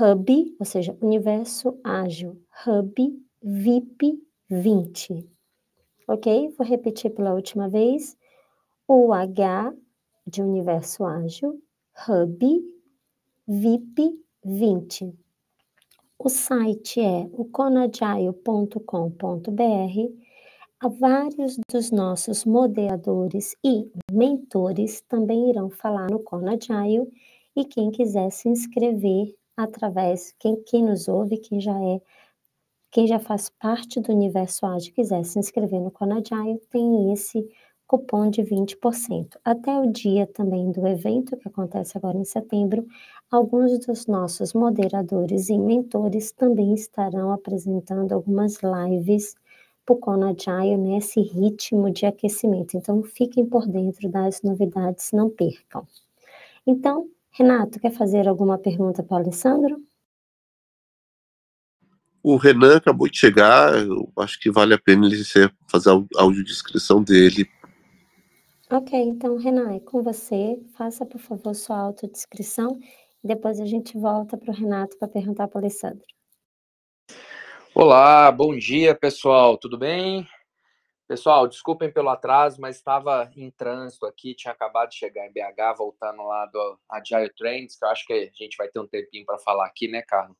Hub, 0.00 0.56
ou 0.58 0.66
seja, 0.66 0.96
Universo 1.00 1.78
Ágil, 1.84 2.40
Hub 2.66 2.94
VIP 3.42 4.22
20. 4.48 5.28
Ok? 6.08 6.48
Vou 6.56 6.66
repetir 6.66 7.10
pela 7.10 7.34
última 7.34 7.68
vez. 7.68 8.16
O 8.88 9.12
H 9.12 9.74
de 10.26 10.42
Universo 10.42 11.04
Ágil, 11.04 11.62
Hub 12.08 12.64
VIP 13.46 14.18
20. 14.44 15.14
O 16.18 16.28
site 16.28 17.00
é 17.00 17.28
o 17.32 17.44
conagile.com.br 17.44 20.25
vários 20.82 21.58
dos 21.70 21.90
nossos 21.90 22.44
moderadores 22.44 23.56
e 23.64 23.90
mentores 24.12 25.00
também 25.08 25.48
irão 25.50 25.70
falar 25.70 26.10
no 26.10 26.20
Conagile 26.20 27.10
e 27.56 27.64
quem 27.64 27.90
quiser 27.90 28.30
se 28.30 28.48
inscrever 28.48 29.34
através, 29.56 30.34
quem, 30.38 30.62
quem 30.64 30.84
nos 30.84 31.08
ouve, 31.08 31.38
quem 31.38 31.60
já 31.60 31.72
é, 31.82 32.00
quem 32.90 33.06
já 33.06 33.18
faz 33.18 33.48
parte 33.48 34.00
do 34.00 34.12
universo 34.12 34.66
ágil, 34.66 34.92
quiser 34.92 35.24
se 35.24 35.38
inscrever 35.38 35.80
no 35.80 35.90
Conagile, 35.90 36.60
tem 36.70 37.10
esse 37.12 37.48
cupom 37.86 38.28
de 38.28 38.42
20%. 38.42 39.38
Até 39.44 39.78
o 39.78 39.90
dia 39.90 40.26
também 40.26 40.70
do 40.72 40.86
evento, 40.86 41.36
que 41.36 41.48
acontece 41.48 41.96
agora 41.96 42.18
em 42.18 42.24
setembro, 42.24 42.86
alguns 43.30 43.78
dos 43.78 44.06
nossos 44.06 44.52
moderadores 44.52 45.48
e 45.48 45.56
mentores 45.56 46.32
também 46.32 46.74
estarão 46.74 47.32
apresentando 47.32 48.12
algumas 48.12 48.58
lives 48.62 49.34
Pucona 49.86 50.34
Agile 50.36 50.76
nesse 50.76 51.20
ritmo 51.20 51.90
de 51.90 52.04
aquecimento. 52.04 52.76
Então, 52.76 53.02
fiquem 53.04 53.46
por 53.46 53.66
dentro 53.66 54.08
das 54.10 54.42
novidades, 54.42 55.12
não 55.12 55.30
percam. 55.30 55.86
Então, 56.66 57.08
Renato, 57.30 57.78
quer 57.78 57.92
fazer 57.92 58.26
alguma 58.26 58.58
pergunta 58.58 59.02
para 59.02 59.18
o 59.18 59.20
Alessandro? 59.20 59.80
O 62.22 62.36
Renan 62.36 62.78
acabou 62.78 63.08
de 63.08 63.16
chegar, 63.16 63.72
eu 63.76 64.12
acho 64.18 64.40
que 64.40 64.50
vale 64.50 64.74
a 64.74 64.78
pena 64.78 65.06
ele 65.06 65.22
fazer 65.70 65.90
a 65.90 66.22
audiodescrição 66.22 67.00
dele. 67.00 67.48
Ok, 68.68 68.98
então, 68.98 69.36
Renan, 69.36 69.72
é 69.76 69.78
com 69.78 70.02
você. 70.02 70.60
Faça, 70.76 71.06
por 71.06 71.20
favor, 71.20 71.54
sua 71.54 71.78
autodescrição 71.78 72.80
e 73.22 73.28
depois 73.28 73.60
a 73.60 73.66
gente 73.66 73.96
volta 73.96 74.36
para 74.36 74.50
o 74.50 74.54
Renato 74.54 74.98
para 74.98 75.06
perguntar 75.06 75.46
para 75.46 75.58
o 75.58 75.60
Alessandro. 75.60 76.15
Olá, 77.78 78.32
bom 78.32 78.56
dia, 78.56 78.94
pessoal, 78.94 79.58
tudo 79.58 79.76
bem? 79.76 80.26
Pessoal, 81.06 81.46
desculpem 81.46 81.92
pelo 81.92 82.08
atraso, 82.08 82.58
mas 82.58 82.76
estava 82.76 83.30
em 83.36 83.50
trânsito 83.50 84.06
aqui, 84.06 84.34
tinha 84.34 84.50
acabado 84.50 84.88
de 84.88 84.96
chegar 84.96 85.26
em 85.26 85.30
BH, 85.30 85.76
voltando 85.76 86.22
lá 86.22 86.46
do 86.46 86.80
Agile 86.90 87.30
Trends, 87.36 87.78
que 87.78 87.84
eu 87.84 87.90
acho 87.90 88.06
que 88.06 88.14
a 88.14 88.42
gente 88.42 88.56
vai 88.56 88.68
ter 88.68 88.80
um 88.80 88.86
tempinho 88.86 89.26
para 89.26 89.38
falar 89.40 89.66
aqui, 89.66 89.88
né, 89.88 90.00
Carlos? 90.00 90.38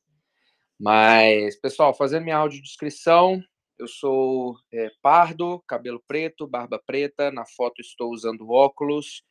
Mas, 0.79 1.55
pessoal, 1.57 1.93
fazendo 1.93 2.23
minha 2.23 2.37
audiodescrição, 2.37 3.39
eu 3.77 3.87
sou 3.87 4.55
é, 4.73 4.89
pardo, 4.99 5.63
cabelo 5.67 6.03
preto, 6.07 6.47
barba 6.47 6.81
preta, 6.83 7.29
na 7.29 7.45
foto 7.45 7.81
estou 7.81 8.11
usando 8.11 8.49
óculos, 8.49 9.21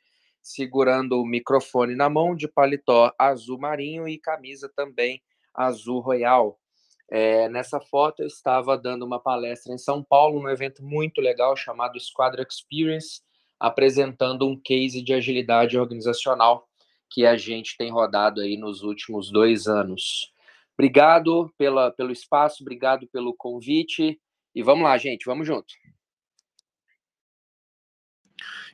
segurando 0.41 1.21
o 1.21 1.27
microfone 1.27 1.97
na 1.97 2.09
mão, 2.09 2.37
de 2.37 2.47
paletó 2.47 3.13
azul 3.19 3.59
marinho 3.59 4.07
e 4.07 4.17
camisa 4.17 4.71
também 4.77 5.21
azul 5.53 5.99
royal. 5.99 6.57
É, 7.09 7.49
nessa 7.49 7.81
foto 7.81 8.23
eu 8.23 8.27
estava 8.27 8.77
dando 8.77 9.05
uma 9.05 9.21
palestra 9.21 9.73
em 9.73 9.79
São 9.79 10.03
Paulo, 10.03 10.43
num 10.43 10.49
evento 10.49 10.83
muito 10.83 11.21
legal 11.21 11.57
chamado 11.57 12.01
Squadra 12.01 12.45
Experience, 12.49 13.21
apresentando 13.61 14.47
um 14.47 14.61
case 14.61 15.01
de 15.03 15.15
agilidade 15.15 15.79
organizacional 15.79 16.69
que 17.09 17.25
a 17.25 17.37
gente 17.37 17.77
tem 17.77 17.91
rodado 17.91 18.41
aí 18.41 18.57
nos 18.57 18.83
últimos 18.83 19.31
dois 19.31 19.67
anos. 19.69 20.33
Obrigado 20.75 21.53
pela, 21.57 21.91
pelo 21.91 22.13
espaço, 22.13 22.63
obrigado 22.63 23.07
pelo 23.09 23.35
convite 23.35 24.21
e 24.55 24.63
vamos 24.63 24.85
lá, 24.85 24.99
gente, 24.99 25.25
vamos 25.25 25.47
junto. 25.47 25.73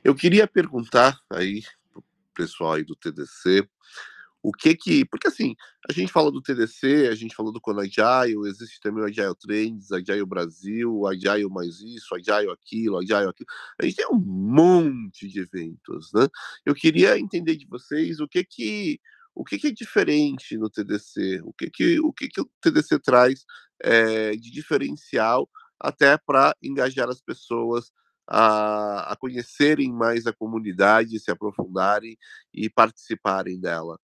Eu 0.03 0.13
queria 0.13 0.47
perguntar 0.47 1.17
aí 1.29 1.61
pro 1.91 2.03
pessoal 2.33 2.73
aí 2.73 2.83
do 2.83 2.95
TDC 2.95 3.69
o 4.43 4.51
que 4.51 4.75
que. 4.75 5.05
Porque 5.05 5.27
assim, 5.29 5.55
a 5.89 5.93
gente 5.93 6.11
fala 6.11 6.29
do 6.29 6.41
TDC, 6.41 7.07
a 7.09 7.15
gente 7.15 7.33
falou 7.33 7.51
do 7.53 7.61
Conagile, 7.61 8.49
existe 8.49 8.79
também 8.81 9.01
o 9.01 9.07
Agile 9.07 9.33
Trends, 9.39 9.91
Agile 9.91 10.25
Brasil, 10.25 11.07
Agile 11.07 11.49
mais 11.49 11.79
isso, 11.79 12.13
Agile 12.13 12.51
aquilo, 12.51 12.97
Agile 12.97 13.29
aquilo. 13.29 13.47
A 13.79 13.85
gente 13.85 13.95
tem 13.95 14.07
um 14.11 14.19
monte 14.19 15.29
de 15.29 15.39
eventos, 15.39 16.11
né? 16.13 16.27
Eu 16.65 16.75
queria 16.75 17.17
entender 17.17 17.55
de 17.55 17.65
vocês 17.65 18.19
o 18.19 18.27
que 18.27 18.43
que. 18.43 18.99
O 19.35 19.43
que, 19.43 19.57
que 19.57 19.67
é 19.67 19.71
diferente 19.71 20.55
no 20.57 20.69
TDC? 20.69 21.41
O 21.43 21.51
que, 21.53 21.67
que, 21.67 21.99
o, 21.99 22.13
que, 22.13 22.27
que 22.27 22.39
o 22.41 22.47
TDC 22.61 22.99
traz 22.99 23.43
é, 23.81 24.31
de 24.35 24.51
diferencial 24.51 25.49
até 25.79 26.17
para 26.19 26.55
engajar 26.61 27.09
as 27.09 27.19
pessoas 27.19 27.91
a, 28.27 29.11
a, 29.11 29.15
conhecerem 29.15 29.91
mais 29.91 30.27
a 30.27 30.33
comunidade, 30.33 31.19
se 31.19 31.31
aprofundarem 31.31 32.15
e 32.53 32.69
participarem 32.69 33.59
dela? 33.59 33.99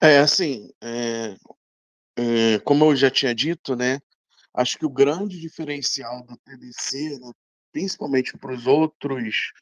É, 0.00 0.18
assim, 0.18 0.70
é, 0.82 1.36
é, 2.16 2.58
como 2.60 2.84
eu 2.84 2.96
já 2.96 3.10
tinha 3.10 3.34
dito, 3.34 3.74
né, 3.74 4.00
acho 4.52 4.78
que 4.78 4.86
o 4.86 4.90
grande 4.90 5.40
diferencial 5.40 6.24
da 6.24 6.36
TDC, 6.36 7.18
né, 7.18 7.32
principalmente 7.72 8.36
para 8.38 8.52
os 8.52 8.66
outros, 8.66 9.52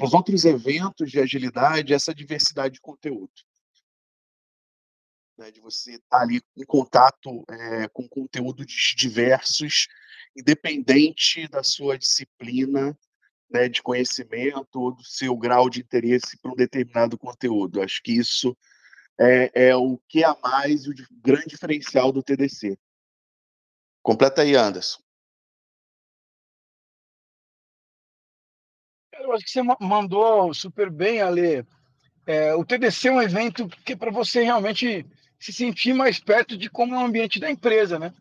os 0.00 0.14
outros 0.14 0.44
eventos 0.44 1.10
de 1.10 1.20
agilidade, 1.20 1.92
é 1.92 1.96
essa 1.96 2.14
diversidade 2.14 2.74
de 2.74 2.80
conteúdo. 2.80 3.32
Né, 5.38 5.50
de 5.50 5.60
você 5.60 5.92
estar 5.92 6.18
tá 6.18 6.20
ali 6.20 6.42
em 6.56 6.64
contato 6.64 7.44
é, 7.48 7.88
com 7.88 8.08
conteúdos 8.08 8.94
diversos, 8.96 9.86
independente 10.36 11.48
da 11.48 11.62
sua 11.62 11.96
disciplina 11.98 12.96
né, 13.50 13.68
de 13.68 13.82
conhecimento 13.82 14.80
ou 14.80 14.94
do 14.94 15.04
seu 15.04 15.36
grau 15.36 15.68
de 15.68 15.80
interesse 15.80 16.36
para 16.38 16.52
um 16.52 16.56
determinado 16.56 17.18
conteúdo. 17.18 17.82
Acho 17.82 18.02
que 18.02 18.12
isso 18.12 18.56
é, 19.20 19.68
é 19.68 19.76
o 19.76 19.98
que 20.08 20.24
a 20.24 20.34
mais 20.42 20.84
e 20.84 20.90
o 20.90 20.94
grande 21.22 21.48
diferencial 21.48 22.10
do 22.10 22.22
TDC. 22.22 22.78
Completa 24.02 24.40
aí, 24.40 24.56
Anderson. 24.56 24.98
Eu 29.12 29.32
acho 29.34 29.44
que 29.44 29.50
você 29.50 29.62
mandou 29.62 30.54
super 30.54 30.88
bem, 30.88 31.20
Ale. 31.20 31.66
É, 32.26 32.54
o 32.54 32.64
TDC 32.64 33.08
é 33.08 33.12
um 33.12 33.20
evento 33.20 33.68
que 33.84 33.92
é 33.92 33.96
para 33.96 34.10
você 34.10 34.42
realmente 34.42 35.06
se 35.38 35.52
sentir 35.52 35.92
mais 35.92 36.18
perto 36.18 36.56
de 36.56 36.70
como 36.70 36.94
é 36.94 36.98
o 36.98 37.04
ambiente 37.04 37.38
da 37.38 37.50
empresa, 37.50 37.98
né? 37.98 38.14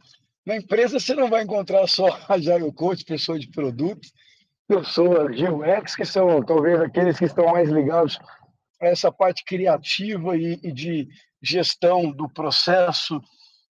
Na 0.45 0.57
empresa 0.57 0.99
você 0.99 1.13
não 1.13 1.29
vai 1.29 1.43
encontrar 1.43 1.87
só 1.87 2.07
Agile 2.27 2.73
Coach, 2.73 3.05
pessoas 3.05 3.39
de 3.39 3.47
produtos, 3.47 4.11
pessoas 4.67 5.33
de 5.33 5.45
UX, 5.45 5.95
que 5.95 6.05
são 6.05 6.43
talvez 6.43 6.81
aqueles 6.81 7.17
que 7.17 7.25
estão 7.25 7.45
mais 7.47 7.69
ligados 7.69 8.19
essa 8.79 9.11
parte 9.11 9.43
criativa 9.43 10.37
e, 10.37 10.59
e 10.63 10.71
de 10.71 11.07
gestão 11.41 12.11
do 12.11 12.29
processo 12.29 13.21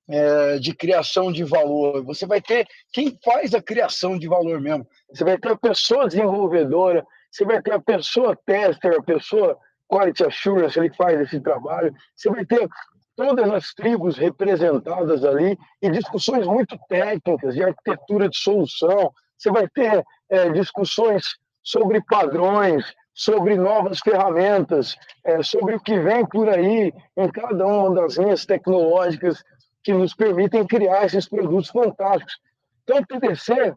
é, 0.08 0.58
de 0.58 0.74
criação 0.74 1.32
de 1.32 1.44
valor. 1.44 2.04
Você 2.04 2.26
vai 2.26 2.42
ter 2.42 2.68
quem 2.92 3.18
faz 3.24 3.54
a 3.54 3.62
criação 3.62 4.18
de 4.18 4.28
valor 4.28 4.60
mesmo. 4.60 4.88
Você 5.14 5.24
vai 5.24 5.38
ter 5.38 5.52
a 5.52 5.58
pessoa 5.58 6.08
desenvolvedora, 6.08 7.06
você 7.32 7.46
vai 7.46 7.62
ter 7.62 7.74
a 7.74 7.80
pessoa 7.80 8.38
tester, 8.46 8.96
a 8.98 9.04
pessoa 9.04 9.58
quality 9.88 10.24
assurance, 10.24 10.78
ele 10.78 10.94
faz 10.94 11.20
esse 11.22 11.40
trabalho. 11.40 11.94
Você 12.16 12.30
vai 12.30 12.46
ter 12.46 12.68
todas 13.16 13.50
as 13.52 13.74
tribos 13.74 14.18
representadas 14.18 15.24
ali 15.26 15.58
e 15.82 15.90
discussões 15.90 16.48
muito 16.48 16.78
técnicas 16.88 17.54
de 17.54 17.64
arquitetura 17.64 18.30
de 18.30 18.38
solução. 18.38 19.12
Você 19.38 19.52
vai 19.52 19.68
ter 19.68 20.04
é, 20.30 20.50
discussões 20.50 21.24
sobre 21.62 22.02
padrões, 22.06 22.94
sobre 23.20 23.58
novas 23.58 24.00
ferramentas, 24.00 24.96
é, 25.26 25.44
sobre 25.44 25.76
o 25.76 25.80
que 25.82 26.00
vem 26.00 26.26
por 26.26 26.48
aí 26.48 26.94
em 27.18 27.30
cada 27.30 27.68
uma 27.68 27.94
das 27.94 28.16
linhas 28.16 28.46
tecnológicas 28.46 29.44
que 29.84 29.92
nos 29.92 30.14
permitem 30.16 30.66
criar 30.66 31.04
esses 31.04 31.28
produtos 31.28 31.68
fantásticos. 31.70 32.40
Então, 32.82 33.00
o 33.00 33.06
TDC, 33.06 33.76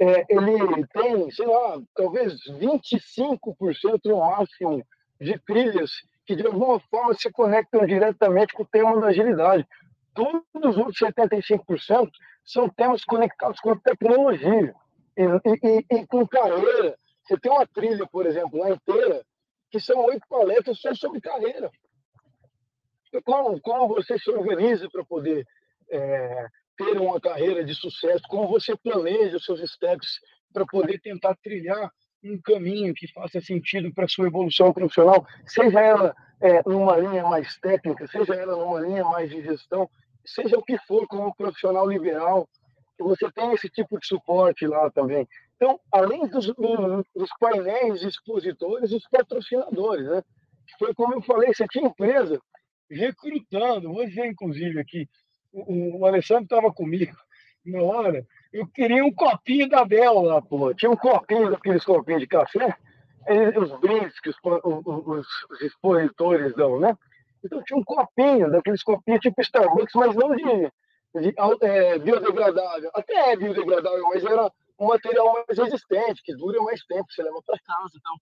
é, 0.00 0.26
ele 0.28 0.84
tem, 0.92 1.30
sei 1.30 1.46
lá, 1.46 1.80
talvez 1.94 2.34
25% 2.58 4.00
no 4.06 4.18
máximo 4.18 4.84
de 5.20 5.38
trilhas 5.46 5.92
que, 6.26 6.34
de 6.34 6.44
alguma 6.44 6.80
forma, 6.80 7.14
se 7.14 7.30
conectam 7.30 7.86
diretamente 7.86 8.54
com 8.54 8.64
o 8.64 8.68
tema 8.68 9.00
da 9.00 9.06
agilidade. 9.06 9.64
Todos 10.12 10.42
os 10.52 10.76
outros 10.76 10.98
75% 10.98 12.10
são 12.44 12.68
temas 12.68 13.04
conectados 13.04 13.60
com 13.60 13.76
tecnologia 13.76 14.74
e, 15.16 15.22
e, 15.22 15.86
e 15.88 16.06
com 16.08 16.26
carreira, 16.26 16.98
você 17.30 17.38
tem 17.38 17.52
uma 17.52 17.64
trilha, 17.64 18.04
por 18.10 18.26
exemplo, 18.26 18.58
lá 18.58 18.70
inteira, 18.70 19.24
que 19.70 19.78
são 19.78 20.04
oito 20.06 20.26
palestras 20.28 20.80
só 20.80 20.92
sobre 20.94 21.20
carreira. 21.20 21.70
Como, 23.24 23.60
como 23.60 23.86
você 23.86 24.18
se 24.18 24.28
organiza 24.30 24.88
para 24.90 25.04
poder 25.04 25.46
é, 25.90 26.46
ter 26.76 26.98
uma 26.98 27.20
carreira 27.20 27.64
de 27.64 27.72
sucesso, 27.72 28.22
como 28.28 28.48
você 28.48 28.76
planeja 28.76 29.36
os 29.36 29.44
seus 29.44 29.60
steps 29.70 30.18
para 30.52 30.66
poder 30.66 31.00
tentar 31.00 31.36
trilhar 31.36 31.92
um 32.24 32.40
caminho 32.42 32.92
que 32.94 33.06
faça 33.12 33.40
sentido 33.40 33.94
para 33.94 34.08
sua 34.08 34.26
evolução 34.26 34.72
profissional, 34.72 35.24
seja 35.46 35.80
ela 35.80 36.14
é, 36.40 36.62
numa 36.66 36.96
linha 36.96 37.22
mais 37.22 37.56
técnica, 37.58 38.08
seja 38.08 38.34
ela 38.34 38.56
numa 38.56 38.80
linha 38.80 39.04
mais 39.04 39.30
de 39.30 39.40
gestão, 39.40 39.88
seja 40.24 40.58
o 40.58 40.64
que 40.64 40.76
for 40.78 41.06
como 41.06 41.34
profissional 41.34 41.88
liberal, 41.88 42.48
você 42.98 43.30
tem 43.30 43.52
esse 43.52 43.68
tipo 43.68 43.98
de 44.00 44.06
suporte 44.06 44.66
lá 44.66 44.90
também. 44.90 45.28
Então, 45.60 45.78
além 45.92 46.26
dos, 46.26 46.46
dos 46.46 47.30
painéis 47.38 48.02
expositores, 48.02 48.92
os 48.92 49.06
patrocinadores, 49.08 50.06
né? 50.06 50.22
Foi 50.78 50.94
como 50.94 51.12
eu 51.12 51.22
falei, 51.22 51.52
você 51.52 51.66
tinha 51.68 51.86
empresa 51.86 52.40
recrutando, 52.90 53.92
dizer 54.06 54.26
inclusive 54.26 54.80
aqui, 54.80 55.06
o, 55.52 55.98
o 55.98 56.06
Alessandro 56.06 56.44
estava 56.44 56.72
comigo 56.72 57.14
na 57.66 57.82
hora, 57.82 58.26
eu 58.50 58.66
queria 58.68 59.04
um 59.04 59.12
copinho 59.12 59.68
da 59.68 59.84
Bel 59.84 60.22
lá, 60.22 60.40
pô. 60.40 60.72
Tinha 60.72 60.90
um 60.90 60.96
copinho 60.96 61.50
daqueles 61.50 61.84
copinhos 61.84 62.22
de 62.22 62.26
café, 62.26 62.74
os 63.58 63.78
brindes 63.80 64.18
que 64.18 64.30
os, 64.30 64.36
os, 64.64 65.26
os 65.50 65.60
expositores 65.60 66.54
dão, 66.54 66.80
né? 66.80 66.96
Então 67.44 67.62
tinha 67.64 67.78
um 67.78 67.84
copinho, 67.84 68.50
daqueles 68.50 68.82
copinhos 68.82 69.20
tipo 69.20 69.42
Starbucks, 69.42 69.94
mas 69.94 70.14
não 70.14 70.34
de, 70.34 70.72
de 71.20 71.34
é, 71.60 71.98
biodegradável. 71.98 72.90
Até 72.94 73.32
é 73.32 73.36
biodegradável, 73.36 74.08
mas 74.08 74.24
era 74.24 74.50
um 74.80 74.86
material 74.86 75.44
mais 75.46 75.58
resistente, 75.58 76.22
que 76.22 76.34
dura 76.34 76.60
mais 76.62 76.82
tempo, 76.86 77.06
você 77.10 77.22
leva 77.22 77.40
para 77.46 77.58
casa. 77.60 77.92
Então. 77.94 78.16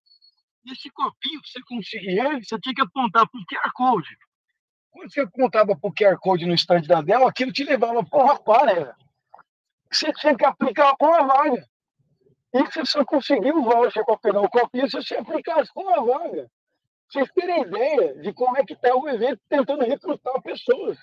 E 0.65 0.73
esse 0.73 0.91
copinho, 0.91 1.41
para 1.41 1.51
você 1.51 1.61
conseguir 1.67 2.19
ele, 2.19 2.45
você 2.45 2.59
tinha 2.59 2.75
que 2.75 2.83
apontar 2.83 3.27
para 3.29 3.41
o 3.41 3.45
QR 3.47 3.73
Code. 3.75 4.19
Quando 4.91 5.13
você 5.13 5.21
apontava 5.21 5.77
para 5.79 5.89
o 5.89 5.95
QR 5.95 6.19
Code 6.19 6.47
no 6.47 6.55
stand 6.55 6.83
da 6.83 7.01
Dell, 7.01 7.27
aquilo 7.29 7.53
te 7.53 7.63
levava 7.63 8.05
para 8.05 8.25
uma 8.25 8.39
párea. 8.39 8.97
Você 9.91 10.13
tinha 10.15 10.37
que 10.37 10.45
aplicar 10.45 10.97
com 10.97 11.15
a 11.15 11.23
vaga. 11.23 11.65
E 12.53 12.63
você 12.65 12.85
só 12.85 13.05
conseguiu 13.05 13.59
o 13.59 13.63
voucher 13.63 14.05
para 14.05 14.19
pegar 14.19 14.41
o 14.41 14.51
copinho 14.51 14.91
se 14.91 14.97
você 14.97 15.17
aplicasse 15.17 15.73
com 15.73 15.89
a 15.89 16.01
vaga. 16.01 16.51
Vocês 17.09 17.31
terem 17.33 17.63
ideia 17.63 18.21
de 18.21 18.33
como 18.33 18.57
é 18.57 18.65
que 18.65 18.73
está 18.73 18.95
o 18.95 19.09
evento 19.09 19.41
tentando 19.49 19.85
recrutar 19.85 20.43
pessoas, 20.43 20.99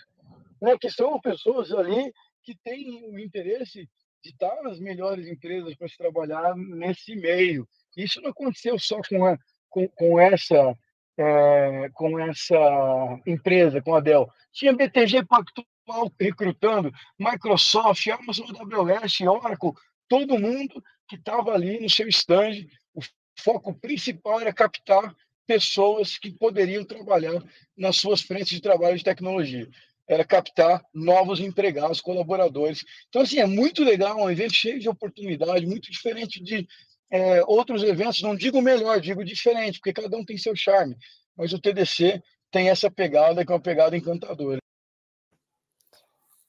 né, 0.61 0.77
que 0.79 0.89
são 0.89 1.19
pessoas 1.19 1.71
ali 1.71 2.13
que 2.43 2.55
têm 2.63 3.09
o 3.09 3.17
interesse 3.17 3.89
de 4.25 4.63
nas 4.63 4.79
melhores 4.79 5.27
empresas 5.27 5.75
para 5.75 5.87
se 5.87 5.97
trabalhar 5.97 6.55
nesse 6.55 7.15
meio. 7.15 7.67
Isso 7.95 8.19
não 8.21 8.31
aconteceu 8.31 8.77
só 8.79 8.99
com, 9.07 9.23
a, 9.25 9.37
com, 9.69 9.87
com 9.89 10.19
essa 10.19 10.75
é, 11.17 11.89
com 11.93 12.19
essa 12.19 13.21
empresa, 13.25 13.81
com 13.81 13.95
a 13.95 14.01
Dell. 14.01 14.29
Tinha 14.51 14.73
BTG 14.73 15.23
Pactual 15.25 16.11
recrutando, 16.19 16.91
Microsoft, 17.17 18.05
Amazon 18.07 18.49
AWS, 18.49 19.21
Oracle, 19.21 19.71
todo 20.09 20.39
mundo 20.39 20.83
que 21.07 21.15
estava 21.15 21.53
ali 21.53 21.79
no 21.79 21.89
seu 21.89 22.07
stand. 22.09 22.65
O 22.93 23.01
foco 23.39 23.73
principal 23.73 24.41
era 24.41 24.51
captar 24.51 25.15
pessoas 25.47 26.17
que 26.17 26.33
poderiam 26.33 26.83
trabalhar 26.83 27.41
nas 27.77 27.95
suas 27.97 28.21
frentes 28.21 28.49
de 28.49 28.61
trabalho 28.61 28.97
de 28.97 29.03
tecnologia 29.03 29.69
era 30.07 30.23
captar 30.23 30.83
novos 30.93 31.39
empregados, 31.39 32.01
colaboradores. 32.01 32.83
Então, 33.09 33.21
assim, 33.21 33.39
é 33.39 33.45
muito 33.45 33.83
legal, 33.83 34.17
um 34.17 34.29
evento 34.29 34.53
cheio 34.53 34.79
de 34.79 34.89
oportunidade, 34.89 35.65
muito 35.65 35.91
diferente 35.91 36.41
de 36.41 36.67
é, 37.09 37.43
outros 37.45 37.83
eventos, 37.83 38.21
não 38.21 38.35
digo 38.35 38.61
melhor, 38.61 38.99
digo 38.99 39.23
diferente, 39.23 39.79
porque 39.79 40.01
cada 40.01 40.15
um 40.17 40.25
tem 40.25 40.37
seu 40.37 40.55
charme. 40.55 40.95
Mas 41.35 41.53
o 41.53 41.59
TDC 41.59 42.21
tem 42.51 42.69
essa 42.69 42.89
pegada 42.89 43.45
que 43.45 43.51
é 43.51 43.55
uma 43.55 43.61
pegada 43.61 43.97
encantadora. 43.97 44.59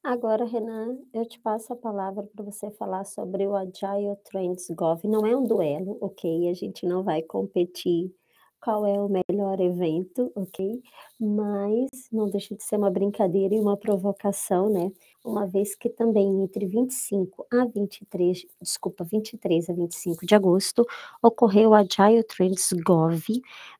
Agora, 0.02 0.44
Renan, 0.44 0.98
eu 1.12 1.26
te 1.26 1.40
passo 1.40 1.72
a 1.72 1.76
palavra 1.76 2.22
para 2.22 2.44
você 2.44 2.70
falar 2.70 3.04
sobre 3.04 3.44
o 3.44 3.56
Agile 3.56 4.16
Trends 4.24 4.68
Gov. 4.70 5.04
Não 5.04 5.26
é 5.26 5.36
um 5.36 5.44
duelo, 5.44 5.98
ok? 6.00 6.48
A 6.48 6.54
gente 6.54 6.86
não 6.86 7.02
vai 7.02 7.22
competir 7.22 8.14
qual 8.66 8.84
é 8.84 9.00
o 9.00 9.08
melhor 9.08 9.60
evento, 9.60 10.32
ok? 10.34 10.82
Mas 11.20 11.88
não 12.10 12.28
deixa 12.28 12.52
de 12.56 12.64
ser 12.64 12.74
uma 12.74 12.90
brincadeira 12.90 13.54
e 13.54 13.60
uma 13.60 13.76
provocação, 13.76 14.68
né? 14.68 14.90
Uma 15.24 15.46
vez 15.46 15.76
que 15.76 15.88
também 15.88 16.42
entre 16.42 16.66
25 16.66 17.46
a 17.52 17.64
23, 17.64 18.44
desculpa, 18.60 19.04
23 19.04 19.70
a 19.70 19.72
25 19.72 20.26
de 20.26 20.34
agosto, 20.34 20.84
ocorreu 21.22 21.70
o 21.70 21.74
Agile 21.74 22.24
Trends 22.24 22.72
Gov, 22.84 23.22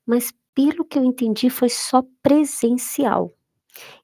mas 0.06 0.32
pelo 0.54 0.84
que 0.84 1.00
eu 1.00 1.04
entendi 1.04 1.50
foi 1.50 1.68
só 1.68 2.04
presencial, 2.22 3.34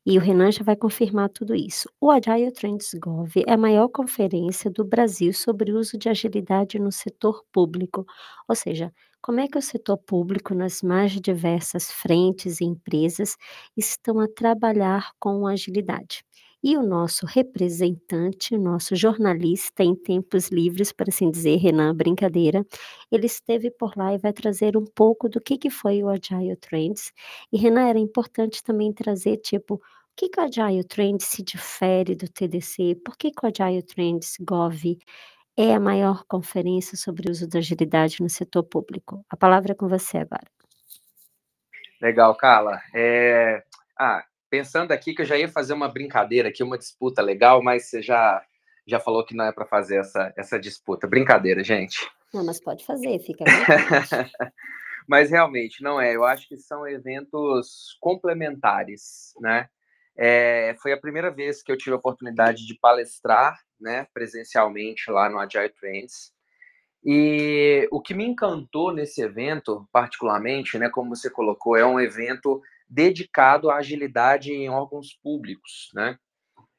e 0.05 0.19
o 0.19 0.21
Renan 0.21 0.51
já 0.51 0.65
vai 0.65 0.77
confirmar 0.77 1.29
tudo 1.31 1.55
isso. 1.55 1.89
O 2.01 2.11
Agile 2.11 2.53
Trends 2.53 2.93
Gov 2.95 3.31
é 3.47 3.53
a 3.53 3.57
maior 3.57 3.89
conferência 3.89 4.71
do 4.71 4.85
Brasil 4.85 5.33
sobre 5.33 5.73
o 5.73 5.79
uso 5.79 5.97
de 5.97 6.09
agilidade 6.09 6.79
no 6.79 6.91
setor 6.91 7.45
público. 7.53 8.05
Ou 8.49 8.55
seja, 8.57 8.93
como 9.23 9.41
é 9.41 9.47
que 9.47 9.57
o 9.57 9.63
setor 9.63 9.97
público, 9.99 10.55
nas 10.55 10.83
mais 10.83 11.13
diversas 11.13 11.91
frentes 11.91 12.61
e 12.61 12.65
empresas, 12.65 13.37
estão 13.77 14.19
a 14.19 14.27
trabalhar 14.29 15.13
com 15.21 15.47
agilidade. 15.47 16.25
E 16.65 16.77
o 16.77 16.83
nosso 16.83 17.27
representante, 17.27 18.55
o 18.55 18.61
nosso 18.61 18.95
jornalista 18.95 19.83
em 19.83 19.97
tempos 19.97 20.49
livres, 20.49 20.93
para 20.93 21.09
assim 21.09 21.31
dizer, 21.31 21.57
Renan, 21.57 21.95
brincadeira, 21.95 22.65
ele 23.11 23.27
esteve 23.27 23.71
por 23.71 23.97
lá 23.97 24.15
e 24.15 24.19
vai 24.19 24.33
trazer 24.33 24.77
um 24.77 24.85
pouco 24.85 25.29
do 25.29 25.41
que, 25.41 25.59
que 25.59 25.71
foi 25.71 26.03
o 26.03 26.09
Agile 26.09 26.57
Trends. 26.57 27.13
E, 27.53 27.59
Renan, 27.59 27.89
era 27.89 27.99
importante 27.99 28.63
também 28.63 28.93
trazer, 28.93 29.39
tipo, 29.39 29.75
o 29.75 29.81
que, 30.17 30.29
que 30.29 30.41
o 30.41 30.45
Agile 30.45 30.85
Trends 30.85 31.27
se 31.27 31.43
difere 31.43 32.15
do 32.15 32.29
TDC? 32.29 32.97
Por 33.05 33.17
que, 33.17 33.31
que 33.31 33.45
o 33.45 33.49
Agile 33.49 33.83
Trends 33.83 34.37
Gov 34.41 34.99
é 35.57 35.75
a 35.75 35.81
maior 35.81 36.25
conferência 36.25 36.97
sobre 36.97 37.29
o 37.29 37.31
uso 37.31 37.49
da 37.49 37.59
agilidade 37.59 38.23
no 38.23 38.29
setor 38.29 38.63
público? 38.63 39.25
A 39.29 39.37
palavra 39.37 39.73
é 39.73 39.75
com 39.75 39.89
você 39.89 40.19
agora. 40.19 40.47
Legal, 42.01 42.35
Carla. 42.35 42.81
É... 42.95 43.63
Ah, 43.99 44.25
pensando 44.51 44.93
aqui 44.93 45.15
que 45.15 45.23
eu 45.23 45.27
já 45.27 45.37
ia 45.37 45.49
fazer 45.49 45.73
uma 45.73 45.89
brincadeira 45.89 46.49
aqui, 46.49 46.63
uma 46.63 46.79
disputa 46.79 47.23
legal, 47.23 47.63
mas 47.63 47.87
você 47.87 48.03
já, 48.03 48.43
já 48.87 48.99
falou 48.99 49.25
que 49.25 49.35
não 49.35 49.45
é 49.45 49.53
para 49.53 49.67
fazer 49.67 49.99
essa, 49.99 50.33
essa 50.37 50.59
disputa. 50.59 51.07
Brincadeira, 51.07 51.63
gente. 51.63 52.11
Não, 52.33 52.45
mas 52.45 52.61
pode 52.61 52.85
fazer, 52.85 53.19
fica 53.21 53.45
Mas 55.07 55.31
realmente 55.31 55.83
não 55.83 56.01
é. 56.01 56.15
Eu 56.15 56.25
acho 56.25 56.49
que 56.49 56.57
são 56.57 56.87
eventos 56.87 57.97
complementares, 58.01 59.35
né? 59.41 59.69
É, 60.17 60.75
foi 60.83 60.93
a 60.93 61.01
primeira 61.01 61.31
vez 61.31 61.63
que 61.63 61.73
eu 61.73 61.77
tive 61.77 61.93
a 61.93 61.99
oportunidade 61.99 62.67
de 62.67 62.79
palestrar, 62.79 63.59
né, 63.81 64.07
presencialmente 64.13 65.11
lá 65.11 65.29
no 65.29 65.39
Agile 65.39 65.71
Trends. 65.71 66.33
E 67.05 67.89
o 67.91 68.01
que 68.01 68.15
me 68.15 68.25
encantou 68.25 68.93
nesse 68.93 69.23
evento, 69.23 69.89
particularmente, 69.93 70.79
né, 70.79 70.89
como 70.91 71.15
você 71.17 71.31
colocou, 71.31 71.77
é 71.77 71.85
um 71.85 72.01
evento 72.01 72.63
dedicado 72.89 73.71
à 73.71 73.77
agilidade 73.77 74.53
em 74.53 74.69
órgãos 74.69 75.19
públicos, 75.23 75.91
né? 75.95 76.19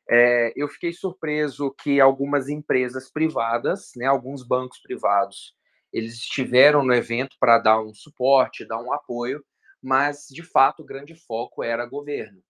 É, 0.09 0.53
eu 0.55 0.67
fiquei 0.67 0.93
surpreso 0.93 1.73
que 1.81 1.99
algumas 2.01 2.49
empresas 2.49 3.11
privadas, 3.11 3.91
né, 3.95 4.05
alguns 4.05 4.43
bancos 4.45 4.79
privados, 4.81 5.55
eles 5.93 6.15
estiveram 6.15 6.84
no 6.84 6.93
evento 6.93 7.38
para 7.39 7.59
dar 7.59 7.81
um 7.81 7.93
suporte, 7.93 8.65
dar 8.65 8.81
um 8.81 8.93
apoio, 8.93 9.43
mas 9.81 10.27
de 10.29 10.43
fato 10.43 10.81
o 10.84 10.86
grande 10.86 11.15
foco 11.15 11.63
era 11.63 11.86
governo. 11.86 12.41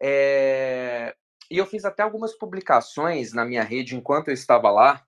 É, 0.00 1.14
e 1.50 1.58
eu 1.58 1.66
fiz 1.66 1.84
até 1.84 2.02
algumas 2.02 2.36
publicações 2.36 3.32
na 3.32 3.44
minha 3.44 3.62
rede 3.62 3.96
enquanto 3.96 4.28
eu 4.28 4.34
estava 4.34 4.70
lá, 4.70 5.04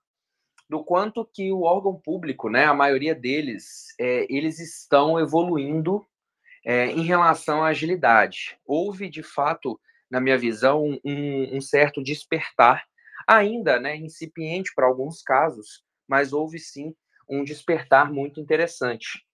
do 0.69 0.83
quanto 0.83 1.25
que 1.25 1.51
o 1.51 1.63
órgão 1.63 1.99
público, 1.99 2.49
né, 2.49 2.65
a 2.65 2.73
maioria 2.73 3.15
deles, 3.15 3.87
é, 3.99 4.27
eles 4.29 4.59
estão 4.59 5.19
evoluindo 5.19 6.05
é, 6.63 6.87
em 6.87 7.01
relação 7.01 7.63
à 7.63 7.69
agilidade. 7.69 8.57
Houve, 8.65 9.09
de 9.09 9.23
fato, 9.23 9.79
na 10.09 10.21
minha 10.21 10.37
visão, 10.37 10.99
um, 11.03 11.57
um 11.57 11.61
certo 11.61 12.03
despertar, 12.03 12.85
ainda 13.27 13.79
né, 13.79 13.95
incipiente 13.95 14.71
para 14.75 14.85
alguns 14.85 15.21
casos, 15.21 15.83
mas 16.07 16.33
houve 16.33 16.59
sim 16.59 16.95
um 17.27 17.43
despertar 17.43 18.11
muito 18.11 18.39
interessante. 18.39 19.25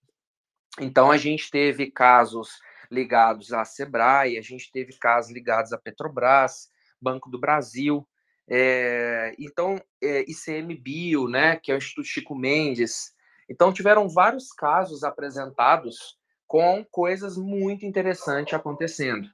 Então, 0.79 1.11
a 1.11 1.17
gente 1.17 1.49
teve 1.49 1.91
casos 1.91 2.49
ligados 2.95 3.53
à 3.53 3.63
Sebrae, 3.65 4.37
a 4.37 4.41
gente 4.41 4.71
teve 4.71 4.97
casos 4.97 5.31
ligados 5.31 5.71
à 5.73 5.77
Petrobras, 5.77 6.69
Banco 7.01 7.29
do 7.29 7.39
Brasil, 7.39 8.07
é, 8.47 9.35
então, 9.39 9.79
é, 10.01 10.23
ICMBio, 10.29 11.27
né, 11.27 11.57
que 11.57 11.71
é 11.71 11.75
o 11.75 11.77
Instituto 11.77 12.07
Chico 12.07 12.35
Mendes. 12.35 13.13
Então, 13.49 13.73
tiveram 13.73 14.07
vários 14.07 14.51
casos 14.51 15.03
apresentados 15.03 16.17
com 16.47 16.85
coisas 16.91 17.37
muito 17.37 17.85
interessantes 17.85 18.53
acontecendo. 18.53 19.27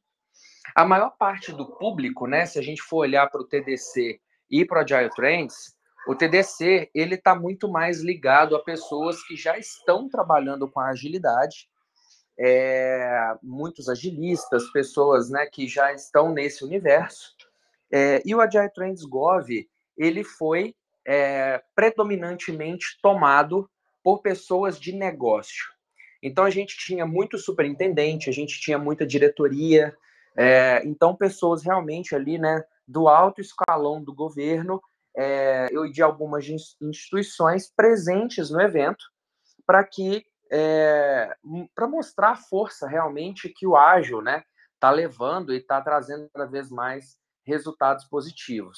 A 0.75 0.85
maior 0.85 1.11
parte 1.17 1.51
do 1.51 1.77
público, 1.77 2.25
né, 2.25 2.45
se 2.45 2.57
a 2.57 2.61
gente 2.61 2.81
for 2.81 2.99
olhar 2.99 3.29
para 3.29 3.41
o 3.41 3.47
TDC 3.47 4.19
e 4.49 4.65
para 4.65 4.79
o 4.79 4.81
Agile 4.81 5.09
Trends, 5.09 5.75
o 6.07 6.15
TDC 6.15 6.89
ele 6.95 7.15
está 7.15 7.35
muito 7.35 7.69
mais 7.69 8.01
ligado 8.01 8.55
a 8.55 8.63
pessoas 8.63 9.21
que 9.23 9.35
já 9.35 9.57
estão 9.57 10.09
trabalhando 10.09 10.69
com 10.69 10.79
a 10.79 10.89
agilidade, 10.89 11.69
é, 12.43 13.35
muitos 13.43 13.87
agilistas, 13.87 14.71
pessoas 14.71 15.29
né, 15.29 15.45
que 15.45 15.67
já 15.67 15.93
estão 15.93 16.33
nesse 16.33 16.65
universo. 16.65 17.35
É, 17.91 18.21
e 18.25 18.33
o 18.33 18.41
Agile 18.41 18.71
Trends 18.73 19.03
Gov 19.03 19.47
ele 19.95 20.23
foi 20.23 20.73
é, 21.05 21.61
predominantemente 21.75 22.97
tomado 23.01 23.69
por 24.03 24.21
pessoas 24.21 24.79
de 24.79 24.91
negócio. 24.91 25.71
Então 26.23 26.43
a 26.43 26.49
gente 26.49 26.75
tinha 26.77 27.05
muito 27.05 27.37
superintendente, 27.37 28.29
a 28.29 28.33
gente 28.33 28.59
tinha 28.59 28.77
muita 28.77 29.05
diretoria, 29.05 29.95
é, 30.35 30.81
então 30.83 31.15
pessoas 31.15 31.63
realmente 31.63 32.15
ali, 32.15 32.39
né, 32.39 32.63
do 32.87 33.07
alto 33.07 33.39
escalão 33.39 34.03
do 34.03 34.13
governo 34.13 34.81
é, 35.15 35.67
e 35.71 35.91
de 35.91 36.01
algumas 36.01 36.47
instituições 36.81 37.71
presentes 37.75 38.49
no 38.49 38.61
evento 38.61 39.03
para 39.65 39.83
que 39.83 40.25
é, 40.51 41.33
para 41.73 41.87
mostrar 41.87 42.31
a 42.31 42.35
força 42.35 42.87
realmente 42.87 43.49
que 43.49 43.65
o 43.65 43.77
ágil, 43.77 44.21
né, 44.21 44.43
está 44.73 44.91
levando 44.91 45.53
e 45.53 45.57
está 45.57 45.81
trazendo 45.81 46.29
cada 46.33 46.45
vez 46.45 46.69
mais 46.69 47.17
resultados 47.45 48.05
positivos. 48.05 48.77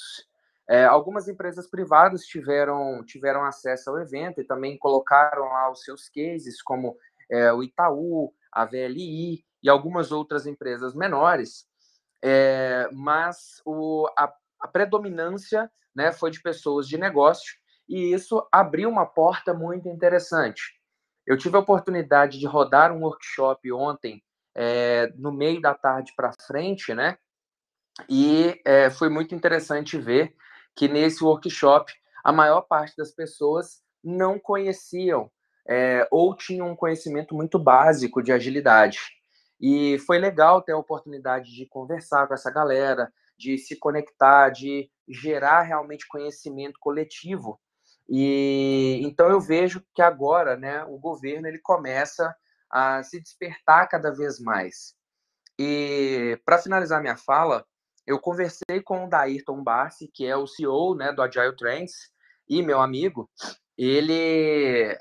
É, 0.68 0.84
algumas 0.84 1.28
empresas 1.28 1.68
privadas 1.68 2.22
tiveram, 2.22 3.04
tiveram 3.04 3.44
acesso 3.44 3.90
ao 3.90 3.98
evento 3.98 4.40
e 4.40 4.46
também 4.46 4.78
colocaram 4.78 5.44
lá 5.44 5.70
os 5.70 5.82
seus 5.82 6.08
cases, 6.08 6.62
como 6.62 6.96
é, 7.30 7.52
o 7.52 7.62
Itaú, 7.62 8.32
a 8.52 8.64
VLI 8.64 9.44
e 9.62 9.68
algumas 9.68 10.12
outras 10.12 10.46
empresas 10.46 10.94
menores, 10.94 11.66
é, 12.22 12.88
mas 12.92 13.60
o, 13.64 14.06
a, 14.16 14.32
a 14.60 14.68
predominância 14.68 15.70
né, 15.94 16.12
foi 16.12 16.30
de 16.30 16.40
pessoas 16.40 16.86
de 16.86 16.96
negócio 16.96 17.54
e 17.88 18.14
isso 18.14 18.46
abriu 18.50 18.88
uma 18.88 19.04
porta 19.04 19.52
muito 19.52 19.88
interessante. 19.88 20.62
Eu 21.26 21.38
tive 21.38 21.56
a 21.56 21.60
oportunidade 21.60 22.38
de 22.38 22.46
rodar 22.46 22.92
um 22.92 23.02
workshop 23.02 23.72
ontem, 23.72 24.22
é, 24.54 25.12
no 25.16 25.32
meio 25.32 25.60
da 25.60 25.74
tarde 25.74 26.12
para 26.16 26.32
frente, 26.46 26.94
né? 26.94 27.16
E 28.08 28.60
é, 28.64 28.90
foi 28.90 29.08
muito 29.08 29.34
interessante 29.34 29.96
ver 29.98 30.34
que 30.74 30.88
nesse 30.88 31.22
workshop 31.22 31.92
a 32.22 32.32
maior 32.32 32.62
parte 32.62 32.96
das 32.96 33.12
pessoas 33.12 33.82
não 34.02 34.38
conheciam 34.38 35.30
é, 35.66 36.06
ou 36.10 36.36
tinham 36.36 36.70
um 36.70 36.76
conhecimento 36.76 37.34
muito 37.34 37.58
básico 37.58 38.22
de 38.22 38.32
agilidade. 38.32 38.98
E 39.60 39.98
foi 40.00 40.18
legal 40.18 40.60
ter 40.60 40.72
a 40.72 40.78
oportunidade 40.78 41.54
de 41.54 41.66
conversar 41.66 42.26
com 42.26 42.34
essa 42.34 42.50
galera, 42.50 43.12
de 43.38 43.56
se 43.56 43.76
conectar, 43.76 44.50
de 44.50 44.90
gerar 45.08 45.62
realmente 45.62 46.06
conhecimento 46.06 46.78
coletivo. 46.80 47.60
E 48.08 49.00
então 49.02 49.28
eu 49.28 49.40
vejo 49.40 49.82
que 49.94 50.02
agora, 50.02 50.56
né, 50.56 50.84
o 50.84 50.98
governo 50.98 51.48
ele 51.48 51.58
começa 51.58 52.34
a 52.70 53.02
se 53.02 53.20
despertar 53.20 53.88
cada 53.88 54.10
vez 54.10 54.38
mais. 54.38 54.94
E 55.58 56.38
para 56.44 56.58
finalizar 56.58 57.00
minha 57.00 57.16
fala, 57.16 57.64
eu 58.06 58.18
conversei 58.18 58.82
com 58.84 59.04
o 59.04 59.08
Dairton 59.08 59.62
Barsi, 59.62 60.08
que 60.12 60.26
é 60.26 60.36
o 60.36 60.46
CEO, 60.46 60.94
né, 60.94 61.12
do 61.12 61.22
Agile 61.22 61.56
Trends, 61.56 62.10
e 62.48 62.62
meu 62.62 62.80
amigo, 62.80 63.30
ele 63.78 64.98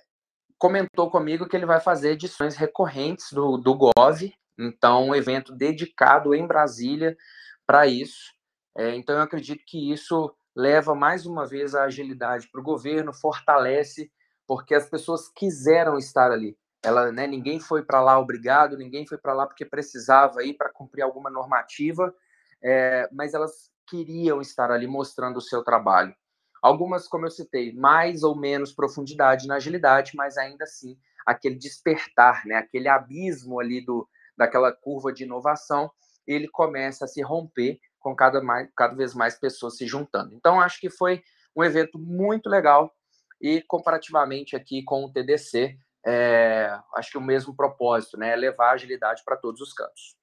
comentou 0.57 1.11
comigo 1.11 1.47
que 1.47 1.57
ele 1.57 1.65
vai 1.65 1.79
fazer 1.79 2.11
edições 2.11 2.55
recorrentes 2.55 3.33
do, 3.33 3.57
do 3.57 3.75
GOV, 3.75 4.33
então 4.57 5.07
um 5.07 5.15
evento 5.15 5.53
dedicado 5.53 6.33
em 6.33 6.47
Brasília 6.47 7.17
para 7.65 7.85
isso. 7.85 8.31
É, 8.77 8.95
então 8.95 9.15
eu 9.15 9.21
acredito 9.21 9.63
que 9.67 9.91
isso 9.91 10.33
leva 10.55 10.93
mais 10.93 11.25
uma 11.25 11.45
vez 11.45 11.73
a 11.75 11.83
agilidade 11.83 12.47
para 12.51 12.61
o 12.61 12.63
governo, 12.63 13.13
fortalece 13.13 14.11
porque 14.47 14.75
as 14.75 14.89
pessoas 14.89 15.29
quiseram 15.29 15.97
estar 15.97 16.31
ali. 16.31 16.57
Ela, 16.83 17.11
né, 17.11 17.25
ninguém 17.25 17.59
foi 17.59 17.83
para 17.83 18.01
lá 18.01 18.19
obrigado, 18.19 18.77
ninguém 18.77 19.07
foi 19.07 19.17
para 19.17 19.33
lá 19.33 19.47
porque 19.47 19.65
precisava 19.65 20.43
ir 20.43 20.53
para 20.55 20.71
cumprir 20.71 21.01
alguma 21.01 21.29
normativa, 21.29 22.13
é, 22.61 23.09
mas 23.11 23.33
elas 23.33 23.71
queriam 23.87 24.41
estar 24.41 24.69
ali 24.69 24.85
mostrando 24.85 25.37
o 25.37 25.41
seu 25.41 25.63
trabalho. 25.63 26.13
Algumas, 26.61 27.07
como 27.07 27.25
eu 27.25 27.31
citei, 27.31 27.73
mais 27.73 28.23
ou 28.23 28.35
menos 28.35 28.73
profundidade 28.73 29.47
na 29.47 29.55
agilidade, 29.55 30.11
mas 30.15 30.37
ainda 30.37 30.63
assim 30.63 30.97
aquele 31.25 31.55
despertar, 31.55 32.45
né, 32.45 32.55
aquele 32.55 32.89
abismo 32.89 33.59
ali 33.59 33.83
do, 33.83 34.07
daquela 34.37 34.71
curva 34.71 35.11
de 35.11 35.23
inovação, 35.23 35.89
ele 36.27 36.47
começa 36.49 37.05
a 37.05 37.07
se 37.07 37.21
romper 37.21 37.79
com 38.03 38.15
cada, 38.15 38.41
mais, 38.41 38.69
cada 38.75 38.93
vez 38.93 39.15
mais 39.15 39.39
pessoas 39.39 39.77
se 39.77 39.87
juntando. 39.87 40.35
Então, 40.35 40.59
acho 40.59 40.79
que 40.79 40.89
foi 40.89 41.23
um 41.55 41.63
evento 41.63 41.97
muito 41.97 42.49
legal 42.49 42.93
e 43.41 43.61
comparativamente 43.63 44.55
aqui 44.55 44.83
com 44.83 45.05
o 45.05 45.11
TDC, 45.11 45.77
é, 46.05 46.77
acho 46.95 47.11
que 47.11 47.17
o 47.17 47.21
mesmo 47.21 47.55
propósito, 47.55 48.17
né, 48.17 48.33
é 48.33 48.35
levar 48.35 48.71
agilidade 48.71 49.23
para 49.25 49.37
todos 49.37 49.61
os 49.61 49.73
cantos. 49.73 50.15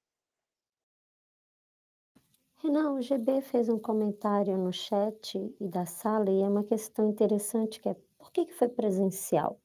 Renan, 2.63 2.91
o 2.91 3.01
GB 3.01 3.41
fez 3.41 3.69
um 3.69 3.79
comentário 3.79 4.55
no 4.55 4.71
chat 4.71 5.35
e 5.59 5.67
da 5.67 5.87
sala 5.87 6.29
e 6.29 6.43
é 6.43 6.47
uma 6.47 6.63
questão 6.63 7.09
interessante 7.09 7.79
que 7.79 7.89
é 7.89 7.95
por 8.19 8.31
que, 8.31 8.45
que 8.45 8.53
foi 8.53 8.67
presencial? 8.67 9.59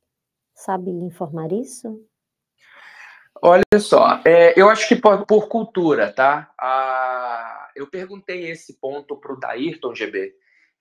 Sabe 0.55 0.91
informar 0.91 1.53
isso? 1.53 2.03
Olha 3.43 3.63
só, 3.79 4.21
é, 4.25 4.59
eu 4.59 4.69
acho 4.71 4.89
que 4.89 4.97
por, 4.97 5.27
por 5.27 5.49
cultura, 5.49 6.11
tá? 6.11 6.51
Eu 7.77 7.87
perguntei 7.87 8.51
esse 8.51 8.81
ponto 8.81 9.17
para 9.17 9.33
o 9.33 9.39
Daírton 9.39 9.95
GB 9.95 10.35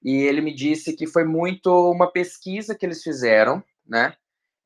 e 0.03 0.23
ele 0.23 0.41
me 0.41 0.53
disse 0.53 0.95
que 0.95 1.05
foi 1.05 1.23
muito 1.23 1.69
uma 1.91 2.11
pesquisa 2.11 2.75
que 2.75 2.85
eles 2.85 3.03
fizeram, 3.03 3.63
né? 3.85 4.15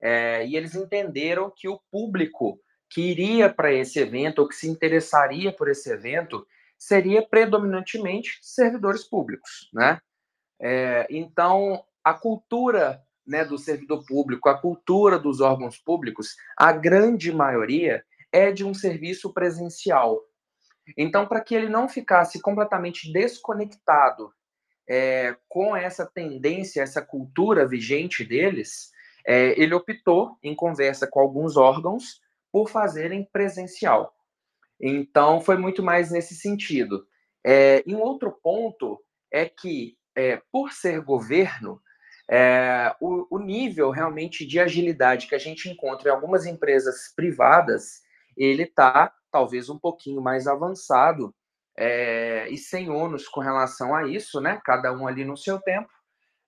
É, 0.02 0.46
e 0.46 0.56
eles 0.56 0.76
entenderam 0.76 1.52
que 1.54 1.68
o 1.68 1.80
público 1.92 2.60
que 2.90 3.02
iria 3.02 3.50
para 3.52 3.74
esse 3.74 4.00
evento 4.00 4.40
ou 4.40 4.48
que 4.48 4.56
se 4.56 4.68
interessaria 4.68 5.52
por 5.52 5.70
esse 5.70 5.92
evento 5.92 6.46
seria 6.78 7.22
predominantemente 7.22 8.40
servidores 8.42 9.04
públicos, 9.04 9.70
né? 9.74 10.00
É, 10.62 11.08
então, 11.10 11.84
a 12.04 12.14
cultura 12.14 13.02
né, 13.26 13.46
do 13.46 13.58
servidor 13.58 14.04
público, 14.06 14.50
a 14.50 14.60
cultura 14.60 15.20
dos 15.20 15.40
órgãos 15.40 15.78
públicos, 15.78 16.36
a 16.58 16.72
grande 16.72 17.32
maioria 17.32 18.04
é 18.32 18.52
de 18.52 18.66
um 18.66 18.74
serviço 18.74 19.32
presencial. 19.34 20.20
Então, 20.98 21.28
para 21.28 21.42
que 21.42 21.56
ele 21.56 21.70
não 21.70 21.88
ficasse 21.88 22.42
completamente 22.42 23.12
desconectado 23.12 24.32
é, 24.88 25.36
com 25.48 25.76
essa 25.76 26.06
tendência, 26.06 26.82
essa 26.82 27.02
cultura 27.02 27.68
vigente 27.68 28.24
deles, 28.24 28.92
é, 29.26 29.60
ele 29.62 29.74
optou, 29.74 30.38
em 30.42 30.56
conversa 30.56 31.08
com 31.08 31.20
alguns 31.20 31.58
órgãos, 31.58 32.22
por 32.52 32.70
fazerem 32.70 33.28
presencial. 33.32 34.16
Então, 34.82 35.42
foi 35.42 35.58
muito 35.58 35.84
mais 35.84 36.10
nesse 36.10 36.36
sentido. 36.36 37.06
É, 37.46 37.84
e 37.86 37.94
um 37.94 38.02
outro 38.02 38.32
ponto 38.32 39.00
é 39.32 39.48
que, 39.48 39.98
é, 40.16 40.42
por 40.52 40.72
ser 40.72 41.02
governo, 41.02 41.82
é, 42.30 42.96
o, 43.00 43.28
o, 43.30 43.40
nível 43.40 43.90
realmente 43.90 44.46
de 44.46 44.60
agilidade 44.60 45.28
que 45.28 45.36
a 45.36 45.40
gente 45.40 45.68
encontra 45.68 46.10
em 46.10 46.14
algumas 46.14 46.46
empresas 46.46 47.12
privadas, 47.16 48.02
ele 48.38 48.64
está 48.64 49.12
talvez 49.32 49.70
um 49.70 49.78
pouquinho 49.78 50.22
mais 50.22 50.48
avançado 50.48 51.34
é, 51.78 52.50
e 52.50 52.58
sem 52.58 52.90
ônus 52.90 53.28
com 53.28 53.40
relação 53.40 53.96
a 53.96 54.08
isso, 54.08 54.42
né? 54.42 54.60
Cada 54.66 54.92
um 54.92 55.08
ali 55.08 55.24
no 55.24 55.38
seu 55.38 55.60
tempo, 55.60 55.90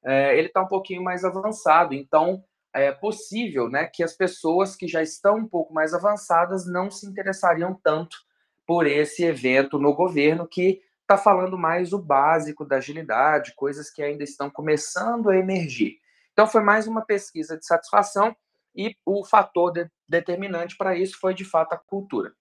é, 0.04 0.38
ele 0.38 0.48
está 0.48 0.62
um 0.62 0.68
pouquinho 0.68 1.04
mais 1.04 1.24
avançado. 1.24 1.94
Então, 1.94 2.44
é 2.74 2.92
possível 2.92 3.70
né, 3.70 3.86
que 3.86 4.04
as 4.04 4.14
pessoas 4.14 4.76
que 4.76 4.88
já 4.88 5.02
estão 5.02 5.38
um 5.38 5.48
pouco 5.48 5.74
mais 5.74 5.94
avançadas 5.94 6.66
não 6.66 6.90
se 6.90 7.06
interessariam 7.06 7.78
tanto 7.84 8.18
por 8.66 8.88
esse 8.88 9.24
evento 9.24 9.78
no 9.78 9.94
governo, 9.94 10.48
que 10.48 10.82
está 11.02 11.18
falando 11.18 11.58
mais 11.58 11.92
o 11.92 12.00
básico 12.00 12.66
da 12.66 12.78
agilidade, 12.78 13.54
coisas 13.56 13.90
que 13.90 14.02
ainda 14.02 14.24
estão 14.24 14.50
começando 14.50 15.30
a 15.30 15.36
emergir. 15.36 15.98
Então, 16.32 16.48
foi 16.48 16.62
mais 16.62 16.88
uma 16.88 17.06
pesquisa 17.06 17.58
de 17.58 17.66
satisfação 17.66 18.36
e 18.74 18.96
o 19.06 19.26
fator 19.26 19.72
de, 19.72 19.90
determinante 20.08 20.78
para 20.78 20.96
isso 20.96 21.20
foi, 21.20 21.34
de 21.34 21.44
fato, 21.44 21.74
a 21.74 21.78
cultura. 21.78 22.34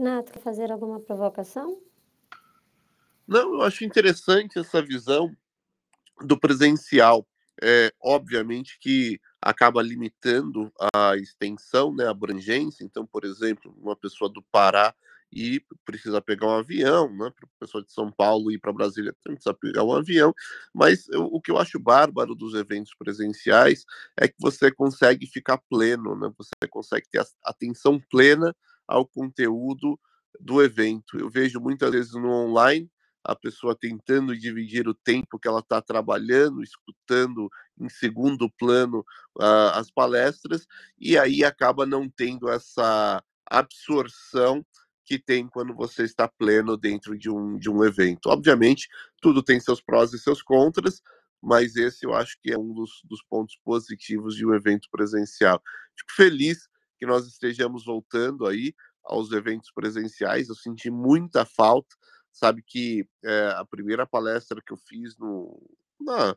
Renato, 0.00 0.32
quer 0.32 0.40
fazer 0.40 0.72
alguma 0.72 0.98
provocação? 0.98 1.78
Não, 3.28 3.56
eu 3.56 3.62
acho 3.62 3.84
interessante 3.84 4.58
essa 4.58 4.80
visão 4.80 5.30
do 6.22 6.40
presencial. 6.40 7.26
É, 7.62 7.92
obviamente 8.00 8.78
que 8.80 9.20
acaba 9.38 9.82
limitando 9.82 10.72
a 10.94 11.14
extensão, 11.16 11.94
né, 11.94 12.06
a 12.06 12.10
abrangência. 12.10 12.82
Então, 12.82 13.04
por 13.04 13.26
exemplo, 13.26 13.76
uma 13.78 13.94
pessoa 13.94 14.30
do 14.32 14.42
Pará 14.50 14.94
e 15.30 15.62
precisa 15.84 16.22
pegar 16.22 16.46
um 16.46 16.54
avião, 16.54 17.14
né? 17.14 17.30
Para 17.36 17.48
pessoa 17.60 17.84
de 17.84 17.92
São 17.92 18.10
Paulo 18.10 18.50
ir 18.50 18.58
para 18.58 18.72
Brasília 18.72 19.14
precisa 19.22 19.52
pegar 19.52 19.84
um 19.84 19.94
avião. 19.94 20.34
Mas 20.72 21.06
eu, 21.10 21.24
o 21.24 21.40
que 21.40 21.50
eu 21.50 21.58
acho 21.58 21.78
bárbaro 21.78 22.34
dos 22.34 22.54
eventos 22.54 22.94
presenciais 22.98 23.84
é 24.16 24.26
que 24.26 24.34
você 24.40 24.72
consegue 24.72 25.26
ficar 25.26 25.58
pleno, 25.58 26.16
né? 26.16 26.32
Você 26.38 26.66
consegue 26.70 27.06
ter 27.10 27.22
atenção 27.44 28.00
plena 28.10 28.56
ao 28.90 29.06
conteúdo 29.06 29.98
do 30.38 30.62
evento. 30.62 31.18
Eu 31.18 31.30
vejo 31.30 31.60
muitas 31.60 31.90
vezes 31.90 32.12
no 32.12 32.28
online 32.28 32.90
a 33.22 33.36
pessoa 33.36 33.76
tentando 33.78 34.36
dividir 34.36 34.88
o 34.88 34.94
tempo 34.94 35.38
que 35.38 35.46
ela 35.46 35.60
está 35.60 35.80
trabalhando, 35.80 36.62
escutando 36.62 37.48
em 37.78 37.88
segundo 37.88 38.50
plano 38.58 39.00
uh, 39.38 39.70
as 39.74 39.90
palestras, 39.90 40.66
e 40.98 41.18
aí 41.18 41.44
acaba 41.44 41.84
não 41.84 42.08
tendo 42.08 42.48
essa 42.48 43.22
absorção 43.46 44.64
que 45.04 45.18
tem 45.18 45.46
quando 45.46 45.74
você 45.74 46.04
está 46.04 46.26
pleno 46.26 46.76
dentro 46.76 47.18
de 47.18 47.28
um, 47.30 47.58
de 47.58 47.68
um 47.68 47.84
evento. 47.84 48.26
Obviamente, 48.30 48.88
tudo 49.20 49.42
tem 49.42 49.60
seus 49.60 49.80
prós 49.80 50.12
e 50.12 50.18
seus 50.18 50.40
contras, 50.40 51.02
mas 51.42 51.76
esse 51.76 52.06
eu 52.06 52.14
acho 52.14 52.38
que 52.40 52.52
é 52.52 52.58
um 52.58 52.72
dos, 52.72 53.02
dos 53.04 53.22
pontos 53.28 53.58
positivos 53.64 54.34
de 54.34 54.46
um 54.46 54.54
evento 54.54 54.88
presencial. 54.90 55.60
Fico 55.96 56.12
feliz 56.14 56.68
que 57.00 57.06
nós 57.06 57.26
estejamos 57.26 57.84
voltando 57.84 58.46
aí 58.46 58.74
aos 59.02 59.32
eventos 59.32 59.72
presenciais, 59.72 60.48
eu 60.48 60.54
senti 60.54 60.90
muita 60.90 61.44
falta 61.44 61.96
sabe 62.32 62.62
que 62.62 63.06
é, 63.24 63.54
a 63.56 63.64
primeira 63.64 64.06
palestra 64.06 64.62
que 64.64 64.72
eu 64.72 64.76
fiz 64.76 65.16
no, 65.18 65.60
na, 66.00 66.36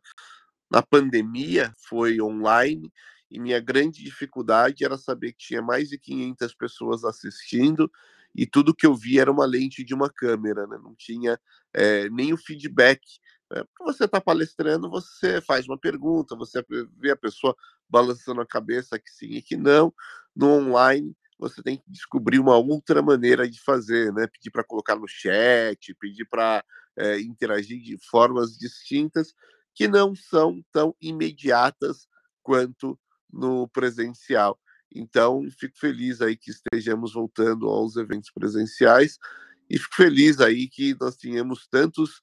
na 0.69 0.81
pandemia 0.81 1.73
foi 1.77 2.19
online 2.19 2.91
e 3.29 3.39
minha 3.39 3.59
grande 3.59 4.03
dificuldade 4.03 4.83
era 4.83 4.97
saber 4.97 5.33
que 5.33 5.47
tinha 5.47 5.61
mais 5.61 5.89
de 5.89 5.97
500 5.97 6.55
pessoas 6.55 7.03
assistindo 7.03 7.91
e 8.35 8.45
tudo 8.45 8.75
que 8.75 8.85
eu 8.85 8.95
vi 8.95 9.19
era 9.19 9.31
uma 9.31 9.45
lente 9.45 9.83
de 9.83 9.93
uma 9.93 10.09
câmera, 10.09 10.65
né? 10.65 10.79
não 10.81 10.95
tinha 10.95 11.39
é, 11.73 12.09
nem 12.09 12.33
o 12.33 12.37
feedback. 12.37 12.99
É, 13.53 13.63
você 13.79 14.05
está 14.05 14.19
palestrando, 14.19 14.89
você 14.89 15.39
faz 15.39 15.67
uma 15.67 15.77
pergunta, 15.77 16.35
você 16.35 16.65
vê 16.97 17.11
a 17.11 17.15
pessoa 17.15 17.55
balançando 17.87 18.41
a 18.41 18.45
cabeça 18.45 18.97
que 18.97 19.11
sim 19.11 19.33
e 19.33 19.41
que 19.41 19.55
não. 19.55 19.93
No 20.35 20.49
online, 20.49 21.15
você 21.37 21.61
tem 21.61 21.77
que 21.77 21.83
descobrir 21.87 22.39
uma 22.39 22.57
outra 22.57 23.01
maneira 23.01 23.49
de 23.49 23.59
fazer, 23.61 24.13
né? 24.13 24.27
Pedir 24.27 24.51
para 24.51 24.63
colocar 24.63 24.95
no 24.95 25.07
chat, 25.07 25.93
pedir 25.95 26.25
para 26.25 26.63
é, 26.97 27.19
interagir 27.19 27.81
de 27.81 27.97
formas 28.09 28.57
distintas 28.57 29.33
que 29.73 29.87
não 29.87 30.15
são 30.15 30.63
tão 30.71 30.95
imediatas 31.01 32.07
quanto 32.41 32.99
no 33.31 33.67
presencial. 33.67 34.59
Então, 34.95 35.41
fico 35.59 35.77
feliz 35.77 36.21
aí 36.21 36.37
que 36.37 36.51
estejamos 36.51 37.13
voltando 37.13 37.67
aos 37.67 37.95
eventos 37.95 38.29
presenciais 38.31 39.17
e 39.69 39.79
fico 39.79 39.95
feliz 39.95 40.39
aí 40.39 40.67
que 40.69 40.95
nós 40.99 41.15
tenhamos 41.17 41.67
tantos 41.67 42.21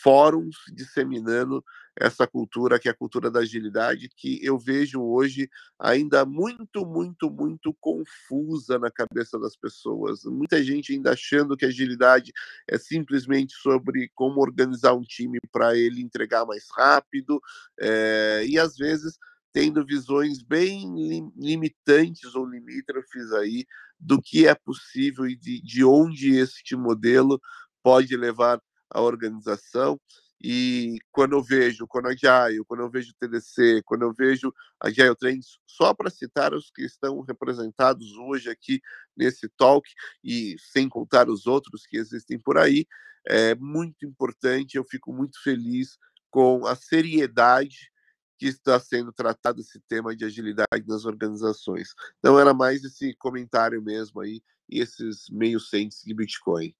fóruns 0.00 0.56
disseminando 0.74 1.62
essa 2.00 2.26
cultura, 2.26 2.78
que 2.78 2.88
é 2.88 2.92
a 2.92 2.96
cultura 2.96 3.30
da 3.30 3.40
agilidade, 3.40 4.08
que 4.16 4.44
eu 4.44 4.58
vejo 4.58 5.02
hoje 5.02 5.50
ainda 5.78 6.24
muito, 6.24 6.86
muito, 6.86 7.30
muito 7.30 7.74
confusa 7.80 8.78
na 8.78 8.90
cabeça 8.90 9.38
das 9.38 9.56
pessoas. 9.56 10.24
Muita 10.24 10.62
gente 10.62 10.92
ainda 10.92 11.12
achando 11.12 11.56
que 11.56 11.66
agilidade 11.66 12.32
é 12.68 12.78
simplesmente 12.78 13.54
sobre 13.54 14.10
como 14.14 14.40
organizar 14.40 14.94
um 14.94 15.02
time 15.02 15.38
para 15.50 15.76
ele 15.76 16.00
entregar 16.00 16.46
mais 16.46 16.66
rápido, 16.76 17.40
é, 17.80 18.44
e 18.46 18.58
às 18.58 18.76
vezes 18.76 19.18
tendo 19.52 19.84
visões 19.84 20.42
bem 20.42 21.32
limitantes 21.36 22.34
ou 22.34 22.46
limítrofes 22.46 23.32
aí 23.32 23.66
do 23.98 24.20
que 24.22 24.46
é 24.46 24.54
possível 24.54 25.26
e 25.26 25.34
de, 25.34 25.60
de 25.62 25.84
onde 25.84 26.36
este 26.36 26.76
modelo 26.76 27.40
pode 27.82 28.16
levar 28.16 28.60
a 28.90 29.00
organização. 29.00 30.00
E 30.40 30.98
quando 31.10 31.32
eu 31.32 31.42
vejo, 31.42 31.88
Agile, 32.04 32.64
quando 32.66 32.80
eu 32.80 32.90
vejo 32.90 33.14
TDC, 33.18 33.82
quando 33.84 34.02
eu 34.02 34.12
vejo 34.12 34.52
a 34.80 34.88
Agile 34.88 35.16
Trends, 35.16 35.58
só 35.66 35.92
para 35.92 36.10
citar 36.10 36.54
os 36.54 36.70
que 36.70 36.82
estão 36.82 37.20
representados 37.22 38.12
hoje 38.16 38.48
aqui 38.48 38.80
nesse 39.16 39.48
talk, 39.48 39.88
e 40.22 40.56
sem 40.58 40.88
contar 40.88 41.28
os 41.28 41.46
outros 41.46 41.84
que 41.86 41.96
existem 41.96 42.38
por 42.38 42.56
aí, 42.56 42.86
é 43.26 43.54
muito 43.56 44.06
importante, 44.06 44.76
eu 44.76 44.84
fico 44.84 45.12
muito 45.12 45.42
feliz 45.42 45.98
com 46.30 46.66
a 46.66 46.76
seriedade 46.76 47.90
que 48.38 48.46
está 48.46 48.78
sendo 48.78 49.12
tratado 49.12 49.60
esse 49.60 49.80
tema 49.88 50.14
de 50.14 50.24
agilidade 50.24 50.86
nas 50.86 51.04
organizações. 51.04 51.88
Então 52.18 52.38
era 52.38 52.54
mais 52.54 52.84
esse 52.84 53.12
comentário 53.16 53.82
mesmo 53.82 54.20
aí, 54.20 54.40
e 54.68 54.80
esses 54.80 55.28
meio 55.30 55.58
centes 55.58 56.02
de 56.04 56.14
Bitcoin. 56.14 56.74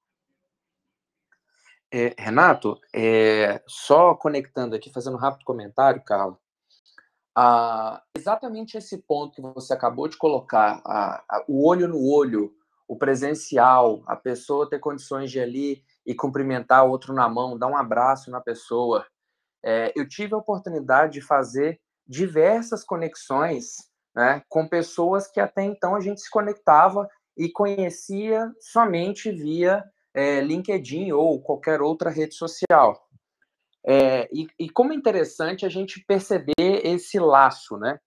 É, 1.91 2.15
Renato, 2.19 2.79
é, 2.95 3.63
só 3.67 4.15
conectando 4.15 4.77
aqui, 4.77 4.93
fazendo 4.93 5.15
um 5.15 5.21
rápido 5.21 5.45
comentário, 5.45 6.03
Carlos. 6.05 6.39
Ah, 7.35 8.03
exatamente 8.17 8.77
esse 8.77 8.99
ponto 8.99 9.35
que 9.35 9.41
você 9.41 9.73
acabou 9.73 10.09
de 10.09 10.17
colocar, 10.17 10.83
a, 10.85 11.23
a, 11.29 11.45
o 11.49 11.67
olho 11.67 11.89
no 11.89 12.05
olho, 12.05 12.53
o 12.87 12.97
presencial, 12.97 14.03
a 14.07 14.17
pessoa 14.17 14.69
ter 14.69 14.81
condições 14.81 15.31
de 15.31 15.41
ali 15.41 15.83
e 16.05 16.15
cumprimentar 16.15 16.85
o 16.85 16.91
outro 16.91 17.15
na 17.15 17.29
mão, 17.29 17.57
dar 17.57 17.69
um 17.69 17.77
abraço 17.77 18.31
na 18.31 18.41
pessoa. 18.41 19.07
É, 19.65 19.93
eu 19.97 20.09
tive 20.09 20.35
a 20.35 20.39
oportunidade 20.39 21.15
de 21.15 21.21
fazer 21.21 21.81
diversas 22.07 22.83
conexões 22.85 23.77
né, 24.15 24.43
com 24.49 24.67
pessoas 24.67 25.31
que 25.31 25.39
até 25.39 25.63
então 25.63 25.95
a 25.95 26.01
gente 26.01 26.21
se 26.21 26.31
conectava 26.31 27.09
e 27.37 27.51
conhecia 27.51 28.53
somente 28.59 29.31
via 29.31 29.85
é, 30.15 30.41
LinkedIn 30.41 31.13
ou 31.13 31.41
qualquer 31.41 31.81
outra 31.81 32.11
rede 32.11 32.35
social. 32.35 33.09
É, 33.87 34.29
e, 34.33 34.47
e, 34.59 34.69
como 34.69 34.93
é 34.93 34.97
interessante 34.97 35.65
a 35.65 35.69
gente 35.69 36.05
perceber 36.05 36.53
esse 36.59 37.19
laço, 37.19 37.79
né? 37.79 37.99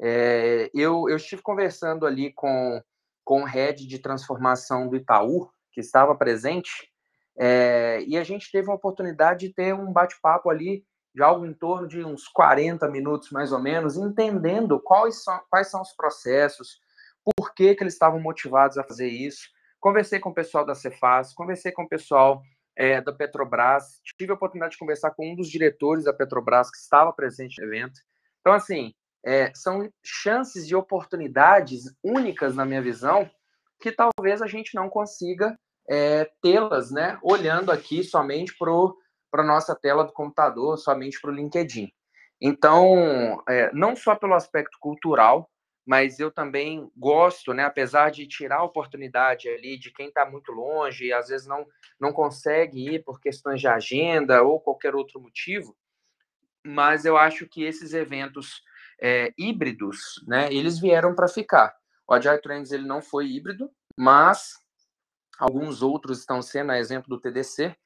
É, 0.00 0.70
eu, 0.74 1.08
eu 1.08 1.16
estive 1.16 1.42
conversando 1.42 2.06
ali 2.06 2.32
com, 2.32 2.82
com 3.24 3.42
o 3.42 3.46
head 3.46 3.86
de 3.86 3.98
transformação 3.98 4.88
do 4.88 4.96
Itaú, 4.96 5.50
que 5.72 5.80
estava 5.80 6.14
presente, 6.14 6.90
é, 7.38 8.02
e 8.06 8.16
a 8.16 8.24
gente 8.24 8.50
teve 8.50 8.70
a 8.70 8.74
oportunidade 8.74 9.46
de 9.46 9.54
ter 9.54 9.74
um 9.74 9.92
bate-papo 9.92 10.48
ali 10.48 10.84
de 11.14 11.22
algo 11.22 11.46
em 11.46 11.52
torno 11.52 11.88
de 11.88 12.04
uns 12.04 12.28
40 12.28 12.88
minutos, 12.90 13.30
mais 13.30 13.52
ou 13.52 13.58
menos, 13.58 13.96
entendendo 13.96 14.80
quais 14.80 15.22
são, 15.22 15.40
quais 15.50 15.70
são 15.70 15.80
os 15.80 15.92
processos, 15.92 16.78
por 17.24 17.54
que, 17.54 17.74
que 17.74 17.82
eles 17.82 17.94
estavam 17.94 18.20
motivados 18.20 18.78
a 18.78 18.84
fazer 18.84 19.08
isso, 19.08 19.48
Conversei 19.80 20.18
com 20.18 20.30
o 20.30 20.34
pessoal 20.34 20.64
da 20.64 20.74
Cefaz, 20.74 21.32
conversei 21.32 21.72
com 21.72 21.82
o 21.82 21.88
pessoal 21.88 22.42
é, 22.76 23.00
da 23.00 23.12
Petrobras, 23.12 24.00
tive 24.02 24.32
a 24.32 24.34
oportunidade 24.34 24.72
de 24.72 24.78
conversar 24.78 25.12
com 25.12 25.32
um 25.32 25.34
dos 25.34 25.48
diretores 25.48 26.04
da 26.04 26.12
Petrobras 26.12 26.70
que 26.70 26.76
estava 26.76 27.12
presente 27.12 27.60
no 27.60 27.66
evento. 27.66 28.00
Então, 28.40 28.52
assim, 28.52 28.92
é, 29.24 29.50
são 29.54 29.90
chances 30.04 30.66
de 30.66 30.76
oportunidades 30.76 31.84
únicas, 32.02 32.54
na 32.54 32.64
minha 32.64 32.82
visão, 32.82 33.28
que 33.80 33.90
talvez 33.90 34.40
a 34.42 34.46
gente 34.46 34.74
não 34.74 34.88
consiga 34.88 35.58
é, 35.88 36.30
tê-las, 36.42 36.90
né, 36.90 37.18
olhando 37.22 37.70
aqui 37.70 38.02
somente 38.02 38.54
para 38.56 39.42
a 39.42 39.46
nossa 39.46 39.74
tela 39.74 40.04
do 40.04 40.12
computador, 40.12 40.78
somente 40.78 41.20
para 41.20 41.30
o 41.30 41.34
LinkedIn. 41.34 41.90
Então, 42.40 43.42
é, 43.48 43.72
não 43.72 43.96
só 43.96 44.14
pelo 44.14 44.34
aspecto 44.34 44.76
cultural, 44.80 45.50
mas 45.86 46.18
eu 46.18 46.32
também 46.32 46.90
gosto, 46.96 47.54
né, 47.54 47.64
apesar 47.64 48.10
de 48.10 48.26
tirar 48.26 48.56
a 48.56 48.64
oportunidade 48.64 49.48
ali 49.48 49.78
de 49.78 49.92
quem 49.92 50.08
está 50.08 50.28
muito 50.28 50.50
longe 50.50 51.06
e 51.06 51.12
às 51.12 51.28
vezes 51.28 51.46
não, 51.46 51.64
não 51.98 52.12
consegue 52.12 52.94
ir 52.94 53.04
por 53.04 53.20
questões 53.20 53.60
de 53.60 53.68
agenda 53.68 54.42
ou 54.42 54.60
qualquer 54.60 54.96
outro 54.96 55.20
motivo, 55.20 55.76
mas 56.64 57.04
eu 57.04 57.16
acho 57.16 57.46
que 57.46 57.62
esses 57.62 57.94
eventos 57.94 58.64
é, 59.00 59.32
híbridos, 59.38 60.20
né, 60.26 60.52
eles 60.52 60.80
vieram 60.80 61.14
para 61.14 61.28
ficar. 61.28 61.72
O 62.08 62.12
Agile 62.12 62.42
Trends 62.42 62.72
ele 62.72 62.84
não 62.84 63.00
foi 63.00 63.28
híbrido, 63.28 63.70
mas 63.96 64.54
alguns 65.38 65.82
outros 65.82 66.18
estão 66.18 66.42
sendo, 66.42 66.72
a 66.72 66.78
exemplo 66.78 67.08
do 67.08 67.20
TDC, 67.20 67.76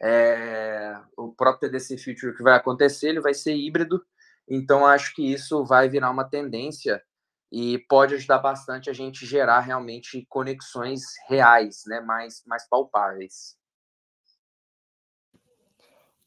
é, 0.00 0.96
o 1.16 1.32
próprio 1.32 1.68
TDC 1.68 1.98
Future 1.98 2.36
que 2.36 2.42
vai 2.42 2.54
acontecer, 2.54 3.08
ele 3.08 3.20
vai 3.20 3.34
ser 3.34 3.56
híbrido, 3.56 4.04
então 4.48 4.86
acho 4.86 5.12
que 5.12 5.32
isso 5.32 5.64
vai 5.64 5.88
virar 5.88 6.10
uma 6.10 6.24
tendência 6.24 7.02
e 7.50 7.78
pode 7.88 8.14
ajudar 8.14 8.38
bastante 8.38 8.90
a 8.90 8.92
gente 8.92 9.24
gerar 9.24 9.60
realmente 9.60 10.24
conexões 10.28 11.02
reais, 11.28 11.82
né, 11.86 12.00
mais, 12.00 12.42
mais 12.46 12.68
palpáveis. 12.68 13.56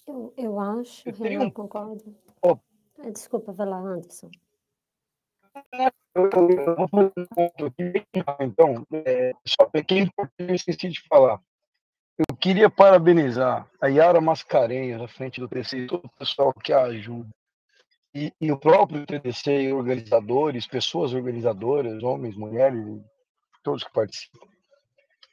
Eu, 0.08 0.34
eu 0.36 0.60
acho, 0.60 1.08
eu 1.08 1.14
Renan, 1.14 1.46
um... 1.46 1.52
concordo. 1.52 2.16
Oh. 2.42 2.58
Desculpa, 3.12 3.52
vai 3.52 3.68
lá, 3.68 3.78
Anderson. 3.78 4.30
Então, 8.40 8.86
é, 9.06 9.32
só 9.46 9.66
pequeno 9.66 10.12
porque 10.16 10.44
eu 10.44 10.56
esqueci 10.56 10.90
de 10.90 11.02
falar. 11.08 11.40
Eu 12.18 12.36
queria 12.36 12.70
parabenizar 12.70 13.70
a 13.80 13.88
Yara 13.88 14.20
Mascarenhas, 14.20 15.02
à 15.02 15.08
frente 15.08 15.40
do 15.40 15.48
TC, 15.48 15.88
todo 15.88 16.06
o 16.06 16.20
pessoal 16.20 16.54
que 16.54 16.74
a 16.74 16.84
ajuda 16.84 17.30
e, 18.14 18.34
e, 18.42 18.52
o 18.52 18.58
próprio 18.58 19.06
TDC, 19.06 19.72
organizadores, 19.72 20.68
pessoas 20.68 21.14
organizadoras, 21.14 22.04
homens, 22.04 22.36
mulheres, 22.36 22.84
todos 23.64 23.84
que 23.84 23.94
participam, 23.94 24.40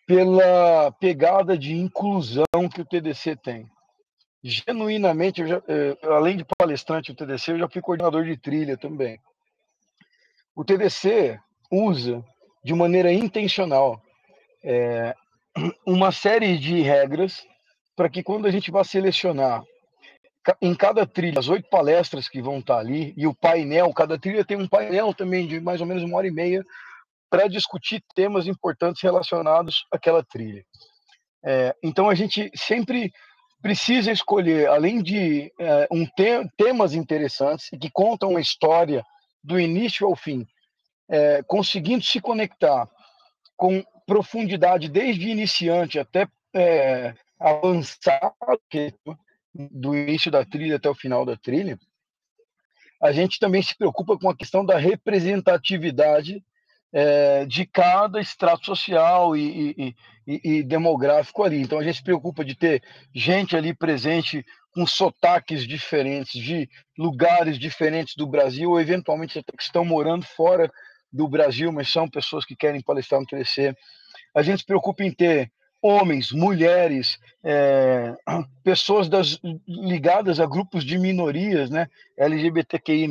pela 0.07 0.93
pegada 0.93 1.59
de 1.59 1.75
inclusão 1.75 2.45
que 2.73 2.81
o 2.81 2.85
TDC 2.85 3.37
tem. 3.37 3.69
Genuinamente, 4.43 5.47
já, 5.47 5.61
eh, 5.67 5.99
além 6.05 6.37
de 6.37 6.47
palestrante 6.57 7.13
do 7.13 7.17
TDC, 7.17 7.53
eu 7.53 7.59
já 7.59 7.69
fui 7.69 7.83
coordenador 7.83 8.25
de 8.25 8.37
trilha 8.37 8.77
também. 8.77 9.21
O 10.55 10.65
TDC 10.65 11.39
usa, 11.71 12.25
de 12.65 12.73
maneira 12.75 13.13
intencional, 13.13 14.01
é, 14.63 15.15
uma 15.87 16.13
série 16.13 16.57
de 16.57 16.81
regras 16.81 17.47
para 17.97 18.09
que 18.09 18.23
quando 18.23 18.47
a 18.47 18.51
gente 18.51 18.71
vá 18.71 18.85
selecionar 18.85 19.63
em 20.63 20.75
cada 20.75 21.07
trilha, 21.07 21.39
as 21.39 21.49
oito 21.49 21.69
palestras 21.69 22.29
que 22.29 22.41
vão 22.41 22.59
estar 22.59 22.79
ali, 22.79 23.13
e 23.17 23.27
o 23.27 23.35
painel, 23.35 23.93
cada 23.93 24.19
trilha 24.19 24.45
tem 24.45 24.57
um 24.57 24.69
painel 24.69 25.13
também 25.13 25.47
de 25.47 25.61
mais 25.61 25.81
ou 25.81 25.87
menos 25.87 26.03
uma 26.03 26.17
hora 26.17 26.27
e 26.27 26.31
meia 26.31 26.65
para 27.31 27.49
discutir 27.49 28.03
temas 28.15 28.47
importantes 28.47 29.03
relacionados 29.03 29.85
àquela 29.93 30.23
trilha. 30.23 30.65
É, 31.45 31.75
então 31.83 32.09
a 32.09 32.15
gente 32.15 32.51
sempre 32.55 33.13
precisa 33.61 34.11
escolher, 34.11 34.69
além 34.69 35.03
de 35.03 35.53
é, 35.59 35.89
um 35.91 36.07
te 36.07 36.49
temas 36.57 36.95
interessantes 36.95 37.69
que 37.81 37.91
contam 37.91 38.31
uma 38.31 38.41
história 38.41 39.05
do 39.43 39.59
início 39.59 40.07
ao 40.07 40.17
fim, 40.17 40.47
é, 41.09 41.43
conseguindo 41.43 42.05
se 42.05 42.21
conectar 42.21 42.89
com 43.57 43.83
profundidade 44.07 44.89
desde 44.89 45.29
iniciante 45.29 45.99
até 45.99 46.27
é, 46.55 47.15
avançado, 47.39 48.33
do 49.59 49.97
início 49.97 50.31
da 50.31 50.45
trilha 50.45 50.77
até 50.77 50.89
o 50.89 50.95
final 50.95 51.25
da 51.27 51.37
trilha, 51.37 51.79
a 53.03 53.13
gente 53.13 53.39
também 53.39 53.63
se 53.63 53.77
preocupa 53.77 54.17
com 54.19 54.31
a 54.31 54.37
questão 54.37 54.65
da 54.65 54.77
representatividade 54.79 56.43
é, 56.93 57.45
de 57.45 57.67
cada 57.67 58.21
extrato 58.21 58.65
social 58.65 59.37
e, 59.37 59.75
e, 59.77 59.95
e, 60.27 60.41
e, 60.45 60.63
demográfico 60.63 61.43
ali. 61.43 61.61
Então 61.61 61.79
a 61.79 61.85
gente 61.85 61.97
se 61.97 62.03
preocupa 62.03 62.45
de 62.45 62.55
ter 62.55 62.83
gente 63.15 63.57
ali 63.57 63.75
presente 63.75 64.45
com 64.73 64.87
sotaques 64.87 65.67
diferentes, 65.67 66.41
de 66.41 66.69
lugares 66.97 67.59
diferentes 67.59 68.15
do 68.17 68.27
Brasil, 68.27 68.71
ou 68.71 68.81
eventualmente 68.81 69.39
até 69.39 69.57
que 69.57 69.63
estão 69.63 69.85
morando 69.85 70.25
fora 70.25 70.71
do 71.13 71.29
Brasil, 71.29 71.73
mas 71.73 71.91
são 71.91 72.09
pessoas 72.09 72.45
que 72.45 72.57
querem 72.57 72.81
palestrar 72.81 73.21
no 73.21 73.27
TDC. 73.27 73.75
A 74.35 74.43
gente 74.43 74.61
se 74.61 74.67
preocupa 74.67 75.03
em 75.05 75.13
ter 75.13 75.51
homens, 75.81 76.33
mulheres, 76.33 77.19
é, 77.45 78.15
pessoas 78.65 79.09
das, 79.09 79.41
ligadas 79.67 80.41
a 80.41 80.47
grupos 80.47 80.85
de 80.85 80.99
minorias, 80.99 81.71
né, 81.71 81.89
LGBTQI+, 82.17 83.09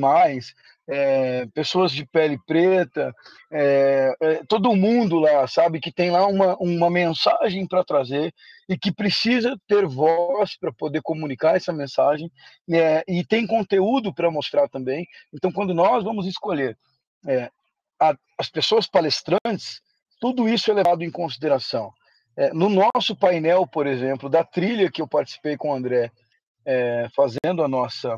é, 0.90 1.46
pessoas 1.48 1.92
de 1.92 2.06
pele 2.06 2.40
preta, 2.46 3.14
é, 3.52 4.16
é, 4.22 4.44
todo 4.48 4.76
mundo 4.76 5.20
lá, 5.20 5.46
sabe, 5.48 5.82
que 5.82 5.92
tem 5.92 6.10
lá 6.10 6.26
uma, 6.26 6.56
uma 6.58 6.90
mensagem 6.90 7.68
para 7.68 7.84
trazer 7.84 8.34
e 8.70 8.78
que 8.78 8.92
precisa 8.92 9.58
ter 9.68 9.86
voz 9.86 10.58
para 10.58 10.72
poder 10.72 11.02
comunicar 11.02 11.58
essa 11.58 11.74
mensagem 11.74 12.32
é, 12.72 13.04
e 13.08 13.26
tem 13.26 13.46
conteúdo 13.46 14.14
para 14.14 14.32
mostrar 14.32 14.70
também. 14.70 15.06
Então, 15.34 15.52
quando 15.52 15.74
nós 15.74 16.04
vamos 16.04 16.26
escolher 16.26 16.78
a, 18.00 18.16
as 18.38 18.50
pessoas 18.50 18.88
palestrantes, 18.88 19.82
tudo 20.22 20.48
isso 20.48 20.72
é 20.72 20.74
levado 20.74 21.04
em 21.04 21.12
consideração. 21.12 21.92
É, 22.38 22.54
no 22.54 22.70
nosso 22.70 23.16
painel, 23.16 23.66
por 23.66 23.88
exemplo, 23.88 24.30
da 24.30 24.44
trilha 24.44 24.92
que 24.92 25.02
eu 25.02 25.08
participei 25.08 25.58
com 25.58 25.72
o 25.72 25.74
André, 25.74 26.12
é, 26.64 27.08
fazendo 27.16 27.64
a 27.64 27.68
nossa 27.68 28.16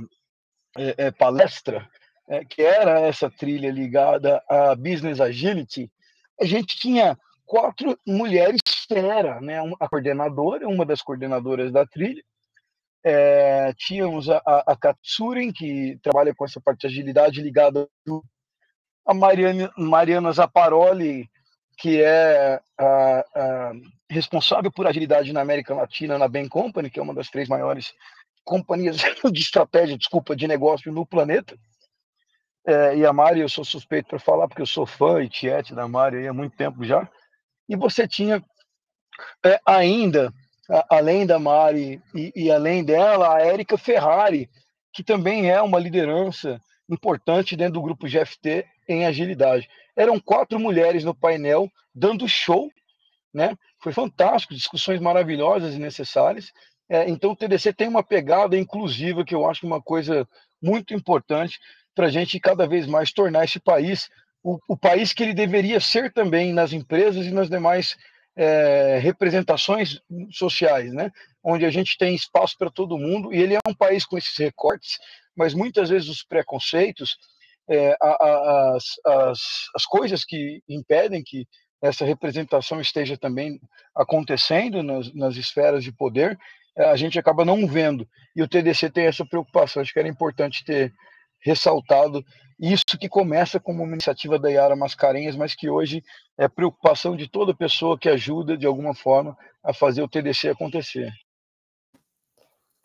é, 0.77 1.05
é 1.05 1.11
palestra, 1.11 1.87
é, 2.27 2.43
que 2.43 2.61
era 2.61 2.99
essa 2.99 3.29
trilha 3.29 3.71
ligada 3.71 4.43
a 4.49 4.75
Business 4.75 5.21
Agility, 5.21 5.89
a 6.39 6.45
gente 6.45 6.77
tinha 6.77 7.17
quatro 7.45 7.97
mulheres 8.05 8.59
fera, 8.87 9.39
né? 9.39 9.59
A 9.79 9.87
coordenadora, 9.87 10.67
uma 10.67 10.85
das 10.85 11.01
coordenadoras 11.01 11.71
da 11.71 11.85
trilha, 11.85 12.23
é, 13.03 13.73
tínhamos 13.77 14.29
a, 14.29 14.41
a, 14.45 14.75
Katsurin, 14.75 15.51
que 15.53 15.97
trabalha 16.03 16.35
com 16.35 16.43
essa 16.43 16.59
parte 16.59 16.81
de 16.81 16.87
agilidade 16.87 17.41
ligada 17.41 17.87
a 19.05 19.13
Mariana, 19.13 19.71
Mariana 19.77 20.31
Zaparoli, 20.31 21.29
que 21.79 22.03
é 22.03 22.59
a, 22.77 23.25
a, 23.35 23.71
responsável 24.09 24.69
por 24.69 24.85
agilidade 24.85 25.31
na 25.31 25.39
América 25.39 25.73
Latina 25.73 26.17
na 26.17 26.27
Bain 26.27 26.47
Company, 26.47 26.89
que 26.89 26.99
é 26.99 27.01
uma 27.03 27.13
das 27.13 27.29
três 27.29 27.47
maiores 27.47 27.93
companhias 28.43 28.97
de 29.31 29.39
estratégia, 29.39 29.97
desculpa, 29.97 30.35
de 30.35 30.45
negócio 30.45 30.91
no 30.91 31.05
planeta. 31.05 31.57
É, 32.67 32.97
e 32.97 33.05
a 33.05 33.13
Mari, 33.13 33.39
eu 33.39 33.47
sou 33.47 33.63
suspeito 33.63 34.09
para 34.09 34.19
falar, 34.19 34.47
porque 34.47 34.61
eu 34.61 34.67
sou 34.67 34.85
fã 34.85 35.23
e 35.23 35.29
tiete 35.29 35.73
da 35.73 35.87
Mari 35.87 36.27
há 36.27 36.33
muito 36.33 36.55
tempo 36.57 36.83
já. 36.83 37.09
E 37.67 37.77
você 37.77 38.05
tinha 38.05 38.43
é, 39.45 39.59
ainda, 39.65 40.33
a, 40.69 40.97
além 40.97 41.25
da 41.25 41.39
Mari 41.39 42.01
e, 42.13 42.33
e 42.35 42.51
além 42.51 42.83
dela, 42.83 43.37
a 43.37 43.41
Érica 43.41 43.77
Ferrari, 43.77 44.49
que 44.91 45.01
também 45.01 45.49
é 45.49 45.61
uma 45.61 45.79
liderança 45.79 46.61
importante 46.89 47.55
dentro 47.55 47.75
do 47.75 47.81
grupo 47.83 48.05
GFT 48.05 48.65
em 48.85 49.05
agilidade. 49.05 49.69
Eram 49.99 50.17
quatro 50.17 50.57
mulheres 50.57 51.03
no 51.03 51.13
painel 51.13 51.69
dando 51.93 52.25
show, 52.25 52.71
né? 53.33 53.53
Foi 53.83 53.91
fantástico, 53.91 54.53
discussões 54.53 55.01
maravilhosas 55.01 55.75
e 55.75 55.79
necessárias. 55.79 56.53
É, 56.87 57.09
então 57.09 57.31
o 57.31 57.35
TDC 57.35 57.73
tem 57.73 57.89
uma 57.89 58.01
pegada 58.01 58.57
inclusiva 58.57 59.25
que 59.25 59.35
eu 59.35 59.45
acho 59.45 59.67
uma 59.67 59.81
coisa 59.81 60.25
muito 60.61 60.93
importante 60.93 61.59
para 61.93 62.05
a 62.05 62.09
gente 62.09 62.39
cada 62.39 62.65
vez 62.65 62.87
mais 62.87 63.11
tornar 63.11 63.43
esse 63.43 63.59
país 63.59 64.09
o, 64.41 64.57
o, 64.69 64.77
país 64.77 65.11
que 65.11 65.21
ele 65.21 65.33
deveria 65.33 65.81
ser 65.81 66.13
também 66.13 66.53
nas 66.53 66.71
empresas 66.71 67.25
e 67.25 67.31
nas 67.31 67.49
demais 67.49 67.97
é, 68.37 68.97
representações 68.99 69.99
sociais, 70.31 70.93
né? 70.93 71.11
Onde 71.43 71.65
a 71.65 71.69
gente 71.69 71.97
tem 71.97 72.15
espaço 72.15 72.57
para 72.57 72.71
todo 72.71 72.97
mundo 72.97 73.33
e 73.33 73.41
ele 73.41 73.55
é 73.55 73.59
um 73.67 73.73
país 73.73 74.05
com 74.05 74.17
esses 74.17 74.37
recortes, 74.37 74.97
mas 75.35 75.53
muitas 75.53 75.89
vezes 75.89 76.07
os 76.07 76.23
preconceitos, 76.23 77.17
é, 77.69 77.95
a, 78.01 78.07
a, 78.07 78.75
as, 78.75 78.83
as, 79.05 79.39
as 79.75 79.85
coisas 79.85 80.25
que 80.25 80.61
impedem 80.67 81.23
que 81.23 81.47
essa 81.81 82.03
representação 82.03 82.81
esteja 82.81 83.17
também 83.17 83.59
acontecendo 83.95 84.83
nas, 84.83 85.13
nas 85.13 85.35
esferas 85.35 85.83
de 85.83 85.91
poder, 85.91 86.37
é, 86.77 86.85
a 86.85 86.95
gente 86.95 87.17
acaba 87.17 87.45
não 87.45 87.67
vendo. 87.67 88.07
E 88.35 88.41
o 88.41 88.47
TDC 88.47 88.89
tem 88.89 89.05
essa 89.05 89.25
preocupação. 89.25 89.81
Acho 89.81 89.93
que 89.93 89.99
era 89.99 90.07
importante 90.07 90.65
ter 90.65 90.93
ressaltado 91.41 92.23
isso 92.59 92.97
que 92.99 93.07
começa 93.07 93.59
como 93.59 93.83
uma 93.83 93.93
iniciativa 93.93 94.37
da 94.37 94.49
Yara 94.49 94.75
Mascarenhas, 94.75 95.35
mas 95.35 95.55
que 95.55 95.69
hoje 95.69 96.03
é 96.37 96.47
preocupação 96.49 97.15
de 97.15 97.29
toda 97.29 97.55
pessoa 97.55 97.97
que 97.97 98.09
ajuda 98.09 98.57
de 98.57 98.65
alguma 98.65 98.93
forma 98.93 99.37
a 99.63 99.73
fazer 99.73 100.01
o 100.01 100.09
TDC 100.09 100.49
acontecer. 100.49 101.09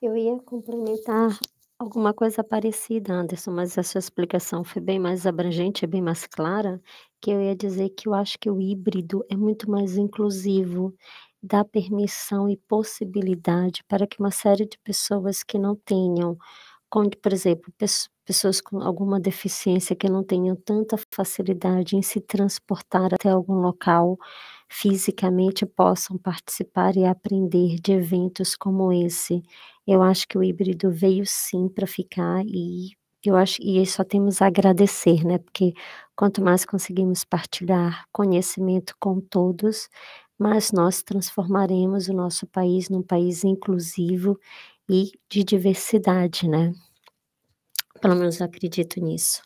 Eu 0.00 0.16
ia 0.16 0.38
complementar 0.40 1.36
alguma 1.84 2.12
coisa 2.14 2.42
parecida, 2.44 3.12
Anderson, 3.14 3.50
mas 3.52 3.76
a 3.78 3.82
sua 3.82 3.98
explicação 3.98 4.64
foi 4.64 4.80
bem 4.82 4.98
mais 4.98 5.26
abrangente, 5.26 5.86
bem 5.86 6.02
mais 6.02 6.26
clara, 6.26 6.80
que 7.20 7.30
eu 7.30 7.40
ia 7.42 7.54
dizer 7.56 7.90
que 7.90 8.08
eu 8.08 8.14
acho 8.14 8.38
que 8.38 8.50
o 8.50 8.60
híbrido 8.60 9.24
é 9.30 9.36
muito 9.36 9.70
mais 9.70 9.96
inclusivo, 9.96 10.94
dá 11.42 11.64
permissão 11.64 12.48
e 12.48 12.56
possibilidade 12.56 13.82
para 13.88 14.06
que 14.06 14.18
uma 14.20 14.30
série 14.30 14.66
de 14.66 14.78
pessoas 14.78 15.42
que 15.42 15.58
não 15.58 15.76
tenham 15.76 16.36
como, 16.90 17.10
por 17.22 17.32
exemplo, 17.32 17.72
pessoas 18.24 18.60
com 18.60 18.80
alguma 18.82 19.20
deficiência 19.20 19.96
que 19.96 20.08
não 20.08 20.24
tenham 20.24 20.56
tanta 20.56 20.96
facilidade 21.12 21.96
em 21.96 22.02
se 22.02 22.20
transportar 22.20 23.12
até 23.14 23.28
algum 23.30 23.54
local 23.56 24.16
fisicamente 24.68 25.66
possam 25.66 26.16
participar 26.18 26.96
e 26.96 27.04
aprender 27.04 27.76
de 27.80 27.92
eventos 27.92 28.56
como 28.56 28.92
esse. 28.92 29.42
Eu 29.86 30.02
acho 30.02 30.26
que 30.28 30.38
o 30.38 30.42
híbrido 30.42 30.90
veio 30.90 31.24
sim 31.26 31.68
para 31.68 31.86
ficar 31.86 32.42
e 32.46 32.92
eu 33.24 33.36
acho 33.36 33.58
e 33.62 33.84
só 33.86 34.04
temos 34.04 34.42
a 34.42 34.46
agradecer, 34.46 35.24
né, 35.24 35.38
porque 35.38 35.72
quanto 36.16 36.42
mais 36.42 36.64
conseguimos 36.64 37.24
partilhar 37.24 38.04
conhecimento 38.12 38.94
com 39.00 39.20
todos, 39.20 39.88
mais 40.38 40.72
nós 40.72 41.02
transformaremos 41.02 42.08
o 42.08 42.12
nosso 42.14 42.46
país 42.46 42.88
num 42.90 43.02
país 43.02 43.44
inclusivo 43.44 44.38
e 44.88 45.12
de 45.30 45.42
diversidade, 45.44 46.48
né. 46.48 46.72
Pelo 48.00 48.16
menos 48.16 48.40
eu 48.40 48.46
acredito 48.46 49.00
nisso. 49.00 49.42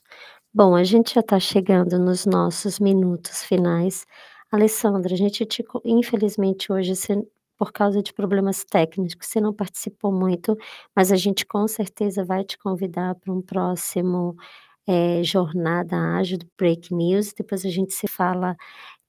Bom, 0.54 0.74
a 0.76 0.84
gente 0.84 1.14
já 1.14 1.20
está 1.20 1.38
chegando 1.40 1.98
nos 1.98 2.26
nossos 2.26 2.78
minutos 2.80 3.42
finais. 3.44 4.06
Alessandra, 4.50 5.14
a 5.14 5.16
gente 5.16 5.44
te 5.46 5.64
infelizmente 5.84 6.72
hoje 6.72 6.96
você 6.96 7.22
por 7.58 7.72
causa 7.72 8.02
de 8.02 8.12
problemas 8.12 8.64
técnicos, 8.64 9.16
você 9.28 9.40
não 9.40 9.52
participou 9.54 10.12
muito, 10.12 10.56
mas 10.96 11.12
a 11.12 11.16
gente 11.16 11.44
com 11.46 11.66
certeza 11.68 12.24
vai 12.24 12.44
te 12.44 12.58
convidar 12.58 13.14
para 13.16 13.32
um 13.32 13.42
próximo, 13.42 14.36
eh, 14.88 15.22
jornada 15.24 15.96
ágil 16.18 16.38
do 16.38 16.46
Break 16.58 16.94
News, 16.94 17.32
depois 17.34 17.64
a 17.66 17.70
gente 17.70 17.92
se 17.94 18.08
fala 18.08 18.56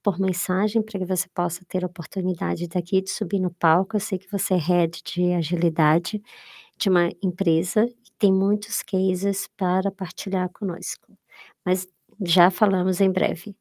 por 0.03 0.19
mensagem 0.19 0.81
para 0.83 0.99
que 0.99 1.05
você 1.05 1.27
possa 1.33 1.63
ter 1.67 1.83
a 1.83 1.87
oportunidade 1.87 2.67
daqui 2.67 3.01
de 3.01 3.09
subir 3.11 3.39
no 3.39 3.51
palco, 3.51 3.95
eu 3.97 3.99
sei 4.01 4.17
que 4.19 4.31
você 4.31 4.55
é 4.55 4.57
head 4.57 5.01
de 5.03 5.33
agilidade 5.33 6.21
de 6.77 6.89
uma 6.89 7.09
empresa 7.23 7.85
e 7.85 8.11
tem 8.19 8.31
muitos 8.33 8.81
cases 8.83 9.47
para 9.57 9.91
partilhar 9.91 10.49
conosco, 10.51 11.13
mas 11.65 11.87
já 12.25 12.51
falamos 12.51 13.01
em 13.01 13.11
breve. 13.11 13.55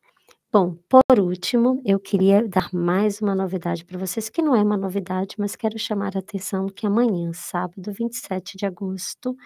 Bom, 0.50 0.78
por 0.88 1.20
último, 1.20 1.82
eu 1.84 2.00
queria 2.00 2.46
dar 2.48 2.70
mais 2.72 3.20
uma 3.20 3.34
novidade 3.34 3.84
para 3.84 3.98
vocês, 3.98 4.30
que 4.30 4.40
não 4.40 4.56
é 4.56 4.62
uma 4.62 4.78
novidade, 4.78 5.34
mas 5.38 5.54
quero 5.54 5.78
chamar 5.78 6.16
a 6.16 6.20
atenção 6.20 6.66
que 6.66 6.86
amanhã, 6.86 7.30
sábado 7.34 7.92
27 7.92 8.56
de 8.56 8.64
agosto, 8.64 9.36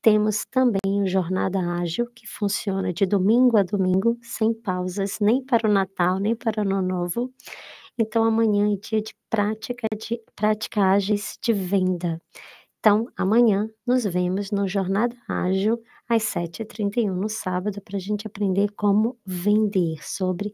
temos 0.00 0.44
também 0.50 1.02
o 1.02 1.06
Jornada 1.08 1.58
Ágil, 1.60 2.06
que 2.14 2.28
funciona 2.28 2.92
de 2.92 3.04
domingo 3.06 3.56
a 3.56 3.64
domingo, 3.64 4.16
sem 4.22 4.54
pausas, 4.54 5.18
nem 5.20 5.44
para 5.44 5.68
o 5.68 5.72
Natal, 5.72 6.20
nem 6.20 6.34
para 6.36 6.60
o 6.60 6.62
Ano 6.62 6.80
Novo. 6.82 7.32
Então 7.98 8.24
amanhã 8.24 8.72
é 8.72 8.76
dia 8.76 9.02
de 9.02 9.14
prática 9.30 9.86
de 9.98 10.20
prática 10.36 10.82
ágeis 10.82 11.38
de 11.42 11.52
venda. 11.52 12.20
Então, 12.82 13.06
amanhã 13.16 13.70
nos 13.86 14.02
vemos 14.02 14.50
no 14.50 14.66
Jornada 14.66 15.16
Ágil, 15.28 15.80
às 16.08 16.24
7h31 16.24 17.14
no 17.14 17.28
sábado, 17.28 17.80
para 17.80 17.96
a 17.96 18.00
gente 18.00 18.26
aprender 18.26 18.72
como 18.72 19.16
vender, 19.24 20.04
sobre 20.04 20.52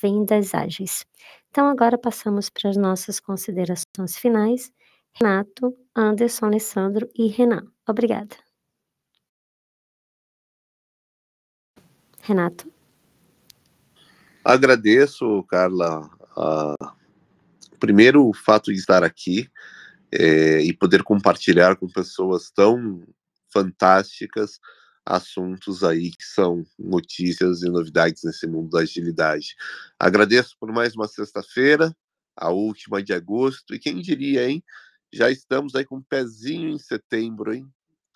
vendas 0.00 0.54
ágeis. 0.54 1.04
Então, 1.50 1.66
agora 1.66 1.98
passamos 1.98 2.48
para 2.48 2.70
as 2.70 2.78
nossas 2.78 3.20
considerações 3.20 4.16
finais. 4.16 4.72
Renato, 5.12 5.76
Anderson, 5.94 6.46
Alessandro 6.46 7.10
e 7.14 7.26
Renan. 7.26 7.70
Obrigada. 7.86 8.34
Renato. 12.22 12.72
Agradeço, 14.42 15.42
Carla, 15.42 16.08
primeiro 17.78 18.26
o 18.26 18.32
fato 18.32 18.72
de 18.72 18.78
estar 18.78 19.04
aqui 19.04 19.46
é, 20.12 20.60
e 20.62 20.72
poder 20.72 21.02
compartilhar 21.02 21.76
com 21.76 21.88
pessoas 21.88 22.50
tão 22.50 23.06
fantásticas 23.52 24.60
assuntos 25.04 25.84
aí 25.84 26.10
que 26.10 26.24
são 26.24 26.64
notícias 26.76 27.62
e 27.62 27.68
novidades 27.68 28.24
nesse 28.24 28.46
mundo 28.46 28.70
da 28.70 28.80
agilidade. 28.80 29.54
Agradeço 29.98 30.56
por 30.58 30.72
mais 30.72 30.96
uma 30.96 31.06
sexta-feira, 31.06 31.96
a 32.36 32.50
última 32.50 33.02
de 33.02 33.12
agosto, 33.12 33.74
e 33.74 33.78
quem 33.78 34.00
diria, 34.00 34.48
hein? 34.48 34.62
Já 35.12 35.30
estamos 35.30 35.74
aí 35.76 35.84
com 35.84 35.98
um 35.98 36.02
pezinho 36.02 36.68
em 36.68 36.78
setembro, 36.78 37.54
hein? 37.54 37.66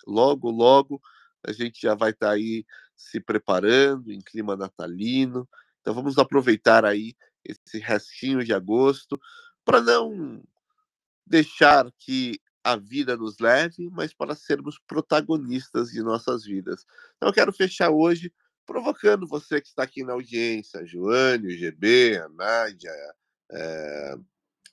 Logo, 0.05 0.51
logo 0.51 1.01
a 1.43 1.51
gente 1.51 1.81
já 1.81 1.95
vai 1.95 2.11
estar 2.11 2.27
tá 2.27 2.33
aí 2.33 2.65
se 2.95 3.19
preparando 3.19 4.11
em 4.11 4.19
clima 4.19 4.55
natalino. 4.55 5.47
Então 5.79 5.93
vamos 5.93 6.17
aproveitar 6.17 6.85
aí 6.85 7.15
esse 7.43 7.79
restinho 7.79 8.43
de 8.43 8.53
agosto 8.53 9.19
para 9.65 9.81
não 9.81 10.43
deixar 11.31 11.89
que 11.97 12.39
a 12.63 12.75
vida 12.75 13.17
nos 13.17 13.39
leve, 13.39 13.89
mas 13.91 14.13
para 14.13 14.35
sermos 14.35 14.77
protagonistas 14.85 15.89
de 15.89 16.03
nossas 16.03 16.43
vidas. 16.43 16.85
Então, 17.15 17.29
eu 17.29 17.33
quero 17.33 17.53
fechar 17.53 17.89
hoje 17.89 18.31
provocando 18.65 19.27
você 19.27 19.59
que 19.59 19.67
está 19.67 19.83
aqui 19.83 20.03
na 20.03 20.13
audiência, 20.13 20.81
a 20.81 20.85
Joane, 20.85 21.47
o 21.47 21.57
GB, 21.57 22.17
a 22.17 22.29
Nádia, 22.29 22.91
é, 23.51 24.15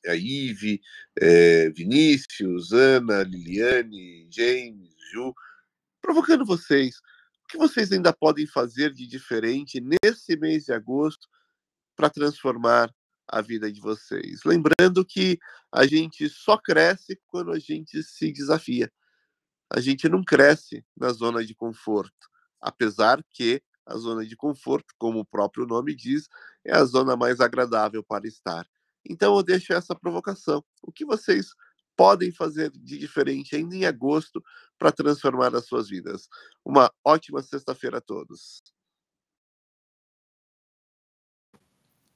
a 0.08 0.14
Ive, 0.14 0.80
é, 1.18 1.70
Vinícius, 1.70 2.72
Ana, 2.72 3.22
Liliane, 3.22 4.28
James, 4.30 4.94
Ju, 5.12 5.34
provocando 6.02 6.44
vocês. 6.44 6.96
O 7.44 7.48
que 7.48 7.56
vocês 7.56 7.90
ainda 7.90 8.12
podem 8.12 8.46
fazer 8.46 8.92
de 8.92 9.06
diferente 9.06 9.80
nesse 9.80 10.36
mês 10.36 10.66
de 10.66 10.72
agosto 10.72 11.26
para 11.96 12.10
transformar 12.10 12.92
a 13.28 13.40
vida 13.42 13.70
de 13.70 13.80
vocês. 13.80 14.40
Lembrando 14.44 15.04
que 15.04 15.38
a 15.72 15.86
gente 15.86 16.28
só 16.28 16.56
cresce 16.56 17.20
quando 17.26 17.52
a 17.52 17.58
gente 17.58 18.02
se 18.02 18.32
desafia. 18.32 18.92
A 19.70 19.80
gente 19.80 20.08
não 20.08 20.24
cresce 20.24 20.84
na 20.96 21.10
zona 21.10 21.44
de 21.44 21.54
conforto, 21.54 22.28
apesar 22.60 23.22
que 23.30 23.62
a 23.84 23.96
zona 23.96 24.24
de 24.26 24.36
conforto, 24.36 24.94
como 24.98 25.20
o 25.20 25.24
próprio 25.24 25.66
nome 25.66 25.94
diz, 25.94 26.28
é 26.64 26.74
a 26.74 26.84
zona 26.84 27.16
mais 27.16 27.40
agradável 27.40 28.02
para 28.02 28.26
estar. 28.26 28.66
Então 29.08 29.36
eu 29.36 29.42
deixo 29.42 29.72
essa 29.72 29.94
provocação. 29.94 30.64
O 30.82 30.92
que 30.92 31.04
vocês 31.04 31.54
podem 31.98 32.30
fazer 32.30 32.70
de 32.70 32.96
diferente 32.96 33.56
ainda 33.56 33.74
em 33.74 33.84
agosto 33.84 34.40
para 34.78 34.92
transformar 34.92 35.52
as 35.56 35.66
suas 35.66 35.88
vidas. 35.88 36.28
Uma 36.64 36.92
ótima 37.04 37.42
sexta-feira 37.42 37.98
a 37.98 38.00
todos. 38.00 38.62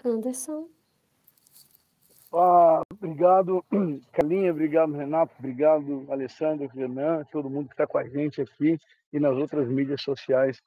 Anderson. 0.04 0.70
Ah, 2.34 2.80
obrigado, 2.90 3.62
Carlinha, 4.12 4.52
obrigado, 4.52 4.92
Renato, 4.94 5.34
obrigado, 5.38 6.06
Alessandro, 6.10 6.66
Renan, 6.68 7.24
todo 7.30 7.50
mundo 7.50 7.68
que 7.68 7.74
está 7.74 7.86
com 7.86 7.98
a 7.98 8.08
gente 8.08 8.40
aqui 8.40 8.78
e 9.12 9.20
nas 9.20 9.36
outras 9.36 9.68
mídias 9.68 10.00
sociais. 10.00 10.58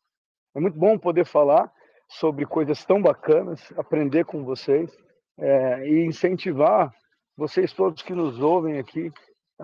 É 0.54 0.60
muito 0.60 0.78
bom 0.78 0.96
poder 0.98 1.26
falar 1.26 1.72
sobre 2.08 2.46
coisas 2.46 2.86
tão 2.86 3.02
bacanas, 3.02 3.74
aprender 3.76 4.26
com 4.26 4.44
vocês 4.44 4.96
é, 5.40 5.88
e 5.88 6.06
incentivar 6.06 6.94
vocês 7.36 7.74
todos 7.74 8.04
que 8.04 8.14
nos 8.14 8.40
ouvem 8.40 8.78
aqui 8.78 9.12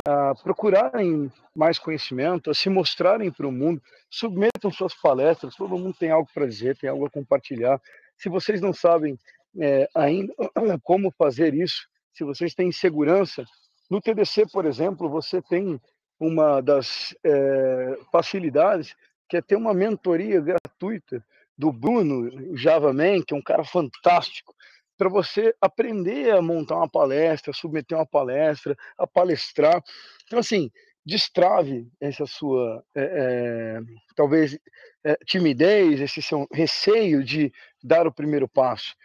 a 0.03 0.33
procurarem 0.41 1.31
mais 1.55 1.77
conhecimento, 1.77 2.49
a 2.49 2.53
se 2.53 2.67
mostrarem 2.67 3.31
para 3.31 3.47
o 3.47 3.51
mundo, 3.51 3.79
submetam 4.09 4.71
suas 4.71 4.95
palestras, 4.95 5.55
todo 5.55 5.77
mundo 5.77 5.95
tem 5.99 6.09
algo 6.09 6.27
para 6.33 6.47
dizer, 6.47 6.75
tem 6.77 6.89
algo 6.89 7.05
a 7.05 7.11
compartilhar. 7.11 7.79
Se 8.17 8.27
vocês 8.27 8.59
não 8.59 8.73
sabem 8.73 9.17
é, 9.59 9.87
ainda 9.93 10.33
como 10.83 11.11
fazer 11.11 11.53
isso, 11.53 11.90
se 12.13 12.23
vocês 12.23 12.53
têm 12.53 12.69
insegurança. 12.69 13.45
No 13.89 14.01
TDC, 14.01 14.47
por 14.51 14.65
exemplo, 14.65 15.09
você 15.09 15.41
tem 15.41 15.79
uma 16.19 16.61
das 16.61 17.15
é, 17.23 17.97
facilidades 18.11 18.95
que 19.27 19.37
é 19.37 19.41
ter 19.41 19.55
uma 19.55 19.73
mentoria 19.73 20.41
gratuita 20.41 21.23
do 21.57 21.71
Bruno 21.71 22.55
Java 22.57 22.93
Man, 22.93 23.21
que 23.25 23.33
é 23.33 23.37
um 23.37 23.41
cara 23.41 23.63
fantástico, 23.63 24.53
para 24.97 25.09
você 25.09 25.53
aprender 25.59 26.31
a 26.31 26.41
montar 26.41 26.75
uma 26.75 26.89
palestra, 26.89 27.53
submeter 27.53 27.97
uma 27.97 28.05
palestra, 28.05 28.77
a 28.97 29.07
palestrar. 29.07 29.81
Então, 30.25 30.37
assim, 30.37 30.69
destrave 31.05 31.87
essa 31.99 32.25
sua, 32.25 32.83
é, 32.95 33.01
é, 33.01 33.79
talvez, 34.15 34.57
é, 35.03 35.15
timidez, 35.25 35.99
esse 35.99 36.21
seu 36.21 36.47
receio 36.53 37.23
de 37.23 37.51
dar 37.83 38.05
o 38.05 38.13
primeiro 38.13 38.47
passo. 38.47 38.95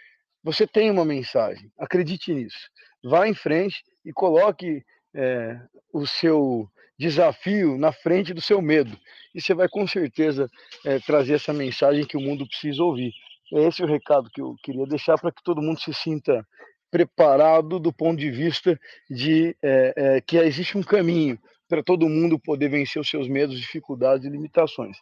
Você 0.47 0.65
tem 0.65 0.93
uma 0.93 1.05
mensagem, 1.05 1.73
acredite 1.77 2.33
nisso. 2.33 2.71
Vá 3.03 3.27
em 3.27 3.35
frente 3.35 3.83
e 4.05 4.13
coloque 4.13 4.81
é, 5.13 5.59
o 5.93 6.07
seu 6.07 6.71
desafio 6.97 7.77
na 7.77 7.91
frente 7.91 8.33
do 8.33 8.41
seu 8.41 8.63
medo. 8.63 8.97
E 9.35 9.43
você 9.43 9.53
vai 9.53 9.69
com 9.69 9.85
certeza 9.89 10.49
é, 10.85 11.01
trazer 11.01 11.35
essa 11.35 11.53
mensagem 11.53 12.07
que 12.07 12.17
o 12.17 12.21
mundo 12.21 12.47
precisa 12.47 12.81
ouvir. 12.81 13.13
É 13.53 13.67
esse 13.67 13.83
o 13.83 13.87
recado 13.87 14.31
que 14.31 14.41
eu 14.41 14.55
queria 14.63 14.87
deixar 14.87 15.19
para 15.19 15.33
que 15.33 15.43
todo 15.43 15.61
mundo 15.61 15.81
se 15.81 15.93
sinta 15.93 16.47
preparado 16.93 17.81
do 17.81 17.93
ponto 17.93 18.17
de 18.17 18.31
vista 18.31 18.79
de 19.11 19.57
é, 19.61 19.95
é, 19.97 20.21
que 20.21 20.37
existe 20.37 20.79
um 20.79 20.83
caminho 20.83 21.41
para 21.69 21.83
todo 21.83 22.09
mundo 22.09 22.39
poder 22.39 22.69
vencer 22.69 23.03
os 23.03 23.11
seus 23.11 23.27
medos, 23.27 23.59
dificuldades 23.59 24.25
e 24.25 24.31
limitações. 24.31 24.97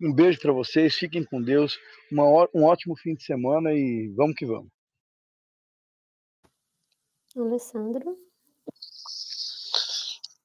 Um 0.00 0.14
beijo 0.14 0.38
para 0.38 0.52
vocês, 0.52 0.94
fiquem 0.94 1.24
com 1.24 1.42
Deus, 1.42 1.76
uma, 2.12 2.22
um 2.54 2.62
ótimo 2.62 2.96
fim 2.96 3.16
de 3.16 3.24
semana 3.24 3.72
e 3.74 4.12
vamos 4.14 4.36
que 4.36 4.46
vamos. 4.46 4.75
Alessandro. 7.42 8.16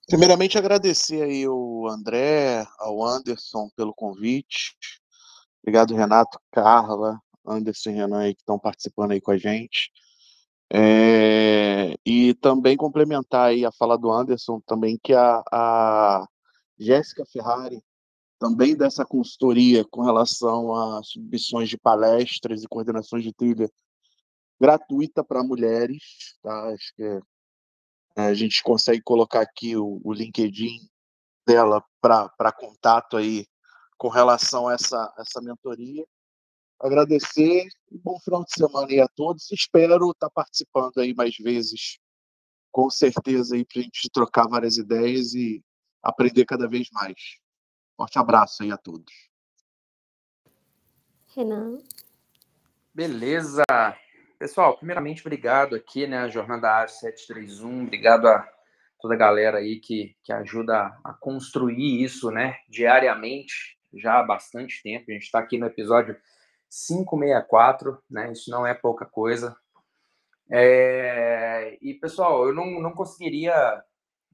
Primeiramente, 0.08 0.58
agradecer 0.58 1.22
aí 1.22 1.48
o 1.48 1.88
André, 1.88 2.66
ao 2.78 3.04
Anderson 3.04 3.70
pelo 3.76 3.94
convite. 3.94 4.76
Obrigado, 5.64 5.96
Renato, 5.96 6.40
Carla, 6.52 7.20
Anderson 7.46 7.92
e 7.92 7.94
Renan 7.94 8.20
aí 8.20 8.36
que 8.36 8.42
estão 8.42 8.60
participando 8.60 9.12
aí 9.12 9.22
com 9.22 9.32
a 9.32 9.38
gente. 9.38 9.92
É, 10.74 11.96
e 12.06 12.34
também 12.36 12.78
complementar 12.78 13.50
aí 13.50 13.66
a 13.66 13.72
fala 13.72 13.98
do 13.98 14.12
Anderson 14.12 14.62
também, 14.66 15.00
que 15.02 15.14
a, 15.14 15.44
a 15.52 16.26
Jéssica 16.78 17.24
Ferrari, 17.26 17.82
também 18.40 18.76
dessa 18.76 19.06
consultoria 19.06 19.86
com 19.86 20.02
relação 20.02 20.74
a 20.74 21.04
submissões 21.04 21.70
de 21.70 21.78
palestras 21.78 22.64
e 22.64 22.68
coordenações 22.68 23.24
de 23.24 23.32
trilha 23.32 23.70
gratuita 24.62 25.24
para 25.24 25.44
mulheres, 25.44 26.38
tá? 26.44 26.68
Acho 26.70 26.94
que 26.96 27.04
é, 28.16 28.22
a 28.28 28.34
gente 28.36 28.62
consegue 28.62 29.02
colocar 29.02 29.42
aqui 29.42 29.76
o, 29.76 30.00
o 30.04 30.14
LinkedIn 30.14 30.88
dela 31.48 31.84
para 32.00 32.52
contato 32.52 33.18
aí 33.18 33.48
com 33.98 34.08
relação 34.08 34.68
a 34.68 34.74
essa, 34.74 35.12
essa 35.18 35.42
mentoria. 35.42 36.06
Agradecer 36.80 37.68
e 37.92 37.98
bom 37.98 38.20
final 38.20 38.44
de 38.44 38.54
semana 38.54 38.88
aí 38.88 39.00
a 39.02 39.08
todos. 39.08 39.52
Espero 39.52 40.12
estar 40.12 40.28
tá 40.28 40.34
participando 40.34 41.00
aí 41.00 41.12
mais 41.16 41.36
vezes, 41.38 41.98
com 42.72 42.88
certeza, 42.88 43.56
aí 43.56 43.66
para 43.66 43.80
a 43.80 43.84
gente 43.84 44.10
trocar 44.14 44.48
várias 44.48 44.78
ideias 44.78 45.34
e 45.34 45.64
aprender 46.04 46.46
cada 46.46 46.68
vez 46.68 46.88
mais. 46.92 47.40
Forte 47.98 48.20
abraço 48.20 48.62
aí 48.62 48.72
a 48.72 48.78
todos. 48.78 49.12
Renan. 51.36 51.80
Beleza. 52.94 53.64
Pessoal, 54.42 54.76
primeiramente, 54.76 55.22
obrigado 55.22 55.76
aqui, 55.76 56.08
né, 56.08 56.18
a 56.18 56.28
Jornada 56.28 56.68
Área 56.68 56.88
731, 56.88 57.84
obrigado 57.84 58.28
a 58.28 58.52
toda 59.00 59.14
a 59.14 59.18
galera 59.18 59.60
aí 59.60 59.80
que, 59.80 60.18
que 60.24 60.34
ajuda 60.34 60.98
a 61.04 61.14
construir 61.14 62.04
isso, 62.04 62.32
né, 62.32 62.58
diariamente, 62.68 63.78
já 63.94 64.18
há 64.18 64.24
bastante 64.24 64.82
tempo, 64.82 65.06
a 65.08 65.14
gente 65.14 65.26
está 65.26 65.38
aqui 65.38 65.60
no 65.60 65.68
episódio 65.68 66.18
564, 66.72 68.02
né, 68.10 68.32
isso 68.32 68.50
não 68.50 68.66
é 68.66 68.74
pouca 68.74 69.06
coisa. 69.06 69.56
É, 70.52 71.78
e, 71.80 71.94
pessoal, 71.94 72.48
eu 72.48 72.52
não, 72.56 72.82
não 72.82 72.94
conseguiria 72.94 73.84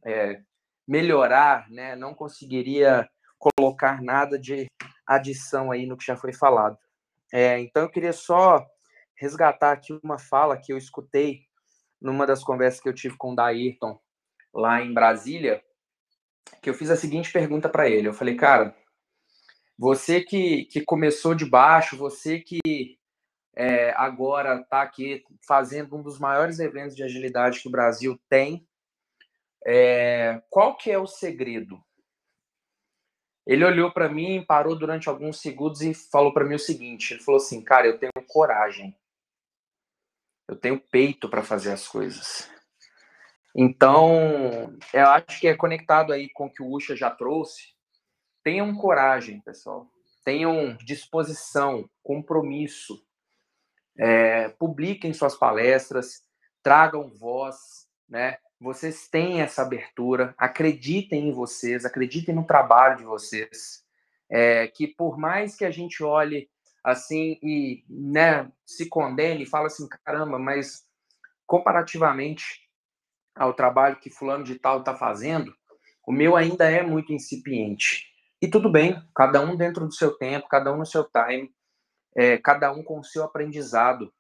é, 0.06 0.40
melhorar, 0.88 1.70
né, 1.70 1.98
não 1.98 2.14
conseguiria 2.14 3.10
colocar 3.38 4.02
nada 4.02 4.40
de 4.40 4.68
adição 5.06 5.70
aí 5.70 5.86
no 5.86 5.98
que 5.98 6.06
já 6.06 6.16
foi 6.16 6.32
falado. 6.32 6.78
É, 7.34 7.60
então, 7.60 7.84
eu 7.84 7.90
queria 7.90 8.14
só 8.14 8.66
resgatar 9.18 9.72
aqui 9.72 9.98
uma 10.04 10.20
fala 10.20 10.58
que 10.58 10.72
eu 10.72 10.78
escutei 10.78 11.42
numa 12.02 12.26
das 12.26 12.44
conversas 12.44 12.80
que 12.80 12.88
eu 12.88 12.94
tive 12.94 13.18
com 13.18 13.34
o 13.34 13.36
Daírton 13.36 14.00
lá 14.54 14.82
em 14.82 14.94
Brasília, 14.94 15.62
que 16.62 16.70
eu 16.70 16.74
fiz 16.74 16.90
a 16.90 16.96
seguinte 16.96 17.32
pergunta 17.32 17.68
para 17.68 17.90
ele. 17.90 18.08
Eu 18.08 18.14
falei, 18.14 18.36
cara, 18.36 18.76
você 19.78 20.22
que, 20.22 20.66
que 20.66 20.82
começou 20.82 21.36
de 21.36 21.46
baixo, 21.46 21.98
você 21.98 22.40
que 22.40 22.60
é, 23.56 23.92
agora 23.92 24.62
está 24.62 24.82
aqui 24.82 25.24
fazendo 25.48 25.96
um 25.96 26.04
dos 26.04 26.20
maiores 26.20 26.60
eventos 26.60 26.96
de 26.96 27.04
agilidade 27.04 27.60
que 27.60 27.68
o 27.68 27.72
Brasil 27.72 28.20
tem, 28.30 28.68
é, 29.66 30.42
qual 30.50 30.78
que 30.78 30.92
é 30.92 30.98
o 30.98 31.08
segredo? 31.08 31.80
Ele 33.46 33.64
olhou 33.64 33.92
para 33.92 34.10
mim, 34.10 34.44
parou 34.46 34.78
durante 34.78 35.08
alguns 35.08 35.42
segundos 35.42 35.82
e 35.82 35.94
falou 35.94 36.34
para 36.34 36.46
mim 36.46 36.56
o 36.56 36.60
seguinte: 36.60 37.14
ele 37.14 37.24
falou 37.24 37.40
assim, 37.40 37.64
cara, 37.64 37.88
eu 37.88 37.98
tenho 37.98 38.12
coragem. 38.28 38.96
Eu 40.48 40.56
tenho 40.56 40.80
peito 40.80 41.30
para 41.30 41.44
fazer 41.44 41.72
as 41.72 41.88
coisas. 41.88 42.50
Então, 43.56 44.78
eu 44.94 45.08
acho 45.08 45.40
que 45.40 45.48
é 45.48 45.56
conectado 45.56 46.14
aí 46.14 46.30
com 46.30 46.46
o 46.46 46.50
que 46.52 46.62
o 46.62 46.68
Usha 46.68 46.96
já 46.96 47.10
trouxe. 47.10 47.74
Tenham 48.44 48.76
coragem, 48.76 49.42
pessoal. 49.42 49.88
Tenham 50.24 50.78
disposição, 50.78 51.90
compromisso. 52.04 53.04
É, 53.98 54.50
publiquem 54.50 55.12
suas 55.12 55.36
palestras, 55.36 56.24
tragam 56.62 57.10
voz, 57.10 57.88
né? 58.08 58.38
Vocês 58.60 59.08
têm 59.08 59.42
essa 59.42 59.64
abertura, 59.64 60.34
acreditem 60.38 61.30
em 61.30 61.32
vocês, 61.32 61.84
acreditem 61.84 62.34
no 62.34 62.46
trabalho 62.46 62.98
de 62.98 63.04
vocês. 63.04 63.84
É, 64.30 64.68
que 64.68 64.88
por 64.88 65.18
mais 65.18 65.56
que 65.56 65.66
a 65.66 65.72
gente 65.72 66.04
olhe 66.04 66.50
assim 66.88 67.38
e 67.44 67.84
né, 67.90 68.50
se 68.66 68.88
condene 68.88 69.44
e 69.44 69.46
fala 69.46 69.68
assim, 69.68 69.86
caramba, 70.06 70.40
mas 70.40 70.88
comparativamente 71.46 72.62
ao 73.36 73.54
trabalho 73.54 74.00
que 74.00 74.10
fulano 74.10 74.46
de 74.46 74.56
tal 74.56 74.80
está 74.80 74.96
fazendo, 74.96 75.54
o 76.08 76.14
meu 76.14 76.38
ainda 76.38 76.72
é 76.72 76.82
muito 76.82 77.12
incipiente. 77.12 78.08
E 78.42 78.48
tudo 78.48 78.72
bem, 78.72 79.04
cada 79.14 79.42
um 79.42 79.58
dentro 79.58 79.86
do 79.86 79.94
seu 79.94 80.18
tempo, 80.18 80.48
cada 80.48 80.72
um 80.72 80.78
no 80.78 80.86
seu 80.86 81.04
time, 81.04 81.54
é, 82.16 82.38
cada 82.38 82.72
um 82.72 82.82
com 82.82 83.00
o 83.00 83.04
seu 83.04 83.26
aprendizado. 83.26 84.14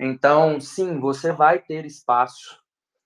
Então, 0.00 0.60
sim, 0.60 0.98
você 0.98 1.30
vai 1.30 1.60
ter 1.60 1.86
espaço. 1.86 2.60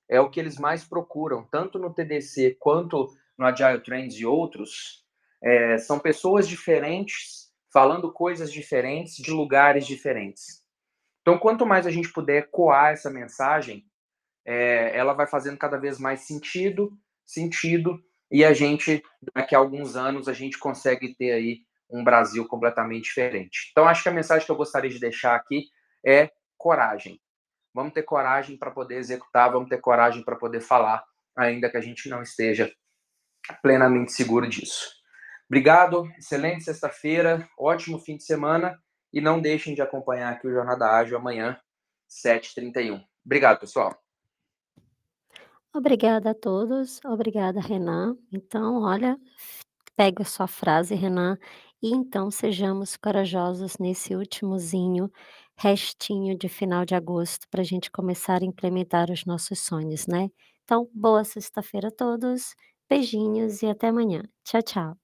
É 0.08 0.18
o 0.18 0.30
que 0.30 0.40
eles 0.40 0.58
mais 0.58 0.82
procuram, 0.82 1.44
tanto 1.44 1.78
no 1.78 1.92
TDC 1.92 2.56
quanto 2.58 3.14
no 3.36 3.44
Agile 3.44 3.80
Trends 3.80 4.16
e 4.16 4.24
outros. 4.24 5.04
É, 5.42 5.76
são 5.76 5.98
pessoas 5.98 6.48
diferentes 6.48 7.41
falando 7.72 8.12
coisas 8.12 8.52
diferentes 8.52 9.16
de 9.16 9.30
lugares 9.30 9.86
diferentes. 9.86 10.62
Então, 11.22 11.38
quanto 11.38 11.64
mais 11.64 11.86
a 11.86 11.90
gente 11.90 12.12
puder 12.12 12.50
coar 12.50 12.92
essa 12.92 13.08
mensagem, 13.08 13.84
é, 14.44 14.96
ela 14.96 15.12
vai 15.12 15.26
fazendo 15.26 15.56
cada 15.56 15.78
vez 15.78 15.98
mais 15.98 16.26
sentido, 16.26 16.92
sentido, 17.24 18.02
e 18.30 18.44
a 18.44 18.52
gente, 18.52 19.02
daqui 19.34 19.54
a 19.54 19.58
alguns 19.58 19.96
anos, 19.96 20.28
a 20.28 20.32
gente 20.32 20.58
consegue 20.58 21.14
ter 21.14 21.32
aí 21.32 21.60
um 21.88 22.02
Brasil 22.02 22.46
completamente 22.46 23.04
diferente. 23.04 23.68
Então, 23.70 23.86
acho 23.86 24.02
que 24.02 24.08
a 24.08 24.12
mensagem 24.12 24.44
que 24.44 24.50
eu 24.50 24.56
gostaria 24.56 24.90
de 24.90 24.98
deixar 24.98 25.34
aqui 25.36 25.66
é 26.04 26.30
coragem. 26.56 27.20
Vamos 27.74 27.92
ter 27.92 28.02
coragem 28.02 28.56
para 28.56 28.70
poder 28.70 28.96
executar, 28.96 29.50
vamos 29.52 29.68
ter 29.68 29.80
coragem 29.80 30.22
para 30.24 30.36
poder 30.36 30.60
falar 30.60 31.04
ainda 31.36 31.70
que 31.70 31.76
a 31.76 31.80
gente 31.80 32.08
não 32.08 32.22
esteja 32.22 32.72
plenamente 33.62 34.12
seguro 34.12 34.48
disso. 34.48 35.01
Obrigado, 35.52 36.10
excelente 36.16 36.64
sexta-feira, 36.64 37.46
ótimo 37.58 37.98
fim 37.98 38.16
de 38.16 38.24
semana 38.24 38.82
e 39.12 39.20
não 39.20 39.38
deixem 39.38 39.74
de 39.74 39.82
acompanhar 39.82 40.32
aqui 40.32 40.46
o 40.46 40.50
Jornada 40.50 40.86
Ágil 40.86 41.18
amanhã, 41.18 41.60
7h31. 42.08 43.04
Obrigado, 43.22 43.60
pessoal. 43.60 43.94
Obrigada 45.70 46.30
a 46.30 46.34
todos, 46.34 47.00
obrigada, 47.04 47.60
Renan. 47.60 48.16
Então, 48.32 48.80
olha, 48.80 49.20
pega 49.94 50.22
a 50.22 50.24
sua 50.24 50.46
frase, 50.46 50.94
Renan, 50.94 51.36
e 51.82 51.90
então 51.90 52.30
sejamos 52.30 52.96
corajosos 52.96 53.76
nesse 53.76 54.16
ultimozinho 54.16 55.12
restinho 55.54 56.34
de 56.34 56.48
final 56.48 56.86
de 56.86 56.94
agosto 56.94 57.46
para 57.50 57.60
a 57.60 57.64
gente 57.64 57.90
começar 57.90 58.40
a 58.40 58.46
implementar 58.46 59.10
os 59.10 59.26
nossos 59.26 59.60
sonhos, 59.60 60.06
né? 60.06 60.30
Então, 60.64 60.88
boa 60.94 61.24
sexta-feira 61.24 61.88
a 61.88 61.94
todos, 61.94 62.54
beijinhos 62.88 63.60
e 63.60 63.66
até 63.66 63.88
amanhã. 63.88 64.22
Tchau, 64.44 64.62
tchau. 64.62 65.02